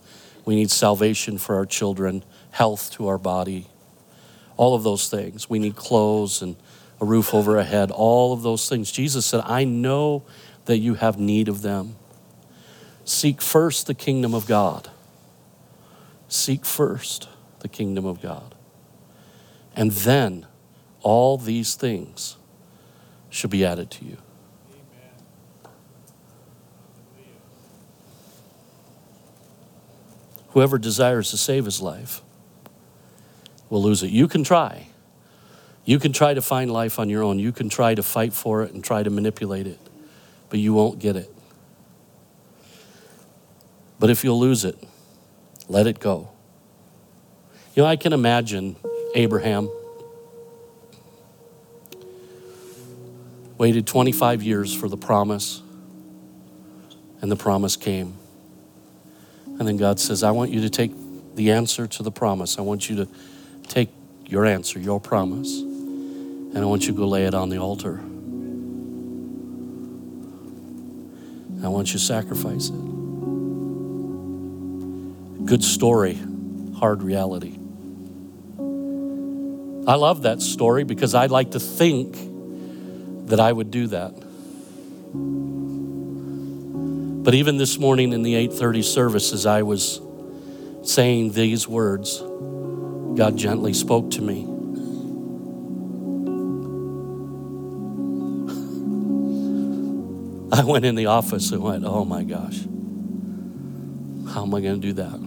We 0.47 0.55
need 0.55 0.71
salvation 0.71 1.37
for 1.37 1.57
our 1.57 1.67
children, 1.67 2.25
health 2.53 2.91
to 2.93 3.09
our 3.09 3.19
body, 3.19 3.67
all 4.57 4.75
of 4.75 4.83
those 4.83 5.11
things. 5.11 5.51
We 5.51 5.59
need 5.59 5.77
clothes 5.77 6.41
and 6.41 6.57
a 7.01 7.05
roof 7.05 7.35
over 7.35 7.59
our 7.59 7.65
head, 7.65 7.91
all 7.91 8.33
of 8.33 8.43
those 8.43 8.69
things. 8.69 8.91
Jesus 8.91 9.27
said, 9.27 9.43
I 9.45 9.65
know 9.65 10.25
that 10.65 10.79
you 10.79 10.95
have 10.95 11.19
need 11.19 11.49
of 11.49 11.63
them. 11.63 11.97
Seek 13.05 13.41
first 13.41 13.87
the 13.87 13.95
kingdom 13.95 14.35
of 14.35 14.47
God. 14.47 14.91
Seek 16.29 16.65
first 16.65 17.29
the 17.61 17.69
kingdom 17.69 18.05
of 18.05 18.21
God. 18.21 18.55
And 19.75 19.93
then 19.93 20.47
all 21.03 21.39
these 21.39 21.75
things 21.75 22.37
should 23.31 23.51
be 23.51 23.65
added 23.65 23.91
to 23.93 24.05
you. 24.05 24.17
Whoever 30.49 30.79
desires 30.79 31.31
to 31.31 31.37
save 31.37 31.67
his 31.67 31.83
life 31.83 32.23
will 33.69 33.83
lose 33.83 34.03
it. 34.03 34.11
You 34.11 34.27
can 34.27 34.43
try. 34.43 34.89
You 35.87 36.01
can 36.01 36.13
try 36.13 36.35
to 36.35 36.43
find 36.43 36.71
life 36.71 36.99
on 36.99 37.09
your 37.09 37.23
own. 37.23 37.39
You 37.39 37.53
can 37.53 37.69
try 37.69 37.95
to 37.95 38.03
fight 38.03 38.33
for 38.33 38.65
it 38.65 38.75
and 38.75 38.83
try 38.83 39.05
to 39.05 39.09
manipulate 39.09 39.69
it, 39.69 39.79
but 40.51 40.59
you 40.59 40.75
won't 40.75 40.99
get 40.99 41.15
it. 41.15 41.33
But 44.01 44.11
if 44.11 44.25
you'll 44.25 44.41
lose 44.41 44.65
it, 44.65 44.77
let 45.69 45.87
it 45.87 46.01
go. 46.01 46.29
You 47.77 47.85
know, 47.85 47.89
I 47.89 47.95
can 47.95 48.13
imagine 48.13 48.75
Abraham 49.15 49.71
waited 53.57 53.87
25 53.87 54.43
years 54.43 54.75
for 54.75 54.89
the 54.89 54.97
promise, 54.97 55.63
and 57.21 57.31
the 57.31 57.37
promise 57.37 57.77
came. 57.77 58.15
And 59.47 59.69
then 59.69 59.77
God 59.77 60.01
says, 60.01 60.25
I 60.25 60.33
want 60.33 60.51
you 60.51 60.63
to 60.63 60.71
take 60.71 60.91
the 61.37 61.53
answer 61.53 61.87
to 61.87 62.03
the 62.03 62.11
promise. 62.11 62.59
I 62.59 62.63
want 62.63 62.91
you 62.91 62.97
to 62.97 63.09
take 63.69 63.91
your 64.27 64.45
answer, 64.45 64.81
your 64.81 65.01
promise, 65.01 65.63
and 66.57 66.65
I 66.65 66.67
want 66.69 66.87
you 66.87 66.93
to 66.95 66.97
go 66.97 67.07
lay 67.07 67.27
it 67.27 67.35
on 67.35 67.51
the 67.51 67.59
altar. 67.59 68.01
I 71.63 71.69
want 71.69 71.89
you 71.89 71.99
to 71.99 72.05
sacrifice 72.05 72.71
it. 72.71 72.81
Good 75.45 75.63
story, 75.63 76.19
hard 76.79 77.03
reality. 77.03 77.59
I 79.87 79.97
love 79.97 80.23
that 80.23 80.41
story 80.41 80.85
because 80.85 81.15
I'd 81.15 81.31
like 81.31 81.51
to 81.51 81.61
think 81.61 82.17
that 83.29 83.39
I 83.39 83.53
would 83.53 83.71
do 83.71 83.89
that. 83.89 84.15
But 87.23 87.35
even 87.35 87.59
this 87.59 87.79
morning 87.79 88.15
in 88.15 88.23
the 88.23 88.35
8:30 88.35 88.81
service 88.81 89.35
as 89.35 89.45
I 89.45 89.61
was 89.61 90.01
saying 90.85 91.33
these 91.33 91.69
words, 91.69 92.23
God 93.15 93.37
gently 93.37 93.75
spoke 93.75 94.11
to 94.13 94.23
me. 94.23 94.56
I 100.57 100.65
went 100.65 100.87
in 100.87 100.95
the 100.95 101.07
office 101.07 101.53
and 101.53 101.63
went, 101.63 101.85
"Oh 101.85 102.07
my 102.07 102.25
gosh. 102.25 102.61
How 104.33 104.43
am 104.43 104.55
I 104.55 104.61
going 104.63 104.81
to 104.81 104.87
do 104.87 104.95
that?" 104.95 105.21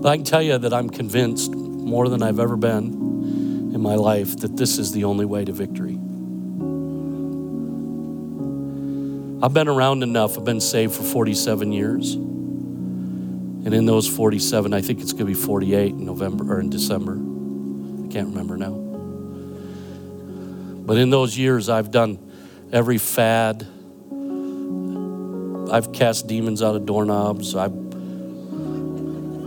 But 0.00 0.08
I 0.08 0.16
can 0.16 0.24
tell 0.24 0.42
you 0.42 0.56
that 0.56 0.72
I'm 0.72 0.88
convinced 0.88 1.54
more 1.54 2.08
than 2.08 2.22
I've 2.22 2.40
ever 2.40 2.56
been 2.56 3.72
in 3.74 3.80
my 3.82 3.96
life 3.96 4.38
that 4.38 4.56
this 4.56 4.78
is 4.78 4.92
the 4.92 5.04
only 5.04 5.26
way 5.26 5.44
to 5.44 5.52
victory. 5.52 5.98
I've 9.42 9.52
been 9.52 9.68
around 9.68 10.02
enough. 10.02 10.38
I've 10.38 10.44
been 10.44 10.60
saved 10.60 10.94
for 10.94 11.02
47 11.02 11.70
years. 11.72 12.14
And 12.14 13.74
in 13.74 13.84
those 13.84 14.06
47, 14.06 14.72
I 14.72 14.80
think 14.80 15.00
it's 15.00 15.12
going 15.12 15.26
to 15.26 15.26
be 15.26 15.34
48 15.34 15.92
in 15.92 16.06
November 16.06 16.54
or 16.54 16.60
in 16.60 16.70
December. 16.70 17.12
I 17.12 18.12
can't 18.12 18.28
remember 18.28 18.56
now. 18.56 18.83
But 20.84 20.98
in 20.98 21.10
those 21.10 21.36
years, 21.38 21.68
I've 21.68 21.90
done 21.90 22.18
every 22.72 22.98
fad. 22.98 23.66
I've 25.72 25.92
cast 25.92 26.26
demons 26.26 26.62
out 26.62 26.76
of 26.76 26.84
doorknobs. 26.84 27.56
I've 27.56 27.72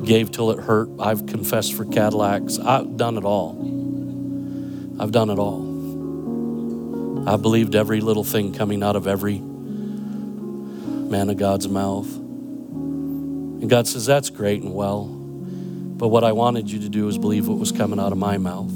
gave 0.03 0.31
till 0.31 0.51
it 0.51 0.59
hurt. 0.59 0.89
I've 0.99 1.27
confessed 1.27 1.73
for 1.75 1.85
Cadillacs. 1.85 2.57
I've 2.57 2.97
done 2.97 3.17
it 3.17 3.25
all. 3.25 3.55
I've 4.99 5.11
done 5.11 5.29
it 5.29 5.37
all. 5.37 5.67
I've 7.29 7.41
believed 7.41 7.75
every 7.75 8.01
little 8.01 8.23
thing 8.23 8.53
coming 8.53 8.81
out 8.81 8.95
of 8.95 9.05
every 9.05 9.39
man 9.39 11.29
of 11.29 11.37
God's 11.37 11.67
mouth. 11.67 12.11
And 12.15 13.69
God 13.69 13.87
says, 13.87 14.05
That's 14.05 14.29
great 14.29 14.63
and 14.63 14.73
well. 14.73 15.05
But 15.05 16.07
what 16.07 16.23
I 16.23 16.31
wanted 16.31 16.71
you 16.71 16.79
to 16.79 16.89
do 16.89 17.07
is 17.07 17.17
believe 17.17 17.47
what 17.47 17.57
was 17.57 17.71
coming 17.71 17.99
out 17.99 18.11
of 18.11 18.17
my 18.17 18.37
mouth. 18.37 18.71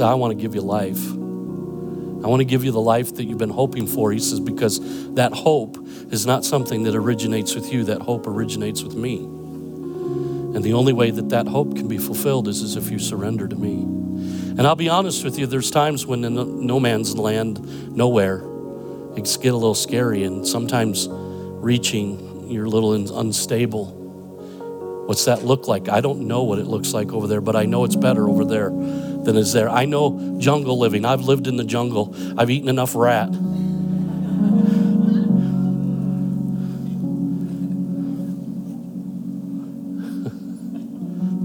I 0.00 0.14
want 0.14 0.32
to 0.32 0.40
give 0.40 0.54
you 0.54 0.60
life. 0.60 1.04
I 2.24 2.26
want 2.26 2.40
to 2.40 2.46
give 2.46 2.64
you 2.64 2.72
the 2.72 2.80
life 2.80 3.16
that 3.16 3.24
you've 3.24 3.38
been 3.38 3.50
hoping 3.50 3.86
for. 3.86 4.10
He 4.10 4.18
says, 4.18 4.40
because 4.40 4.80
that 5.14 5.34
hope 5.34 5.76
is 6.10 6.24
not 6.24 6.42
something 6.44 6.84
that 6.84 6.94
originates 6.94 7.54
with 7.54 7.70
you, 7.70 7.84
that 7.84 8.00
hope 8.00 8.26
originates 8.26 8.82
with 8.82 8.94
me. 8.94 9.18
And 9.18 10.64
the 10.64 10.72
only 10.72 10.94
way 10.94 11.10
that 11.10 11.28
that 11.28 11.46
hope 11.46 11.76
can 11.76 11.86
be 11.86 11.98
fulfilled 11.98 12.48
is 12.48 12.62
as 12.62 12.76
if 12.76 12.90
you 12.90 12.98
surrender 12.98 13.46
to 13.46 13.56
me. 13.56 13.82
And 14.56 14.62
I'll 14.62 14.74
be 14.74 14.88
honest 14.88 15.22
with 15.22 15.38
you, 15.38 15.46
there's 15.46 15.70
times 15.70 16.06
when 16.06 16.24
in 16.24 16.66
no 16.66 16.80
man's 16.80 17.14
land, 17.14 17.94
nowhere, 17.94 18.36
it 18.36 19.24
can 19.24 19.42
get 19.42 19.52
a 19.52 19.56
little 19.56 19.74
scary, 19.74 20.24
and 20.24 20.46
sometimes 20.46 21.08
reaching, 21.10 22.50
you're 22.50 22.64
a 22.64 22.70
little 22.70 22.94
unstable. 23.18 23.86
What's 25.06 25.26
that 25.26 25.44
look 25.44 25.68
like? 25.68 25.90
I 25.90 26.00
don't 26.00 26.26
know 26.26 26.44
what 26.44 26.58
it 26.58 26.66
looks 26.66 26.94
like 26.94 27.12
over 27.12 27.26
there, 27.26 27.42
but 27.42 27.54
I 27.54 27.66
know 27.66 27.84
it's 27.84 27.96
better 27.96 28.28
over 28.28 28.46
there 28.46 28.70
than 29.24 29.36
is 29.36 29.52
there. 29.52 29.68
I 29.68 29.84
know 29.84 30.38
jungle 30.38 30.78
living. 30.78 31.04
I've 31.04 31.22
lived 31.22 31.46
in 31.46 31.56
the 31.56 31.64
jungle. 31.64 32.14
I've 32.38 32.50
eaten 32.50 32.68
enough 32.68 32.94
rat. 32.94 33.30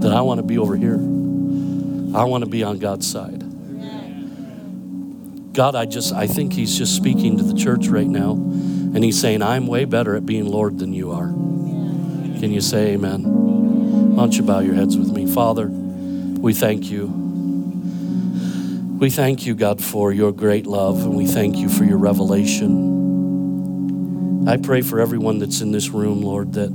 that 0.00 0.12
I 0.12 0.22
want 0.22 0.38
to 0.38 0.46
be 0.46 0.58
over 0.58 0.76
here. 0.76 0.96
I 0.96 2.24
want 2.24 2.44
to 2.44 2.50
be 2.50 2.62
on 2.62 2.78
God's 2.78 3.10
side. 3.10 3.44
God, 5.52 5.74
I 5.74 5.84
just 5.84 6.14
I 6.14 6.26
think 6.26 6.52
he's 6.52 6.78
just 6.78 6.94
speaking 6.94 7.36
to 7.38 7.44
the 7.44 7.54
church 7.54 7.88
right 7.88 8.06
now 8.06 8.32
and 8.32 9.04
he's 9.04 9.20
saying 9.20 9.42
I'm 9.42 9.66
way 9.66 9.84
better 9.84 10.16
at 10.16 10.26
being 10.26 10.46
Lord 10.46 10.78
than 10.78 10.92
you 10.92 11.12
are. 11.12 11.28
Can 11.28 12.50
you 12.50 12.60
say 12.60 12.94
amen? 12.94 14.14
Why 14.14 14.22
don't 14.22 14.36
you 14.36 14.42
bow 14.42 14.60
your 14.60 14.74
heads 14.74 14.96
with 14.96 15.10
me? 15.10 15.26
Father, 15.26 15.68
we 15.68 16.54
thank 16.54 16.90
you. 16.90 17.08
We 19.00 19.08
thank 19.08 19.46
you, 19.46 19.54
God, 19.54 19.82
for 19.82 20.12
your 20.12 20.30
great 20.30 20.66
love, 20.66 21.06
and 21.06 21.16
we 21.16 21.26
thank 21.26 21.56
you 21.56 21.70
for 21.70 21.84
your 21.84 21.96
revelation. 21.96 22.86
I 24.46 24.58
pray 24.58 24.82
for 24.82 25.00
everyone 25.00 25.38
that's 25.38 25.62
in 25.62 25.72
this 25.72 25.88
room, 25.88 26.20
Lord, 26.20 26.52
that 26.52 26.70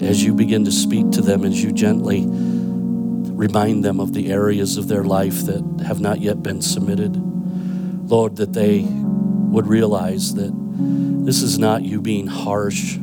as 0.00 0.24
you 0.24 0.34
begin 0.34 0.64
to 0.64 0.72
speak 0.72 1.12
to 1.12 1.20
them, 1.20 1.44
as 1.44 1.62
you 1.62 1.70
gently 1.70 2.24
remind 2.26 3.84
them 3.84 4.00
of 4.00 4.12
the 4.12 4.32
areas 4.32 4.76
of 4.76 4.88
their 4.88 5.04
life 5.04 5.44
that 5.46 5.62
have 5.86 6.00
not 6.00 6.20
yet 6.20 6.42
been 6.42 6.60
submitted, 6.60 7.14
Lord, 8.10 8.34
that 8.38 8.52
they 8.52 8.84
would 8.84 9.68
realize 9.68 10.34
that 10.34 10.52
this 11.24 11.42
is 11.42 11.60
not 11.60 11.84
you 11.84 12.00
being 12.00 12.26
harsh, 12.26 12.98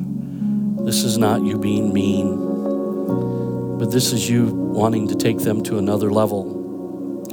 this 0.80 1.06
is 1.06 1.18
not 1.18 1.44
you 1.44 1.58
being 1.58 1.94
mean, 1.94 3.78
but 3.80 3.90
this 3.90 4.12
is 4.12 4.30
you 4.30 4.48
wanting 4.48 5.08
to 5.08 5.16
take 5.16 5.38
them 5.38 5.64
to 5.64 5.78
another 5.78 6.12
level, 6.12 6.65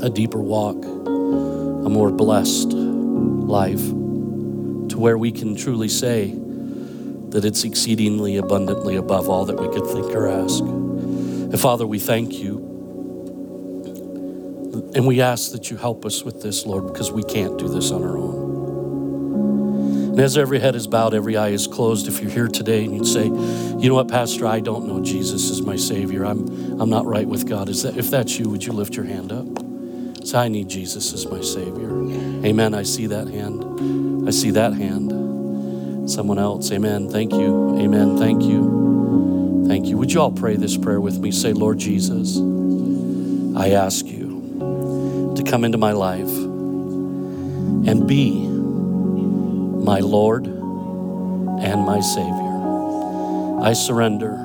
a 0.03 0.11
deeper 0.11 0.41
walk, 0.41 0.85
a 0.85 1.89
more 1.89 2.11
blessed 2.11 2.73
life, 2.73 3.81
to 3.81 4.99
where 4.99 5.17
we 5.17 5.31
can 5.33 5.57
truly 5.57 5.89
say 5.89 6.35
that 7.31 7.45
it's 7.45 7.65
exceedingly 7.65 8.37
abundantly 8.37 8.97
above 8.97 9.29
all 9.29 9.47
that 9.47 9.59
we 9.59 9.69
could 9.69 9.87
think 9.87 10.07
or 10.15 10.29
ask. 10.29 10.63
And 10.63 11.59
Father, 11.59 11.87
we 11.87 11.99
thank 11.99 12.35
you. 12.35 12.69
And 14.95 15.07
we 15.07 15.21
ask 15.21 15.53
that 15.53 15.71
you 15.71 15.77
help 15.77 16.05
us 16.05 16.23
with 16.23 16.43
this, 16.43 16.67
Lord, 16.67 16.93
because 16.93 17.11
we 17.11 17.23
can't 17.23 17.59
do 17.59 17.69
this 17.69 17.91
on 17.91 18.03
our 18.03 18.19
own. 18.19 18.43
And 20.11 20.21
as 20.21 20.37
every 20.37 20.59
head 20.59 20.75
is 20.75 20.87
bowed, 20.87 21.15
every 21.15 21.39
eye 21.39 21.49
is 21.49 21.67
closed, 21.67 22.07
if 22.07 22.21
you're 22.21 22.31
here 22.31 22.49
today 22.49 22.85
and 22.85 22.95
you'd 22.95 23.07
say, 23.07 23.25
you 23.25 23.89
know 23.89 23.95
what, 23.95 24.09
Pastor, 24.09 24.47
I 24.47 24.61
don't 24.61 24.87
know 24.87 25.01
Jesus 25.03 25.51
as 25.51 25.63
my 25.63 25.77
Savior. 25.77 26.27
I'm, 26.27 26.81
I'm 26.81 26.91
not 26.91 27.07
right 27.07 27.27
with 27.27 27.49
God. 27.49 27.71
Is 27.71 27.85
that, 27.85 27.97
if 27.97 28.11
that's 28.11 28.39
you, 28.39 28.51
would 28.51 28.63
you 28.63 28.73
lift 28.73 28.95
your 28.95 29.07
hand 29.07 29.33
up? 29.33 29.62
I 30.35 30.49
need 30.49 30.69
Jesus 30.69 31.13
as 31.13 31.27
my 31.27 31.41
Savior. 31.41 31.91
Amen. 32.45 32.75
I 32.75 32.83
see 32.83 33.07
that 33.07 33.29
hand. 33.29 34.29
I 34.29 34.31
see 34.31 34.51
that 34.53 34.73
hand. 34.73 36.11
Someone 36.11 36.39
else. 36.39 36.71
Amen. 36.73 37.09
Thank 37.09 37.33
you. 37.33 37.79
Amen. 37.79 38.19
Thank 38.19 38.43
you. 38.43 39.65
Thank 39.69 39.87
you. 39.87 39.97
Would 39.97 40.13
you 40.13 40.21
all 40.21 40.33
pray 40.33 40.57
this 40.57 40.77
prayer 40.77 41.01
with 41.01 41.19
me? 41.19 41.31
Say, 41.31 41.53
Lord 41.53 41.79
Jesus, 41.79 42.39
I 43.57 43.71
ask 43.71 44.07
you 44.07 45.35
to 45.37 45.43
come 45.45 45.65
into 45.65 45.79
my 45.79 45.93
life 45.93 46.29
and 47.87 48.07
be 48.07 48.47
my 49.83 50.01
Lord 50.01 50.47
and 50.47 51.85
my 51.87 52.01
Savior. 52.01 53.61
I 53.63 53.73
surrender 53.73 54.37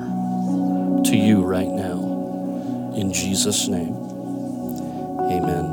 to 1.04 1.16
you 1.16 1.42
right 1.42 1.68
now. 1.68 2.94
In 2.96 3.12
Jesus' 3.12 3.68
name, 3.68 3.94
amen. 5.30 5.67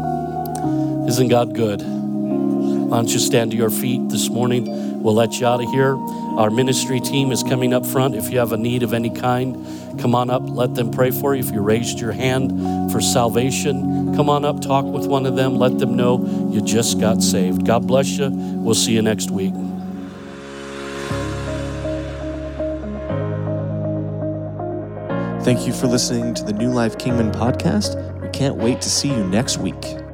Isn't 1.16 1.30
God 1.30 1.55
good? 1.55 1.82
Why 1.82 2.97
don't 2.97 3.07
you 3.07 3.20
stand 3.20 3.51
to 3.51 3.57
your 3.57 3.70
feet 3.70 4.09
this 4.09 4.28
morning? 4.30 5.01
We'll 5.01 5.13
let 5.13 5.39
you 5.39 5.47
out 5.47 5.63
of 5.63 5.70
here. 5.72 5.95
Our 6.38 6.49
ministry 6.49 6.99
team 6.99 7.32
is 7.32 7.41
coming 7.41 7.74
up 7.74 7.86
front. 7.86 8.16
If 8.16 8.32
you 8.32 8.39
have 8.39 8.51
a 8.51 8.57
need 8.57 8.84
of 8.84 8.93
any 8.93 9.09
kind, 9.09 9.55
come 9.97 10.13
on 10.13 10.30
up. 10.30 10.41
Let 10.45 10.76
them 10.76 10.91
pray 10.91 11.11
for 11.11 11.34
you. 11.34 11.39
If 11.39 11.51
you 11.51 11.61
raised 11.61 12.01
your 12.01 12.11
hand 12.11 12.91
for 12.91 12.99
salvation, 12.99 14.13
come 14.13 14.30
on 14.30 14.43
up, 14.43 14.59
talk 14.59 14.84
with 14.84 15.07
one 15.07 15.26
of 15.26 15.38
them. 15.38 15.55
Let 15.55 15.80
them 15.80 15.95
know 15.95 16.49
you 16.51 16.59
just 16.59 16.99
got 16.99 17.24
saved. 17.24 17.66
God 17.66 17.88
bless 17.88 18.09
you. 18.18 18.30
We'll 18.30 18.76
see 18.76 18.91
you 18.91 19.01
next 19.01 19.32
week. 19.32 19.53
Thank 25.45 25.66
you 25.66 25.72
for 25.72 25.88
listening 25.88 26.34
to 26.34 26.43
the 26.43 26.51
New 26.51 26.72
Life 26.72 26.97
Kingman 26.97 27.32
podcast. 27.32 27.95
We 28.22 28.28
can't 28.32 28.57
wait 28.57 28.82
to 28.82 28.89
see 28.89 29.07
you 29.07 29.26
next 29.28 29.59
week. 29.59 30.05